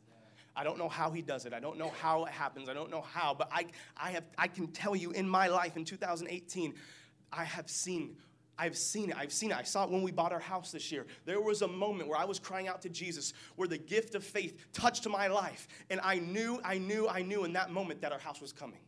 I 0.54 0.64
don't 0.64 0.78
know 0.78 0.88
how 0.88 1.10
he 1.10 1.22
does 1.22 1.46
it. 1.46 1.54
I 1.54 1.60
don't 1.60 1.78
know 1.78 1.90
how 2.00 2.24
it 2.26 2.30
happens. 2.32 2.68
I 2.68 2.74
don't 2.74 2.90
know 2.90 3.00
how, 3.00 3.34
but 3.34 3.48
I, 3.50 3.66
I, 3.96 4.10
have, 4.10 4.24
I 4.36 4.48
can 4.48 4.68
tell 4.68 4.94
you 4.94 5.10
in 5.12 5.26
my 5.26 5.48
life 5.48 5.76
in 5.76 5.84
2018, 5.84 6.74
I 7.32 7.44
have 7.44 7.68
seen 7.68 8.16
I've 8.58 8.76
seen 8.76 9.10
it. 9.10 9.16
I've 9.16 9.32
seen 9.32 9.50
it. 9.50 9.56
I 9.56 9.62
saw 9.62 9.84
it 9.84 9.90
when 9.90 10.02
we 10.02 10.12
bought 10.12 10.30
our 10.30 10.38
house 10.38 10.70
this 10.70 10.92
year. 10.92 11.06
There 11.24 11.40
was 11.40 11.62
a 11.62 11.68
moment 11.68 12.08
where 12.08 12.18
I 12.18 12.24
was 12.24 12.38
crying 12.38 12.68
out 12.68 12.82
to 12.82 12.88
Jesus, 12.88 13.32
where 13.56 13.66
the 13.66 13.78
gift 13.78 14.14
of 14.14 14.22
faith 14.22 14.66
touched 14.72 15.08
my 15.08 15.26
life. 15.26 15.66
And 15.90 16.00
I 16.02 16.18
knew, 16.18 16.60
I 16.62 16.78
knew, 16.78 17.08
I 17.08 17.22
knew 17.22 17.44
in 17.44 17.54
that 17.54 17.70
moment 17.70 18.02
that 18.02 18.12
our 18.12 18.18
house 18.18 18.40
was 18.40 18.52
coming. 18.52 18.78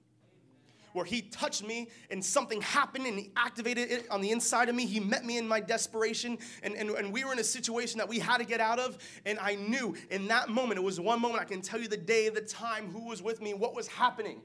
Where 0.95 1.05
he 1.05 1.22
touched 1.22 1.66
me 1.66 1.88
and 2.09 2.24
something 2.24 2.61
happened 2.61 3.07
and 3.07 3.18
he 3.18 3.32
activated 3.36 3.90
it 3.90 4.09
on 4.11 4.20
the 4.20 4.30
inside 4.30 4.68
of 4.68 4.76
me. 4.76 4.86
He 4.86 5.01
met 5.01 5.24
me 5.24 5.38
in 5.38 5.47
my 5.47 5.59
desperation 5.59 6.38
and, 6.62 6.74
and, 6.74 6.88
and 6.90 7.12
we 7.12 7.24
were 7.24 7.32
in 7.32 7.40
a 7.40 7.45
situation 7.45 7.99
that 7.99 8.09
we 8.09 8.20
had 8.20 8.38
to 8.38 8.45
get 8.45 8.61
out 8.61 8.78
of. 8.78 8.97
And 9.26 9.36
I 9.40 9.57
knew 9.57 9.97
in 10.09 10.28
that 10.28 10.51
moment, 10.51 10.78
it 10.78 10.84
was 10.84 11.01
one 11.01 11.20
moment, 11.20 11.42
I 11.42 11.47
can 11.47 11.62
tell 11.62 11.80
you 11.80 11.88
the 11.88 11.97
day, 11.97 12.28
the 12.28 12.40
time, 12.40 12.92
who 12.92 13.09
was 13.09 13.20
with 13.22 13.42
me, 13.42 13.55
what 13.55 13.74
was 13.74 13.88
happening. 13.88 14.40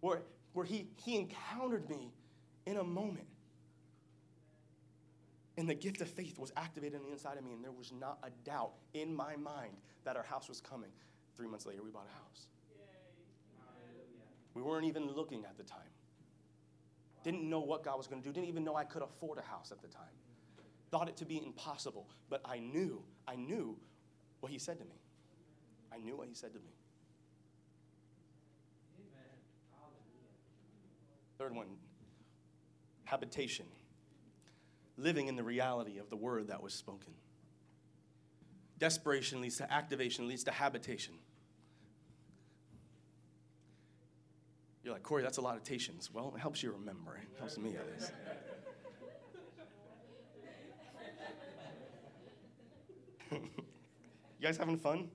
Where, 0.00 0.22
where 0.52 0.64
he, 0.64 0.86
he 1.04 1.16
encountered 1.16 1.90
me 1.90 2.12
in 2.64 2.76
a 2.76 2.84
moment. 2.84 3.26
And 5.56 5.68
the 5.68 5.74
gift 5.74 6.00
of 6.00 6.08
faith 6.08 6.38
was 6.38 6.52
activated 6.56 7.00
on 7.00 7.06
the 7.06 7.10
inside 7.10 7.38
of 7.38 7.44
me, 7.44 7.52
and 7.52 7.64
there 7.64 7.72
was 7.72 7.90
not 7.90 8.18
a 8.22 8.30
doubt 8.48 8.74
in 8.94 9.12
my 9.12 9.34
mind 9.34 9.72
that 10.04 10.16
our 10.16 10.22
house 10.22 10.48
was 10.48 10.60
coming. 10.60 10.90
Three 11.36 11.48
months 11.48 11.66
later, 11.66 11.82
we 11.82 11.90
bought 11.90 12.06
a 12.08 12.14
house. 12.14 12.46
We 14.58 14.64
weren't 14.64 14.86
even 14.86 15.12
looking 15.12 15.44
at 15.44 15.56
the 15.56 15.62
time. 15.62 15.78
Didn't 17.22 17.48
know 17.48 17.60
what 17.60 17.84
God 17.84 17.96
was 17.96 18.08
going 18.08 18.20
to 18.20 18.28
do. 18.28 18.32
Didn't 18.32 18.48
even 18.48 18.64
know 18.64 18.74
I 18.74 18.82
could 18.82 19.02
afford 19.02 19.38
a 19.38 19.42
house 19.42 19.70
at 19.70 19.80
the 19.80 19.86
time. 19.86 20.02
Thought 20.90 21.08
it 21.08 21.16
to 21.18 21.24
be 21.24 21.40
impossible. 21.40 22.08
But 22.28 22.40
I 22.44 22.58
knew, 22.58 23.04
I 23.28 23.36
knew 23.36 23.76
what 24.40 24.50
He 24.50 24.58
said 24.58 24.80
to 24.80 24.84
me. 24.84 25.00
I 25.92 25.98
knew 25.98 26.16
what 26.16 26.26
He 26.26 26.34
said 26.34 26.52
to 26.54 26.58
me. 26.58 26.72
Third 31.38 31.54
one 31.54 31.68
habitation, 33.04 33.64
living 34.96 35.28
in 35.28 35.36
the 35.36 35.42
reality 35.44 35.98
of 35.98 36.10
the 36.10 36.16
word 36.16 36.48
that 36.48 36.62
was 36.62 36.74
spoken. 36.74 37.14
Desperation 38.78 39.40
leads 39.40 39.56
to 39.58 39.72
activation, 39.72 40.26
leads 40.26 40.44
to 40.44 40.50
habitation. 40.50 41.14
You're 44.82 44.92
like, 44.94 45.02
Corey, 45.02 45.22
that's 45.22 45.38
a 45.38 45.40
lot 45.40 45.56
of 45.56 45.62
tations. 45.64 46.10
Well, 46.12 46.32
it 46.36 46.40
helps 46.40 46.62
you 46.62 46.72
remember. 46.72 47.16
It 47.16 47.38
helps 47.38 47.58
me 47.58 47.74
at 47.76 47.86
least. 47.92 48.12
you 53.32 53.40
guys 54.40 54.56
having 54.56 54.78
fun? 54.78 55.08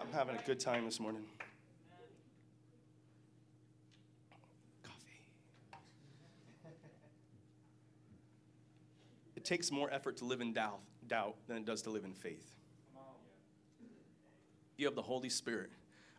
I'm 0.00 0.12
having 0.12 0.36
a 0.36 0.42
good 0.46 0.60
time 0.60 0.84
this 0.84 1.00
morning. 1.00 1.24
Coffee. 4.82 5.20
It 9.34 9.44
takes 9.44 9.72
more 9.72 9.90
effort 9.90 10.18
to 10.18 10.24
live 10.24 10.40
in 10.40 10.52
doubt, 10.52 10.80
doubt 11.08 11.36
than 11.48 11.56
it 11.56 11.64
does 11.64 11.82
to 11.82 11.90
live 11.90 12.04
in 12.04 12.12
faith. 12.12 12.54
You 14.76 14.86
have 14.86 14.94
the 14.94 15.02
Holy 15.02 15.30
Spirit 15.30 15.70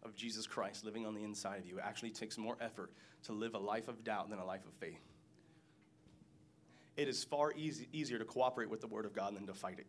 of 0.06 0.16
Jesus 0.16 0.48
Christ 0.48 0.86
living 0.86 1.06
on 1.06 1.14
the 1.14 1.24
inside 1.24 1.60
of 1.60 1.66
you. 1.66 1.78
It 1.80 1.84
actually 1.86 2.12
takes 2.12 2.38
more 2.38 2.56
effort 2.62 2.92
to 3.24 3.34
live 3.34 3.56
a 3.56 3.60
life 3.60 3.88
of 3.88 4.04
doubt 4.04 4.30
than 4.30 4.40
a 4.40 4.46
life 4.46 4.66
of 4.66 4.74
faith. 4.74 5.02
It 6.96 7.10
is 7.10 7.24
far 7.24 7.52
easy, 7.54 7.90
easier 7.92 8.18
to 8.20 8.26
cooperate 8.26 8.70
with 8.70 8.80
the 8.80 8.88
Word 8.88 9.06
of 9.06 9.14
God 9.14 9.36
than 9.36 9.46
to 9.48 9.54
fight 9.54 9.80
it. 9.80 9.88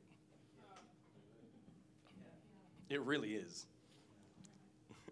It 2.89 3.01
really 3.03 3.35
is. 3.35 3.67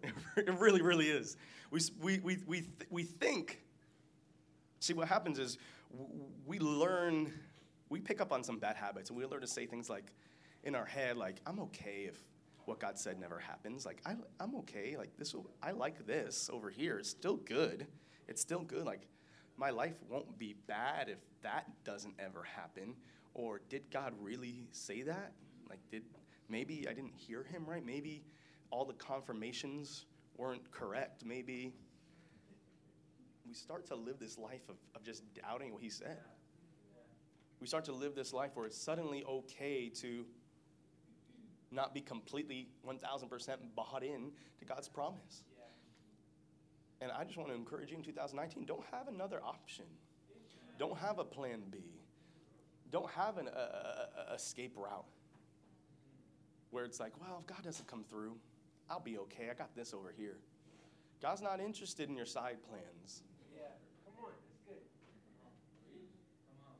It 0.37 0.59
really, 0.59 0.81
really 0.81 1.09
is. 1.09 1.37
We, 1.71 1.79
we, 1.99 2.19
we, 2.19 2.37
we, 2.45 2.63
we 2.89 3.03
think, 3.03 3.61
see, 4.79 4.93
what 4.93 5.07
happens 5.07 5.39
is 5.39 5.57
we 6.45 6.59
learn 6.59 7.31
we 7.89 7.99
pick 7.99 8.21
up 8.21 8.31
on 8.31 8.43
some 8.43 8.57
bad 8.57 8.75
habits 8.75 9.09
and 9.09 9.17
we 9.17 9.25
learn 9.25 9.41
to 9.41 9.47
say 9.47 9.65
things 9.65 9.89
like 9.89 10.11
in 10.63 10.75
our 10.75 10.85
head 10.85 11.17
like 11.17 11.39
i'm 11.45 11.59
okay 11.59 12.07
if 12.09 12.21
what 12.67 12.79
god 12.79 12.97
said 12.97 13.19
never 13.19 13.39
happens. 13.39 13.85
Like 13.85 14.01
I, 14.05 14.15
i'm 14.39 14.55
okay. 14.55 14.95
Like 14.97 15.17
this 15.17 15.33
will, 15.33 15.49
i 15.61 15.71
like 15.71 16.05
this 16.05 16.49
over 16.51 16.69
here. 16.69 16.97
It's 16.97 17.09
still 17.09 17.37
good. 17.37 17.87
It's 18.27 18.41
still 18.41 18.61
good. 18.61 18.85
Like 18.85 19.07
my 19.57 19.69
life 19.69 19.95
won't 20.09 20.37
be 20.37 20.55
bad 20.67 21.09
if 21.09 21.19
that 21.41 21.67
doesn't 21.83 22.15
ever 22.19 22.43
happen. 22.43 22.95
Or 23.33 23.61
did 23.69 23.89
god 23.91 24.13
really 24.19 24.67
say 24.71 25.01
that? 25.03 25.33
Like 25.69 25.79
did 25.91 26.03
maybe 26.49 26.85
i 26.89 26.93
didn't 26.93 27.15
hear 27.15 27.43
him 27.43 27.65
right. 27.65 27.85
Maybe 27.85 28.23
all 28.71 28.85
the 28.85 28.93
confirmations 28.93 30.05
weren't 30.37 30.69
correct. 30.71 31.23
Maybe 31.25 31.73
we 33.47 33.53
start 33.53 33.85
to 33.87 33.95
live 33.95 34.19
this 34.19 34.37
life 34.37 34.67
of, 34.69 34.75
of 34.95 35.03
just 35.03 35.23
doubting 35.33 35.71
what 35.71 35.81
he 35.81 35.89
said. 35.89 36.19
We 37.61 37.67
start 37.67 37.85
to 37.85 37.93
live 37.93 38.15
this 38.15 38.33
life 38.33 38.51
where 38.55 38.65
it's 38.65 38.77
suddenly 38.77 39.23
okay 39.23 39.89
to 39.89 40.25
not 41.71 41.93
be 41.93 42.01
completely 42.01 42.67
1000% 42.87 43.57
bought 43.75 44.03
in 44.03 44.31
to 44.59 44.65
God's 44.65 44.87
promise. 44.87 45.43
And 47.01 47.11
I 47.11 47.23
just 47.23 47.37
want 47.37 47.49
to 47.49 47.55
encourage 47.55 47.91
you 47.91 47.97
in 47.97 48.03
2019 48.03 48.65
don't 48.65 48.83
have 48.91 49.07
another 49.07 49.41
option, 49.43 49.85
don't 50.79 50.97
have 50.97 51.19
a 51.19 51.23
plan 51.23 51.61
B, 51.69 51.79
don't 52.91 53.09
have 53.11 53.37
an 53.37 53.47
a, 53.47 54.31
a, 54.31 54.33
escape 54.33 54.73
route 54.77 55.05
where 56.71 56.85
it's 56.85 56.99
like, 56.99 57.13
well, 57.21 57.39
if 57.41 57.47
God 57.47 57.63
doesn't 57.63 57.87
come 57.87 58.03
through, 58.03 58.35
I'll 58.89 58.99
be 58.99 59.17
okay. 59.17 59.49
I 59.49 59.53
got 59.53 59.75
this 59.75 59.93
over 59.93 60.13
here. 60.15 60.37
God's 61.21 61.41
not 61.41 61.59
interested 61.59 62.09
in 62.09 62.15
your 62.15 62.25
side 62.25 62.57
plans. 62.67 63.23
Yeah, 63.53 63.61
come 64.05 64.25
on, 64.25 64.31
that's 64.47 64.59
good. 64.67 64.83
Come 66.49 66.67
on. 66.67 66.75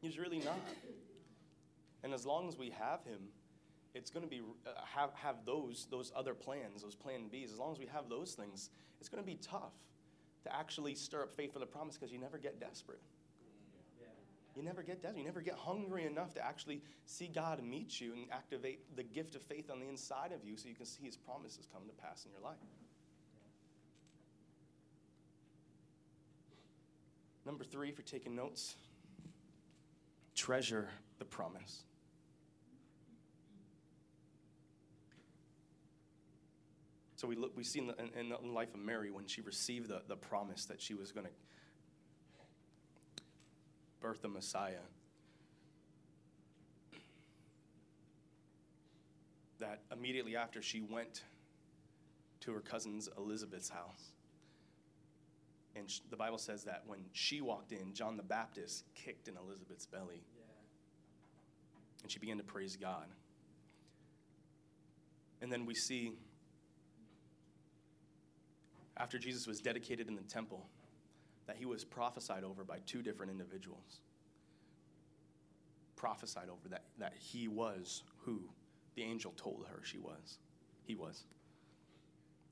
He's 0.00 0.18
really 0.18 0.38
not. 0.38 0.58
And 2.02 2.14
as 2.14 2.24
long 2.24 2.48
as 2.48 2.56
we 2.56 2.70
have 2.70 3.04
him, 3.04 3.20
it's 3.94 4.10
going 4.10 4.24
to 4.24 4.30
be 4.30 4.40
uh, 4.66 4.70
have 4.94 5.12
have 5.14 5.44
those 5.44 5.86
those 5.90 6.12
other 6.14 6.34
plans, 6.34 6.82
those 6.82 6.94
plan 6.94 7.22
Bs. 7.32 7.52
As 7.52 7.58
long 7.58 7.72
as 7.72 7.78
we 7.78 7.86
have 7.86 8.08
those 8.08 8.32
things, 8.32 8.70
it's 9.00 9.08
going 9.08 9.22
to 9.22 9.26
be 9.26 9.38
tough 9.42 9.74
to 10.44 10.54
actually 10.54 10.94
stir 10.94 11.22
up 11.22 11.34
faith 11.34 11.52
for 11.52 11.58
the 11.58 11.66
promise 11.66 11.96
because 11.96 12.12
you 12.12 12.18
never 12.18 12.38
get 12.38 12.60
desperate. 12.60 13.00
You 14.56 14.62
never 14.62 14.82
get 14.82 15.00
desperate. 15.00 15.20
You 15.20 15.24
never 15.24 15.40
get 15.40 15.54
hungry 15.54 16.04
enough 16.04 16.34
to 16.34 16.44
actually 16.44 16.82
see 17.06 17.28
God 17.28 17.62
meet 17.62 18.00
you 18.00 18.12
and 18.12 18.26
activate 18.32 18.96
the 18.96 19.02
gift 19.02 19.34
of 19.36 19.42
faith 19.42 19.70
on 19.70 19.80
the 19.80 19.88
inside 19.88 20.32
of 20.32 20.44
you 20.44 20.56
so 20.56 20.68
you 20.68 20.74
can 20.74 20.86
see 20.86 21.04
his 21.04 21.16
promises 21.16 21.68
come 21.72 21.82
to 21.86 21.94
pass 21.94 22.26
in 22.26 22.32
your 22.32 22.40
life. 22.42 22.58
Number 27.46 27.64
three, 27.64 27.90
for 27.90 28.02
taking 28.02 28.34
notes, 28.34 28.74
treasure 30.34 30.88
the 31.18 31.24
promise. 31.24 31.84
So 37.20 37.28
we 37.28 37.36
look, 37.36 37.54
we 37.54 37.64
see 37.64 37.80
in 37.80 37.86
the, 37.88 37.94
in 38.18 38.30
the 38.30 38.38
life 38.50 38.72
of 38.72 38.80
Mary 38.80 39.10
when 39.10 39.26
she 39.26 39.42
received 39.42 39.88
the, 39.88 40.00
the 40.08 40.16
promise 40.16 40.64
that 40.64 40.80
she 40.80 40.94
was 40.94 41.12
going 41.12 41.26
to 41.26 41.32
birth 44.00 44.22
the 44.22 44.28
Messiah. 44.28 44.80
That 49.58 49.82
immediately 49.92 50.34
after 50.34 50.62
she 50.62 50.80
went 50.80 51.24
to 52.40 52.52
her 52.52 52.60
cousin's 52.60 53.10
Elizabeth's 53.18 53.68
house. 53.68 54.12
And 55.76 55.92
the 56.08 56.16
Bible 56.16 56.38
says 56.38 56.64
that 56.64 56.84
when 56.86 57.00
she 57.12 57.42
walked 57.42 57.72
in, 57.72 57.92
John 57.92 58.16
the 58.16 58.22
Baptist 58.22 58.84
kicked 58.94 59.28
in 59.28 59.36
Elizabeth's 59.36 59.84
belly. 59.84 60.22
Yeah. 60.38 60.44
And 62.02 62.10
she 62.10 62.18
began 62.18 62.38
to 62.38 62.44
praise 62.44 62.76
God. 62.76 63.04
And 65.42 65.52
then 65.52 65.66
we 65.66 65.74
see, 65.74 66.14
after 69.00 69.18
Jesus 69.18 69.46
was 69.46 69.60
dedicated 69.60 70.08
in 70.08 70.14
the 70.14 70.22
temple, 70.22 70.66
that 71.46 71.56
he 71.56 71.64
was 71.64 71.84
prophesied 71.84 72.44
over 72.44 72.64
by 72.64 72.78
two 72.84 73.02
different 73.02 73.32
individuals. 73.32 74.00
Prophesied 75.96 76.50
over 76.50 76.68
that, 76.68 76.84
that 76.98 77.14
he 77.18 77.48
was 77.48 78.02
who 78.18 78.42
the 78.94 79.02
angel 79.02 79.32
told 79.36 79.64
her 79.70 79.80
she 79.82 79.98
was. 79.98 80.38
He 80.84 80.94
was. 80.94 81.24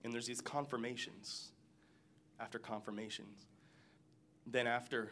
And 0.03 0.13
there's 0.13 0.27
these 0.27 0.41
confirmations 0.41 1.51
after 2.41 2.59
confirmations. 2.59 3.47
Then, 4.47 4.67
after 4.67 5.11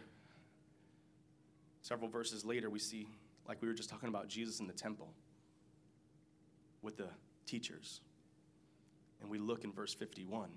several 1.82 2.08
verses 2.08 2.44
later, 2.46 2.70
we 2.70 2.78
see, 2.78 3.08
like 3.46 3.60
we 3.60 3.68
were 3.68 3.74
just 3.74 3.90
talking 3.90 4.08
about, 4.08 4.28
Jesus 4.28 4.60
in 4.60 4.66
the 4.66 4.72
temple 4.72 5.12
with 6.80 6.96
the 6.96 7.08
teachers. 7.44 8.00
And 9.20 9.28
we 9.28 9.38
look 9.38 9.64
in 9.64 9.72
verse 9.72 9.92
51. 9.92 10.48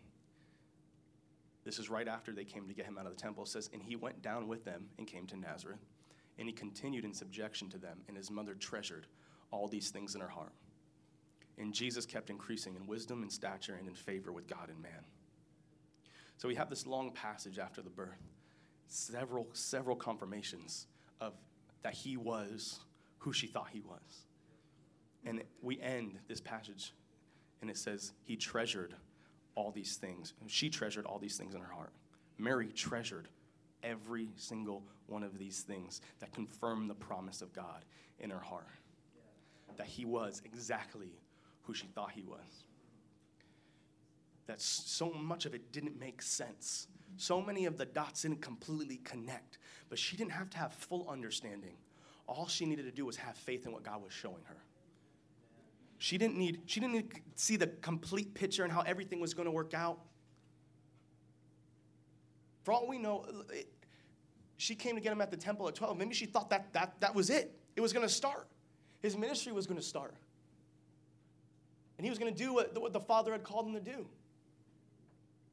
This 1.70 1.78
is 1.78 1.88
right 1.88 2.08
after 2.08 2.32
they 2.32 2.46
came 2.46 2.68
to 2.68 2.74
get 2.74 2.88
him 2.88 2.98
out 2.98 3.06
of 3.06 3.16
the 3.16 3.22
temple. 3.22 3.46
Says, 3.46 3.70
And 3.72 3.80
he 3.80 3.96
went 3.96 4.24
down 4.24 4.48
with 4.48 4.66
them 4.66 4.88
and 4.98 5.06
came 5.06 5.28
to 5.28 5.38
Nazareth. 5.38 5.86
And 6.40 6.48
he 6.48 6.52
continued 6.52 7.06
in 7.06 7.14
subjection 7.14 7.70
to 7.70 7.78
them, 7.78 8.00
and 8.08 8.18
his 8.18 8.32
mother 8.32 8.56
treasured 8.56 9.06
all 9.52 9.68
these 9.68 9.92
things 9.92 10.16
in 10.16 10.22
her 10.22 10.28
heart. 10.28 10.54
And 11.60 11.72
Jesus 11.72 12.08
kept 12.08 12.32
increasing 12.32 12.76
in 12.76 12.88
wisdom 12.88 13.22
and 13.22 13.32
stature 13.32 13.76
and 13.78 13.88
in 13.88 13.94
favor 13.94 14.32
with 14.32 14.48
God 14.48 14.70
and 14.70 14.82
man. 14.82 15.04
So 16.38 16.48
we 16.48 16.56
have 16.56 16.72
this 16.72 16.88
long 16.88 17.12
passage 17.12 17.60
after 17.60 17.84
the 17.84 17.92
birth. 17.92 18.18
several, 18.88 19.46
several 19.54 19.96
confirmations 19.96 20.88
of 21.22 21.34
that 21.84 21.94
he 21.94 22.18
was 22.18 22.80
who 23.20 23.32
she 23.32 23.46
thought 23.46 23.68
he 23.72 23.82
was. 23.82 24.26
And 25.24 25.44
we 25.62 25.80
end 25.80 26.18
this 26.28 26.42
passage, 26.42 26.96
and 27.62 27.70
it 27.70 27.78
says, 27.78 28.14
He 28.24 28.38
treasured 28.38 28.96
all 29.60 29.72
these 29.72 29.97
things. 29.97 30.34
She 30.47 30.70
treasured 30.70 31.05
all 31.05 31.20
these 31.20 31.36
things 31.38 31.53
in 31.53 31.60
her 31.60 31.72
heart. 31.72 31.91
Mary 32.38 32.68
treasured 32.68 33.28
every 33.84 34.30
single 34.38 34.84
one 35.07 35.22
of 35.22 35.38
these 35.38 35.62
things 35.62 36.01
that 36.20 36.32
confirmed 36.32 36.89
the 36.89 36.95
promise 36.95 37.41
of 37.41 37.51
God 37.51 37.84
in 38.20 38.30
her 38.30 38.39
heart. 38.39 38.68
That 39.76 39.88
he 39.88 40.05
was 40.05 40.41
exactly 40.45 41.12
who 41.64 41.74
she 41.74 41.88
thought 41.88 42.12
he 42.12 42.24
was. 42.24 42.64
That 44.47 44.62
so 44.62 45.12
much 45.12 45.45
of 45.45 45.53
it 45.53 45.74
didn't 45.74 45.99
make 45.99 46.22
sense. 46.22 46.88
So 47.18 47.41
many 47.41 47.66
of 47.66 47.78
the 47.78 47.86
dots 47.86 48.22
didn't 48.22 48.41
completely 48.41 48.97
connect. 49.03 49.57
But 49.89 49.99
she 49.99 50.16
didn't 50.16 50.32
have 50.32 50.49
to 50.51 50.57
have 50.57 50.74
full 50.74 51.05
understanding. 51.10 51.76
All 52.28 52.47
she 52.47 52.66
needed 52.66 52.86
to 52.86 52.91
do 52.91 53.05
was 53.05 53.18
have 53.18 53.36
faith 53.36 53.66
in 53.66 53.74
what 53.74 53.84
God 53.84 54.01
was 54.01 54.14
showing 54.14 54.43
her. 54.45 54.64
She 56.00 56.18
didn't 56.18 56.38
need, 56.38 56.62
she 56.66 56.80
didn't 56.80 56.93
need 56.93 57.14
to 57.14 57.20
see 57.36 57.58
the 57.58 57.68
complete 57.68 58.34
picture 58.34 58.64
and 58.64 58.72
how 58.72 58.82
everything 58.82 59.20
was 59.20 59.34
going 59.34 59.45
to 59.45 59.52
work 59.52 59.74
out. 59.74 60.00
For 62.64 62.74
all 62.74 62.88
we 62.88 62.97
know, 62.97 63.26
it, 63.54 63.68
she 64.56 64.76
came 64.76 64.95
to 64.95 65.02
get 65.02 65.12
him 65.12 65.20
at 65.20 65.30
the 65.30 65.38
temple 65.38 65.68
at 65.68 65.76
12. 65.76 65.97
Maybe 65.97 66.16
she 66.16 66.26
thought 66.26 66.50
that 66.52 66.72
that, 66.72 66.93
that 67.02 67.14
was 67.14 67.30
it. 67.30 67.54
It 67.76 67.82
was 67.82 67.91
going 67.91 68.08
to 68.08 68.14
start. 68.14 68.47
His 69.02 69.18
ministry 69.18 69.52
was 69.52 69.68
going 69.68 69.80
to 69.80 69.86
start. 69.86 70.16
And 71.97 72.06
he 72.06 72.10
was 72.10 72.18
going 72.18 72.34
to 72.34 72.38
do 72.38 72.54
what, 72.54 72.80
what 72.80 72.93
the 72.93 73.00
Father 73.00 73.34
had 73.34 73.43
called 73.43 73.68
him 73.68 73.74
to 73.74 73.82
do. 73.82 74.08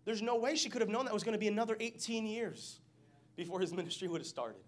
There's 0.05 0.23
no 0.23 0.37
way 0.37 0.55
she 0.55 0.69
could 0.69 0.81
have 0.81 0.89
known 0.89 1.07
that 1.07 1.15
was 1.15 1.25
going 1.25 1.33
to 1.33 1.41
be 1.41 1.49
another 1.49 1.77
18 1.81 2.25
years 2.25 2.79
before 3.35 3.59
his 3.59 3.73
ministry 3.75 4.07
would 4.07 4.21
have 4.21 4.29
started. 4.29 4.61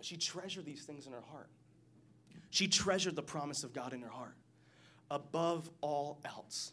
She 0.00 0.16
treasured 0.16 0.64
these 0.64 0.84
things 0.84 1.08
in 1.08 1.12
her 1.12 1.22
heart. 1.32 1.48
She 2.52 2.68
treasured 2.68 3.16
the 3.16 3.22
promise 3.22 3.64
of 3.64 3.72
God 3.72 3.94
in 3.94 4.02
her 4.02 4.10
heart 4.10 4.36
above 5.10 5.70
all 5.80 6.20
else. 6.22 6.72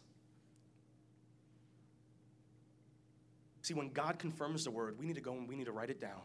See, 3.62 3.72
when 3.72 3.88
God 3.88 4.18
confirms 4.18 4.64
the 4.64 4.70
word, 4.70 4.98
we 4.98 5.06
need 5.06 5.14
to 5.14 5.22
go 5.22 5.32
and 5.32 5.48
we 5.48 5.56
need 5.56 5.64
to 5.64 5.72
write 5.72 5.88
it 5.88 5.98
down. 5.98 6.20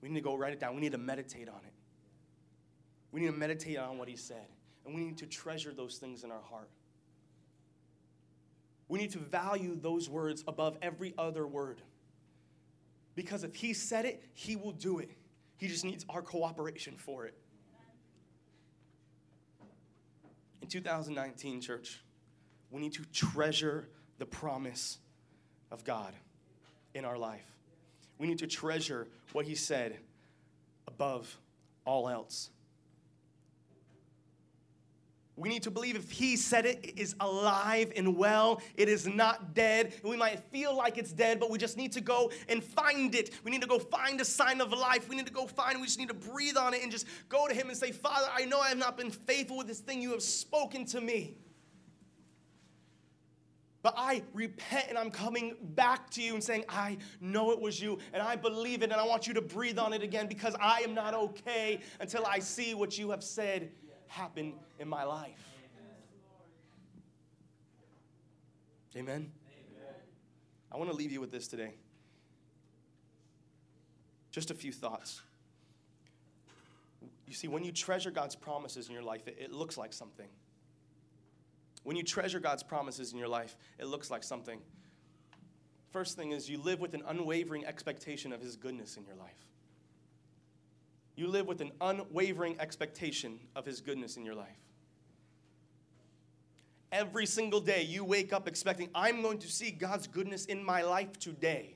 We 0.00 0.08
need 0.08 0.20
to 0.20 0.24
go 0.24 0.36
write 0.36 0.54
it 0.54 0.58
down. 0.58 0.74
We 0.74 0.80
need 0.80 0.92
to 0.92 0.98
meditate 0.98 1.50
on 1.50 1.60
it. 1.66 1.74
We 3.12 3.20
need 3.20 3.26
to 3.26 3.32
meditate 3.34 3.76
on 3.76 3.98
what 3.98 4.08
he 4.08 4.16
said. 4.16 4.46
And 4.86 4.94
we 4.94 5.04
need 5.04 5.18
to 5.18 5.26
treasure 5.26 5.74
those 5.74 5.98
things 5.98 6.24
in 6.24 6.30
our 6.30 6.42
heart. 6.48 6.70
We 8.88 8.98
need 8.98 9.10
to 9.12 9.18
value 9.18 9.76
those 9.78 10.08
words 10.08 10.44
above 10.48 10.78
every 10.80 11.12
other 11.18 11.46
word. 11.46 11.82
Because 13.14 13.44
if 13.44 13.54
he 13.54 13.74
said 13.74 14.06
it, 14.06 14.22
he 14.32 14.56
will 14.56 14.72
do 14.72 14.98
it. 14.98 15.10
He 15.56 15.68
just 15.68 15.84
needs 15.84 16.04
our 16.08 16.22
cooperation 16.22 16.96
for 16.96 17.26
it. 17.26 17.34
In 20.62 20.68
2019, 20.68 21.60
church, 21.60 22.02
we 22.70 22.80
need 22.80 22.92
to 22.94 23.04
treasure 23.12 23.88
the 24.18 24.26
promise 24.26 24.98
of 25.70 25.84
God 25.84 26.12
in 26.94 27.04
our 27.04 27.16
life. 27.16 27.46
We 28.18 28.26
need 28.26 28.38
to 28.38 28.46
treasure 28.46 29.06
what 29.32 29.46
He 29.46 29.54
said 29.54 29.96
above 30.88 31.38
all 31.84 32.08
else. 32.08 32.50
We 35.36 35.50
need 35.50 35.64
to 35.64 35.70
believe 35.70 35.96
if 35.96 36.10
He 36.10 36.36
said 36.36 36.64
it, 36.64 36.80
it 36.82 36.98
is 36.98 37.14
alive 37.20 37.92
and 37.94 38.16
well. 38.16 38.62
It 38.74 38.88
is 38.88 39.06
not 39.06 39.54
dead. 39.54 39.92
We 40.02 40.16
might 40.16 40.40
feel 40.50 40.74
like 40.74 40.96
it's 40.96 41.12
dead, 41.12 41.38
but 41.38 41.50
we 41.50 41.58
just 41.58 41.76
need 41.76 41.92
to 41.92 42.00
go 42.00 42.32
and 42.48 42.64
find 42.64 43.14
it. 43.14 43.30
We 43.44 43.50
need 43.50 43.60
to 43.60 43.68
go 43.68 43.78
find 43.78 44.18
a 44.20 44.24
sign 44.24 44.62
of 44.62 44.72
life. 44.72 45.08
We 45.08 45.16
need 45.16 45.26
to 45.26 45.32
go 45.32 45.46
find, 45.46 45.78
we 45.78 45.86
just 45.86 45.98
need 45.98 46.08
to 46.08 46.14
breathe 46.14 46.56
on 46.56 46.72
it 46.72 46.82
and 46.82 46.90
just 46.90 47.06
go 47.28 47.46
to 47.46 47.54
Him 47.54 47.68
and 47.68 47.76
say, 47.76 47.92
Father, 47.92 48.28
I 48.34 48.46
know 48.46 48.60
I 48.60 48.68
have 48.68 48.78
not 48.78 48.96
been 48.96 49.10
faithful 49.10 49.58
with 49.58 49.66
this 49.66 49.80
thing 49.80 50.00
you 50.00 50.12
have 50.12 50.22
spoken 50.22 50.86
to 50.86 51.00
me. 51.02 51.36
But 53.82 53.94
I 53.96 54.22
repent 54.32 54.86
and 54.88 54.98
I'm 54.98 55.12
coming 55.12 55.54
back 55.62 56.10
to 56.10 56.22
you 56.22 56.34
and 56.34 56.42
saying, 56.42 56.64
I 56.68 56.96
know 57.20 57.52
it 57.52 57.60
was 57.60 57.80
you 57.80 57.98
and 58.12 58.20
I 58.20 58.34
believe 58.34 58.82
it 58.82 58.90
and 58.90 59.00
I 59.00 59.06
want 59.06 59.28
you 59.28 59.34
to 59.34 59.40
breathe 59.42 59.78
on 59.78 59.92
it 59.92 60.02
again 60.02 60.26
because 60.26 60.56
I 60.60 60.80
am 60.80 60.92
not 60.92 61.14
okay 61.14 61.78
until 62.00 62.26
I 62.26 62.40
see 62.40 62.74
what 62.74 62.98
you 62.98 63.10
have 63.10 63.22
said 63.22 63.70
happen 64.08 64.54
in 64.78 64.88
my 64.88 65.04
life. 65.04 65.42
Amen? 68.96 69.14
Amen. 69.14 69.94
I 70.72 70.76
want 70.78 70.90
to 70.90 70.96
leave 70.96 71.12
you 71.12 71.20
with 71.20 71.30
this 71.30 71.48
today. 71.48 71.74
Just 74.30 74.50
a 74.50 74.54
few 74.54 74.72
thoughts. 74.72 75.20
You 77.26 77.34
see, 77.34 77.48
when 77.48 77.64
you 77.64 77.72
treasure 77.72 78.10
God's 78.10 78.36
promises 78.36 78.88
in 78.88 78.94
your 78.94 79.02
life, 79.02 79.26
it, 79.26 79.36
it 79.38 79.52
looks 79.52 79.76
like 79.76 79.92
something. 79.92 80.28
When 81.82 81.96
you 81.96 82.02
treasure 82.02 82.40
God's 82.40 82.62
promises 82.62 83.12
in 83.12 83.18
your 83.18 83.28
life, 83.28 83.56
it 83.78 83.86
looks 83.86 84.10
like 84.10 84.24
something. 84.24 84.60
First 85.90 86.16
thing 86.16 86.32
is 86.32 86.48
you 86.48 86.58
live 86.58 86.80
with 86.80 86.94
an 86.94 87.02
unwavering 87.06 87.64
expectation 87.64 88.32
of 88.32 88.40
His 88.40 88.56
goodness 88.56 88.96
in 88.96 89.04
your 89.04 89.14
life. 89.16 89.46
You 91.16 91.28
live 91.28 91.46
with 91.46 91.62
an 91.62 91.72
unwavering 91.80 92.60
expectation 92.60 93.40
of 93.56 93.64
His 93.64 93.80
goodness 93.80 94.18
in 94.18 94.24
your 94.24 94.34
life. 94.34 94.60
Every 96.92 97.26
single 97.26 97.60
day, 97.60 97.82
you 97.82 98.04
wake 98.04 98.32
up 98.32 98.46
expecting, 98.46 98.90
I'm 98.94 99.22
going 99.22 99.38
to 99.38 99.48
see 99.48 99.70
God's 99.70 100.06
goodness 100.06 100.44
in 100.44 100.62
my 100.62 100.82
life 100.82 101.18
today. 101.18 101.74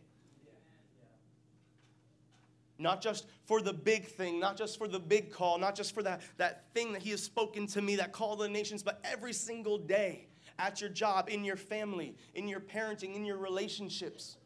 Not 2.78 3.02
just 3.02 3.26
for 3.44 3.60
the 3.60 3.72
big 3.72 4.06
thing, 4.06 4.40
not 4.40 4.56
just 4.56 4.78
for 4.78 4.88
the 4.88 5.00
big 5.00 5.30
call, 5.30 5.58
not 5.58 5.74
just 5.74 5.94
for 5.94 6.02
that, 6.02 6.22
that 6.36 6.72
thing 6.72 6.92
that 6.92 7.02
He 7.02 7.10
has 7.10 7.22
spoken 7.22 7.66
to 7.68 7.82
me, 7.82 7.96
that 7.96 8.12
call 8.12 8.36
to 8.36 8.42
the 8.44 8.48
nations, 8.48 8.82
but 8.82 9.00
every 9.04 9.32
single 9.32 9.78
day 9.78 10.28
at 10.58 10.80
your 10.80 10.90
job, 10.90 11.28
in 11.28 11.44
your 11.44 11.56
family, 11.56 12.14
in 12.34 12.46
your 12.46 12.60
parenting, 12.60 13.14
in 13.14 13.24
your 13.24 13.38
relationships. 13.38 14.36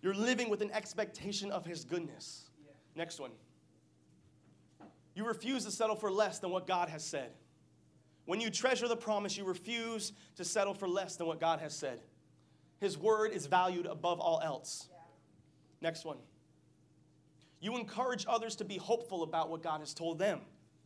You're 0.00 0.14
living 0.14 0.48
with 0.48 0.62
an 0.62 0.70
expectation 0.72 1.50
of 1.50 1.64
His 1.64 1.84
goodness. 1.84 2.45
Next 2.96 3.20
one. 3.20 3.30
You 5.14 5.26
refuse 5.26 5.64
to 5.64 5.70
settle 5.70 5.96
for 5.96 6.10
less 6.10 6.38
than 6.38 6.50
what 6.50 6.66
God 6.66 6.88
has 6.88 7.04
said. 7.04 7.30
When 8.24 8.40
you 8.40 8.50
treasure 8.50 8.88
the 8.88 8.96
promise, 8.96 9.36
you 9.36 9.44
refuse 9.44 10.12
to 10.36 10.44
settle 10.44 10.74
for 10.74 10.88
less 10.88 11.16
than 11.16 11.26
what 11.26 11.38
God 11.38 11.60
has 11.60 11.74
said. 11.74 12.00
His 12.80 12.98
word 12.98 13.32
is 13.32 13.46
valued 13.46 13.86
above 13.86 14.18
all 14.18 14.40
else. 14.42 14.88
Yeah. 14.90 14.98
Next 15.80 16.04
one. 16.04 16.18
You 17.60 17.76
encourage 17.76 18.26
others 18.28 18.56
to 18.56 18.64
be 18.64 18.76
hopeful 18.76 19.22
about 19.22 19.48
what 19.48 19.62
God 19.62 19.80
has 19.80 19.94
told 19.94 20.18
them. 20.18 20.40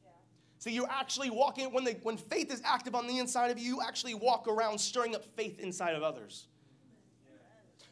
Yeah. 0.05 0.11
See, 0.59 0.71
you're 0.73 0.91
actually 0.91 1.31
walking, 1.31 1.73
when, 1.73 1.85
they, 1.85 1.95
when 2.03 2.17
faith 2.17 2.53
is 2.53 2.61
active 2.65 2.95
on 2.95 3.07
the 3.07 3.19
inside 3.19 3.51
of 3.51 3.59
you, 3.59 3.77
you 3.77 3.83
actually 3.83 4.15
walk 4.15 4.47
around 4.47 4.79
stirring 4.79 5.15
up 5.15 5.25
faith 5.37 5.59
inside 5.59 5.95
of 5.95 6.03
others. 6.03 6.47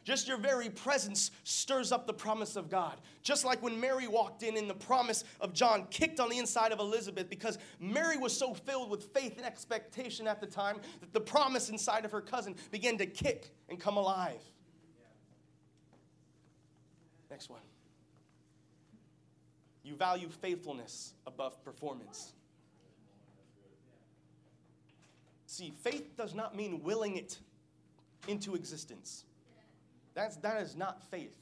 Just 0.09 0.27
your 0.27 0.37
very 0.37 0.71
presence 0.71 1.29
stirs 1.43 1.91
up 1.91 2.07
the 2.07 2.13
promise 2.13 2.55
of 2.55 2.67
God. 2.67 2.99
Just 3.21 3.45
like 3.45 3.61
when 3.61 3.79
Mary 3.79 4.07
walked 4.07 4.41
in 4.41 4.57
and 4.57 4.67
the 4.67 4.73
promise 4.73 5.23
of 5.39 5.53
John 5.53 5.85
kicked 5.91 6.19
on 6.19 6.31
the 6.31 6.39
inside 6.39 6.71
of 6.71 6.79
Elizabeth 6.79 7.29
because 7.29 7.59
Mary 7.79 8.17
was 8.17 8.35
so 8.35 8.55
filled 8.55 8.89
with 8.89 9.13
faith 9.13 9.37
and 9.37 9.45
expectation 9.45 10.27
at 10.27 10.41
the 10.41 10.47
time 10.47 10.77
that 11.01 11.13
the 11.13 11.19
promise 11.19 11.69
inside 11.69 12.05
of 12.05 12.11
her 12.11 12.21
cousin 12.21 12.55
began 12.71 12.97
to 12.97 13.05
kick 13.05 13.53
and 13.69 13.79
come 13.79 13.97
alive. 13.97 14.41
Next 17.29 17.47
one. 17.47 17.61
You 19.83 19.93
value 19.93 20.29
faithfulness 20.29 21.13
above 21.27 21.63
performance. 21.63 22.33
See, 25.45 25.71
faith 25.83 26.17
does 26.17 26.33
not 26.33 26.55
mean 26.55 26.81
willing 26.81 27.15
it 27.15 27.37
into 28.27 28.55
existence. 28.55 29.25
That's, 30.19 30.35
that 30.37 30.61
is 30.61 30.75
not 30.75 31.01
faith. 31.09 31.37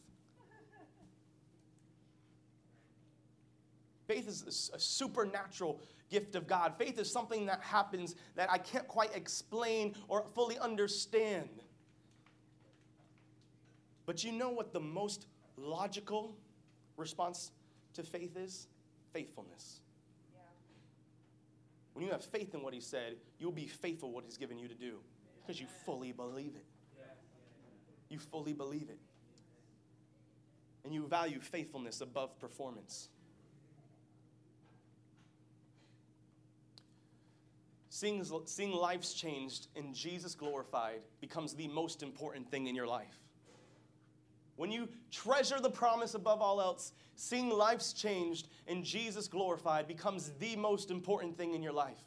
Faith 4.07 4.28
is 4.28 4.69
a 4.71 4.80
supernatural 4.80 5.82
gift 6.11 6.36
of 6.36 6.45
God. 6.45 6.75
Faith 6.78 6.99
is 6.99 7.11
something 7.11 7.47
that 7.47 7.59
happens 7.63 8.13
that 8.36 8.51
I 8.51 8.59
can't 8.59 8.88
quite 8.88 9.15
explain 9.15 9.95
or 10.07 10.25
fully 10.36 10.59
understand. 10.59 11.49
But 14.05 14.23
you 14.23 14.32
know 14.32 14.51
what 14.51 14.73
the 14.73 14.80
most 14.80 15.25
logical 15.57 16.38
response 16.97 17.51
to 17.95 18.03
faith 18.03 18.38
is? 18.38 18.67
Faithfulness. 19.11 19.82
Yeah. 20.32 20.41
When 21.93 22.05
you 22.05 22.11
have 22.11 22.23
faith 22.23 22.53
in 22.53 22.61
what 22.61 22.75
he 22.75 22.80
said, 22.80 23.15
you'll 23.39 23.51
be 23.51 23.65
faithful 23.65 24.11
what 24.11 24.23
he's 24.23 24.38
given 24.38 24.59
you 24.59 24.67
to 24.67 24.75
do 24.75 24.99
because 25.41 25.59
you 25.59 25.65
fully 25.84 26.11
believe 26.11 26.53
it. 26.55 26.65
You 28.10 28.20
fully 28.20 28.53
believe 28.53 28.89
it. 28.89 28.99
And 30.84 30.93
you 30.93 31.05
value 31.08 31.39
faithfulness 31.39 32.01
above 32.01 32.39
performance. 32.39 33.10
Seeing, 37.89 38.24
seeing 38.45 38.72
lives 38.72 39.14
changed 39.14 39.68
and 39.76 39.93
Jesus 39.93 40.36
glorified 40.36 41.01
becomes 41.20 41.53
the 41.53 41.68
most 41.68 42.03
important 42.03 42.49
thing 42.49 42.68
in 42.68 42.76
your 42.76 42.88
life. 42.88 43.20
when 44.58 44.72
you 44.72 44.89
treasure 45.12 45.60
the 45.60 45.70
promise 45.70 46.16
above 46.16 46.41
all 46.41 46.60
else, 46.60 46.91
seeing 47.16 47.49
lives 47.49 47.93
changed 47.93 48.49
and 48.68 48.84
Jesus 48.84 49.28
glorified 49.28 49.88
becomes 49.88 50.32
the 50.39 50.55
most 50.55 50.91
important 50.91 51.38
thing 51.38 51.53
in 51.53 51.64
your 51.64 51.72
life. 51.74 52.03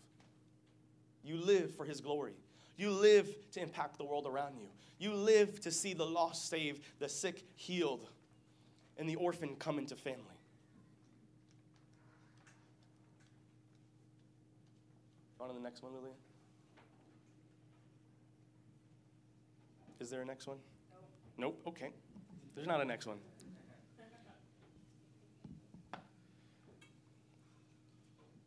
You 1.25 1.37
live 1.37 1.75
for 1.75 1.85
His 1.85 2.01
glory. 2.01 2.35
You 2.81 2.91
live 2.93 3.29
to 3.53 3.61
impact 3.61 3.99
the 3.99 4.07
world 4.07 4.27
around 4.27 4.55
you. 4.59 4.67
You 4.99 5.15
live 5.15 5.61
to 5.61 5.71
see 5.71 5.93
the 5.93 6.07
lost 6.07 6.49
saved, 6.49 6.83
the 6.99 7.11
sick 7.11 7.45
healed, 7.55 8.09
and 8.97 9.07
the 9.07 9.17
orphan 9.17 9.55
come 9.59 9.79
into 9.79 9.95
family. 9.95 10.23
On 15.39 15.49
to 15.49 15.55
the 15.55 15.61
next 15.61 15.83
one, 15.83 15.93
Lillian. 15.93 16.15
Is 20.01 20.09
there 20.09 20.23
a 20.23 20.25
next 20.25 20.47
one? 20.47 20.57
Nope. 21.37 21.61
Nope. 21.67 21.75
Okay. 21.75 21.91
There's 22.55 22.67
not 22.67 22.81
a 22.81 22.85
next 22.87 23.05
one. 23.05 23.19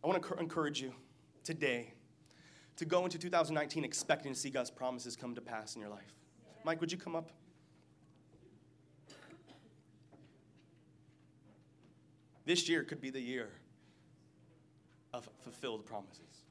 I 0.04 0.08
want 0.08 0.24
to 0.24 0.34
encourage 0.40 0.82
you 0.82 0.92
today 1.44 1.94
to 2.78 2.86
go 2.86 3.03
into 3.03 3.17
2019 3.17 3.84
expecting 3.84 4.34
to 4.34 4.39
see 4.39 4.49
God's 4.49 4.71
promises 4.71 5.15
come 5.15 5.36
to 5.36 5.41
pass 5.41 5.76
in 5.76 5.82
your 5.82 5.89
life. 5.89 6.13
Mike, 6.63 6.82
would 6.82 6.91
you 6.91 6.97
come 6.97 7.15
up? 7.15 7.32
This 12.45 12.67
year 12.67 12.84
could 12.84 12.99
be 12.99 13.09
the 13.09 13.21
year 13.21 13.49
of 15.13 15.30
fulfilled 15.41 15.86
promises. 15.86 16.43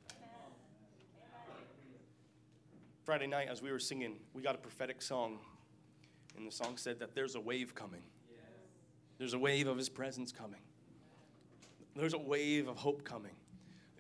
Friday 3.05 3.27
night, 3.27 3.49
as 3.51 3.61
we 3.61 3.73
were 3.73 3.81
singing, 3.81 4.17
we 4.33 4.43
got 4.43 4.55
a 4.55 4.59
prophetic 4.59 5.03
song 5.03 5.39
and 6.37 6.47
the 6.47 6.53
song 6.53 6.77
said 6.77 6.99
that 7.01 7.15
there's 7.15 7.35
a 7.35 7.41
wave 7.41 7.75
coming. 7.75 8.03
There's 9.19 9.35
a 9.35 9.39
wave 9.39 9.67
of 9.67 9.77
his 9.77 9.89
presence 9.89 10.33
coming. 10.33 10.61
There's 11.95 12.15
a 12.15 12.19
wave 12.19 12.69
of 12.69 12.77
hope 12.77 13.05
coming. 13.05 13.33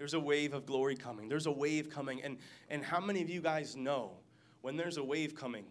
There's 0.03 0.15
a 0.15 0.19
wave 0.19 0.53
of 0.53 0.67
glory 0.67 0.97
coming. 0.97 1.29
There's 1.29 1.47
a 1.47 1.53
wave 1.53 1.89
coming. 1.89 2.25
And, 2.25 2.39
and 2.69 2.83
how 2.83 2.99
many 2.99 3.23
of 3.23 3.31
you 3.31 3.41
guys 3.41 3.77
know 3.77 4.11
when 4.61 4.77
there's 4.77 4.97
a 4.97 5.05
wave 5.05 5.37
coming? 5.37 5.65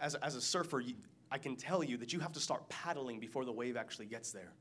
As, 0.00 0.14
as 0.14 0.36
a 0.36 0.40
surfer, 0.40 0.84
I 1.28 1.38
can 1.38 1.56
tell 1.56 1.82
you 1.82 1.96
that 1.96 2.12
you 2.12 2.20
have 2.20 2.30
to 2.34 2.38
start 2.38 2.68
paddling 2.68 3.18
before 3.18 3.44
the 3.44 3.50
wave 3.50 3.76
actually 3.76 4.06
gets 4.06 4.30
there. 4.30 4.52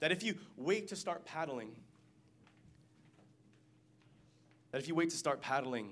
That 0.00 0.12
if 0.12 0.22
you 0.22 0.34
wait 0.58 0.88
to 0.88 0.96
start 0.96 1.24
paddling, 1.24 1.70
that 4.72 4.82
if 4.82 4.88
you 4.88 4.94
wait 4.94 5.08
to 5.08 5.16
start 5.16 5.40
paddling, 5.40 5.88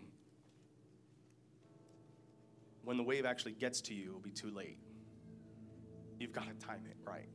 when 2.84 2.98
the 2.98 3.02
wave 3.02 3.24
actually 3.24 3.52
gets 3.52 3.80
to 3.80 3.94
you, 3.94 4.08
it'll 4.08 4.20
be 4.20 4.30
too 4.30 4.50
late. 4.50 4.76
You've 6.20 6.32
got 6.32 6.48
to 6.48 6.66
time 6.66 6.82
it 6.84 6.98
right. 7.02 7.30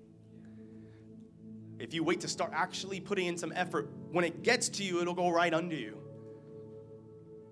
If 1.79 1.93
you 1.93 2.03
wait 2.03 2.21
to 2.21 2.27
start 2.27 2.51
actually 2.53 2.99
putting 2.99 3.27
in 3.27 3.37
some 3.37 3.53
effort, 3.55 3.89
when 4.11 4.25
it 4.25 4.43
gets 4.43 4.69
to 4.69 4.83
you, 4.83 5.01
it'll 5.01 5.13
go 5.13 5.29
right 5.29 5.53
under 5.53 5.75
you. 5.75 5.97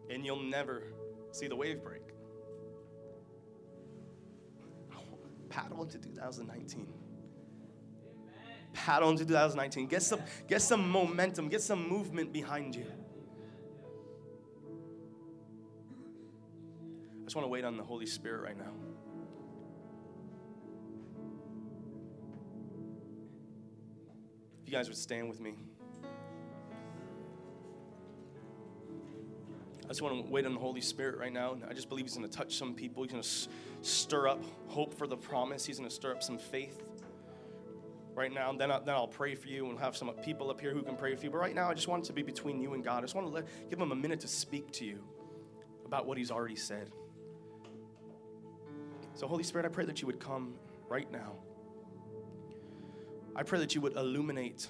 And 0.10 0.26
you'll 0.26 0.42
never 0.42 0.84
see 1.32 1.48
the 1.48 1.56
wave 1.56 1.84
break. 1.84 2.02
Paddle 5.50 5.84
into 5.84 5.98
2019. 5.98 6.88
Paddle 8.74 9.10
into 9.12 9.26
2019. 9.26 9.88
Get 9.88 10.04
some, 10.04 10.20
get 10.48 10.62
some 10.62 10.90
momentum, 10.90 11.48
get 11.48 11.62
some 11.62 11.88
movement 11.88 12.34
behind 12.34 12.76
you. 12.76 12.86
I 17.22 17.24
just 17.24 17.36
want 17.36 17.46
to 17.46 17.50
wait 17.50 17.64
on 17.64 17.78
the 17.78 17.84
Holy 17.84 18.06
Spirit 18.06 18.44
right 18.44 18.58
now. 18.58 18.74
If 24.66 24.72
you 24.72 24.76
guys 24.76 24.88
would 24.88 24.98
stand 24.98 25.30
with 25.30 25.40
me. 25.40 25.54
I 29.84 29.88
just 29.90 30.02
want 30.02 30.26
to 30.26 30.32
wait 30.32 30.44
on 30.48 30.56
the 30.56 30.60
Holy 30.60 30.82
Spirit 30.82 31.20
right 31.20 31.32
now. 31.32 31.56
I 31.70 31.74
just 31.74 31.88
believe 31.88 32.06
He's 32.06 32.18
going 32.18 32.28
to 32.28 32.36
touch 32.36 32.58
some 32.58 32.74
people. 32.74 33.04
He's 33.04 33.12
going 33.12 33.22
to 33.22 33.30
stir 33.84 34.28
up 34.28 34.44
hope 34.66 34.96
for 34.96 35.06
the 35.06 35.18
promise. 35.18 35.68
He's 35.68 35.78
going 35.78 35.88
to 35.88 35.94
stir 35.94 36.14
up 36.14 36.24
some 36.24 36.40
faith 36.40 36.82
right 38.16 38.34
now. 38.34 38.50
And 38.50 38.60
then, 38.60 38.72
I, 38.72 38.80
then 38.80 38.96
I'll 38.96 39.08
pray 39.08 39.36
for 39.36 39.50
you 39.50 39.70
and 39.70 39.78
have 39.78 39.96
some 39.96 40.10
people 40.24 40.50
up 40.50 40.60
here 40.60 40.74
who 40.74 40.82
can 40.82 40.96
pray 40.96 41.14
for 41.14 41.26
you. 41.26 41.30
But 41.30 41.38
right 41.38 41.54
now, 41.54 41.70
I 41.70 41.76
just 41.76 41.88
want 41.88 42.04
it 42.04 42.08
to 42.08 42.14
be 42.14 42.24
between 42.24 42.60
you 42.60 42.74
and 42.74 42.84
God. 42.84 42.98
I 42.98 43.02
just 43.02 43.14
want 43.14 43.28
to 43.28 43.34
let, 43.34 43.70
give 43.70 43.80
Him 43.80 43.92
a 43.92 43.96
minute 43.96 44.22
to 44.22 44.28
speak 44.28 44.72
to 44.72 44.86
you 44.86 44.98
about 45.86 46.08
what 46.08 46.18
He's 46.18 46.32
already 46.32 46.56
said. 46.56 46.90
So, 49.14 49.28
Holy 49.28 49.44
Spirit, 49.44 49.68
I 49.68 49.70
pray 49.70 49.86
that 49.86 50.02
you 50.02 50.08
would 50.08 50.20
come 50.20 50.56
right 50.90 51.12
now. 51.12 51.34
I 53.36 53.44
pray 53.44 53.60
that 53.60 53.76
you 53.76 53.82
would 53.82 53.96
illuminate 53.96 54.68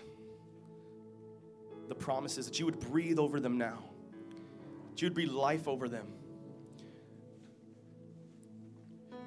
the 1.87 1.95
promises, 1.95 2.47
that 2.47 2.59
you 2.59 2.65
would 2.65 2.79
breathe 2.79 3.19
over 3.19 3.39
them 3.39 3.57
now, 3.57 3.83
that 4.89 5.01
you 5.01 5.05
would 5.05 5.13
breathe 5.13 5.29
life 5.29 5.67
over 5.67 5.87
them. 5.87 6.07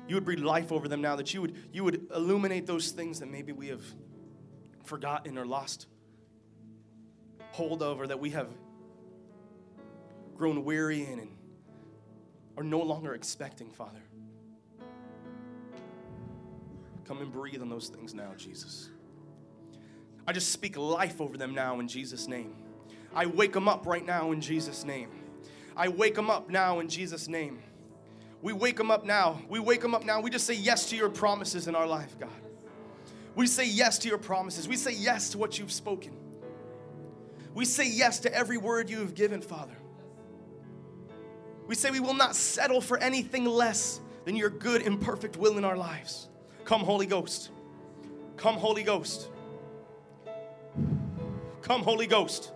You 0.08 0.16
would 0.16 0.24
breathe 0.24 0.40
life 0.40 0.72
over 0.72 0.88
them 0.88 1.00
now, 1.00 1.16
that 1.16 1.32
you 1.32 1.42
would, 1.42 1.54
you 1.72 1.84
would 1.84 2.08
illuminate 2.14 2.66
those 2.66 2.90
things 2.90 3.20
that 3.20 3.30
maybe 3.30 3.52
we 3.52 3.68
have 3.68 3.84
forgotten 4.84 5.36
or 5.38 5.46
lost 5.46 5.86
hold 7.52 7.82
of, 7.82 8.00
or 8.00 8.06
that 8.06 8.18
we 8.18 8.30
have 8.30 8.48
grown 10.36 10.64
weary 10.64 11.04
in 11.04 11.18
and 11.18 11.30
are 12.56 12.64
no 12.64 12.80
longer 12.80 13.14
expecting, 13.14 13.70
Father. 13.70 14.00
Come 17.04 17.20
and 17.20 17.32
breathe 17.32 17.60
on 17.62 17.68
those 17.68 17.88
things 17.88 18.14
now, 18.14 18.32
Jesus. 18.36 18.90
I 20.28 20.32
just 20.32 20.52
speak 20.52 20.76
life 20.76 21.22
over 21.22 21.38
them 21.38 21.54
now 21.54 21.80
in 21.80 21.88
Jesus' 21.88 22.28
name. 22.28 22.54
I 23.14 23.24
wake 23.24 23.54
them 23.54 23.66
up 23.66 23.86
right 23.86 24.04
now 24.04 24.30
in 24.32 24.42
Jesus' 24.42 24.84
name. 24.84 25.08
I 25.74 25.88
wake 25.88 26.14
them 26.14 26.28
up 26.28 26.50
now 26.50 26.80
in 26.80 26.88
Jesus' 26.90 27.28
name. 27.28 27.62
We 28.42 28.52
wake 28.52 28.76
them 28.76 28.90
up 28.90 29.06
now. 29.06 29.40
We 29.48 29.58
wake 29.58 29.80
them 29.80 29.94
up 29.94 30.04
now. 30.04 30.20
We 30.20 30.28
just 30.28 30.46
say 30.46 30.52
yes 30.52 30.90
to 30.90 30.96
your 30.96 31.08
promises 31.08 31.66
in 31.66 31.74
our 31.74 31.86
life, 31.86 32.18
God. 32.20 32.28
We 33.36 33.46
say 33.46 33.66
yes 33.66 33.96
to 34.00 34.08
your 34.08 34.18
promises. 34.18 34.68
We 34.68 34.76
say 34.76 34.92
yes 34.92 35.30
to 35.30 35.38
what 35.38 35.58
you've 35.58 35.72
spoken. 35.72 36.12
We 37.54 37.64
say 37.64 37.88
yes 37.88 38.18
to 38.20 38.34
every 38.34 38.58
word 38.58 38.90
you 38.90 38.98
have 38.98 39.14
given, 39.14 39.40
Father. 39.40 39.78
We 41.66 41.74
say 41.74 41.90
we 41.90 42.00
will 42.00 42.12
not 42.12 42.36
settle 42.36 42.82
for 42.82 42.98
anything 42.98 43.46
less 43.46 44.02
than 44.26 44.36
your 44.36 44.50
good 44.50 44.82
and 44.82 45.00
perfect 45.00 45.38
will 45.38 45.56
in 45.56 45.64
our 45.64 45.76
lives. 45.76 46.28
Come, 46.66 46.82
Holy 46.82 47.06
Ghost. 47.06 47.48
Come, 48.36 48.56
Holy 48.56 48.82
Ghost. 48.82 49.30
Come, 51.68 51.82
Holy 51.82 52.06
Ghost. 52.06 52.52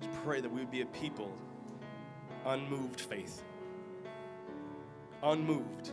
Just 0.00 0.12
pray 0.24 0.40
that 0.40 0.50
we 0.50 0.58
would 0.58 0.72
be 0.72 0.80
a 0.80 0.86
people 0.86 1.32
unmoved 2.44 3.00
faith. 3.00 3.44
Unmoved. 5.22 5.92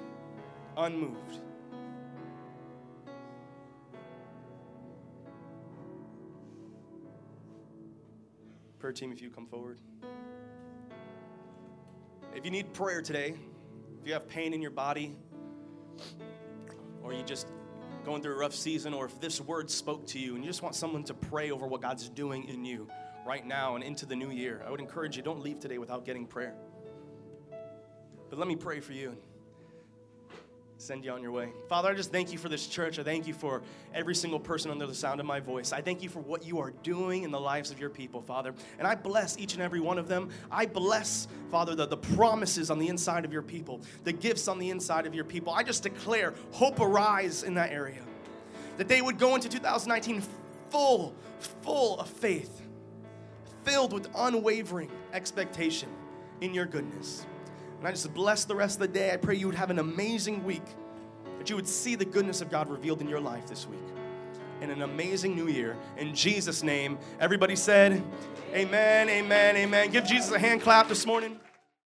Unmoved. 0.78 1.42
Prayer 8.80 8.94
team, 8.94 9.12
if 9.12 9.22
you 9.22 9.30
come 9.30 9.46
forward. 9.46 9.78
If 12.38 12.46
you 12.46 12.52
need 12.52 12.72
prayer 12.72 13.02
today, 13.02 13.34
if 14.00 14.08
you 14.08 14.14
have 14.14 14.30
pain 14.30 14.54
in 14.54 14.62
your 14.62 14.70
body, 14.70 15.18
or 17.02 17.12
you 17.12 17.24
just 17.24 17.48
going 18.06 18.22
through 18.22 18.36
a 18.36 18.38
rough 18.38 18.54
season, 18.54 18.94
or 18.94 19.06
if 19.06 19.20
this 19.20 19.42
word 19.42 19.72
spoke 19.72 20.06
to 20.10 20.20
you 20.20 20.36
and 20.36 20.44
you 20.44 20.50
just 20.52 20.62
want 20.62 20.76
someone 20.76 21.04
to 21.06 21.16
pray 21.16 21.50
over 21.50 21.66
what 21.66 21.82
God's 21.82 22.10
doing 22.10 22.48
in 22.48 22.64
you 22.64 22.88
right 23.26 23.44
now 23.44 23.74
and 23.74 23.84
into 23.84 24.06
the 24.06 24.16
new 24.16 24.30
year, 24.30 24.64
I 24.68 24.70
would 24.70 24.80
encourage 24.80 25.18
you 25.18 25.24
don't 25.24 25.42
leave 25.42 25.60
today 25.60 25.80
without 25.80 26.06
getting 26.06 26.28
prayer. 26.28 26.54
But 28.30 28.38
let 28.38 28.48
me 28.48 28.56
pray 28.56 28.82
for 28.82 28.94
you 28.94 29.18
send 30.78 31.04
you 31.04 31.12
on 31.12 31.22
your 31.22 31.32
way. 31.32 31.50
Father, 31.68 31.90
I 31.90 31.96
just 31.96 32.12
thank 32.12 32.32
you 32.32 32.38
for 32.38 32.50
this 32.50 32.68
church. 32.68 33.00
I 33.00 33.04
thank 33.04 33.28
you 33.28 33.34
for 33.34 33.62
every 33.94 34.14
single 34.14 34.40
person 34.40 34.70
under 34.70 34.86
the 34.86 34.94
sound 34.94 35.20
of 35.20 35.26
my 35.26 35.40
voice. 35.40 35.74
I 35.74 35.82
thank 35.82 36.04
you 36.04 36.10
for 36.10 36.20
what 36.20 36.46
you 36.46 36.60
are 36.60 36.72
doing 36.84 37.24
in 37.24 37.32
the 37.32 37.40
lives 37.40 37.72
of 37.72 37.80
your 37.80 37.90
people, 37.90 38.22
Father. 38.22 38.54
And 38.78 38.88
I 38.88 38.96
bless 38.96 39.38
each 39.38 39.54
and 39.54 39.62
every 39.62 39.80
one 39.80 39.98
of 39.98 40.08
them. 40.08 40.30
I 40.52 40.68
bless, 40.68 41.28
Father, 41.50 41.74
the, 41.74 41.88
the 41.88 41.98
promises 41.98 42.70
on 42.70 42.78
the 42.78 42.88
inside 42.88 43.26
of 43.26 43.34
your 43.34 43.42
people, 43.42 43.82
the 44.04 44.14
gifts 44.14 44.48
on 44.48 44.60
the 44.60 44.70
inside 44.70 45.08
of 45.08 45.16
your 45.16 45.26
people. 45.26 45.52
I 45.52 45.64
just 45.64 45.84
declare 45.84 46.34
hope 46.52 46.80
arise 46.80 47.44
in 47.44 47.56
that 47.56 47.72
area. 47.72 48.02
That 48.78 48.88
they 48.88 49.02
would 49.02 49.18
go 49.18 49.34
into 49.34 49.50
2019 49.50 50.22
full, 50.70 51.16
full 51.64 52.00
of 52.00 52.08
faith, 52.08 52.62
filled 53.64 53.94
with 53.94 54.08
unwavering 54.16 54.92
expectation 55.12 55.90
in 56.42 56.54
your 56.54 56.66
goodness. 56.66 57.26
And 57.80 57.88
I 57.88 57.92
just 57.92 58.14
bless 58.14 58.46
the 58.46 58.56
rest 58.56 58.76
of 58.76 58.82
the 58.82 58.88
day. 58.88 59.12
I 59.14 59.18
pray 59.18 59.36
you 59.36 59.46
would 59.48 59.56
have 59.56 59.70
an 59.70 59.80
amazing 59.80 60.44
week 60.44 60.66
that 61.38 61.50
you 61.50 61.56
would 61.56 61.68
see 61.68 61.96
the 61.96 62.06
goodness 62.06 62.42
of 62.42 62.50
God 62.50 62.70
revealed 62.70 63.02
in 63.02 63.08
your 63.08 63.22
life 63.22 63.48
this 63.48 63.68
week. 63.68 63.80
And 64.62 64.72
an 64.72 64.82
amazing 64.82 65.36
new 65.36 65.48
year. 65.48 65.78
In 65.98 66.16
Jesus' 66.16 66.64
name, 66.64 66.98
everybody 67.20 67.56
said, 67.56 68.04
Amen, 68.54 69.08
amen, 69.08 69.56
amen. 69.56 69.92
Give 69.92 70.04
Jesus 70.04 70.32
a 70.32 70.40
hand 70.40 70.62
clap 70.62 70.88
this 70.88 71.06
morning. 71.06 71.40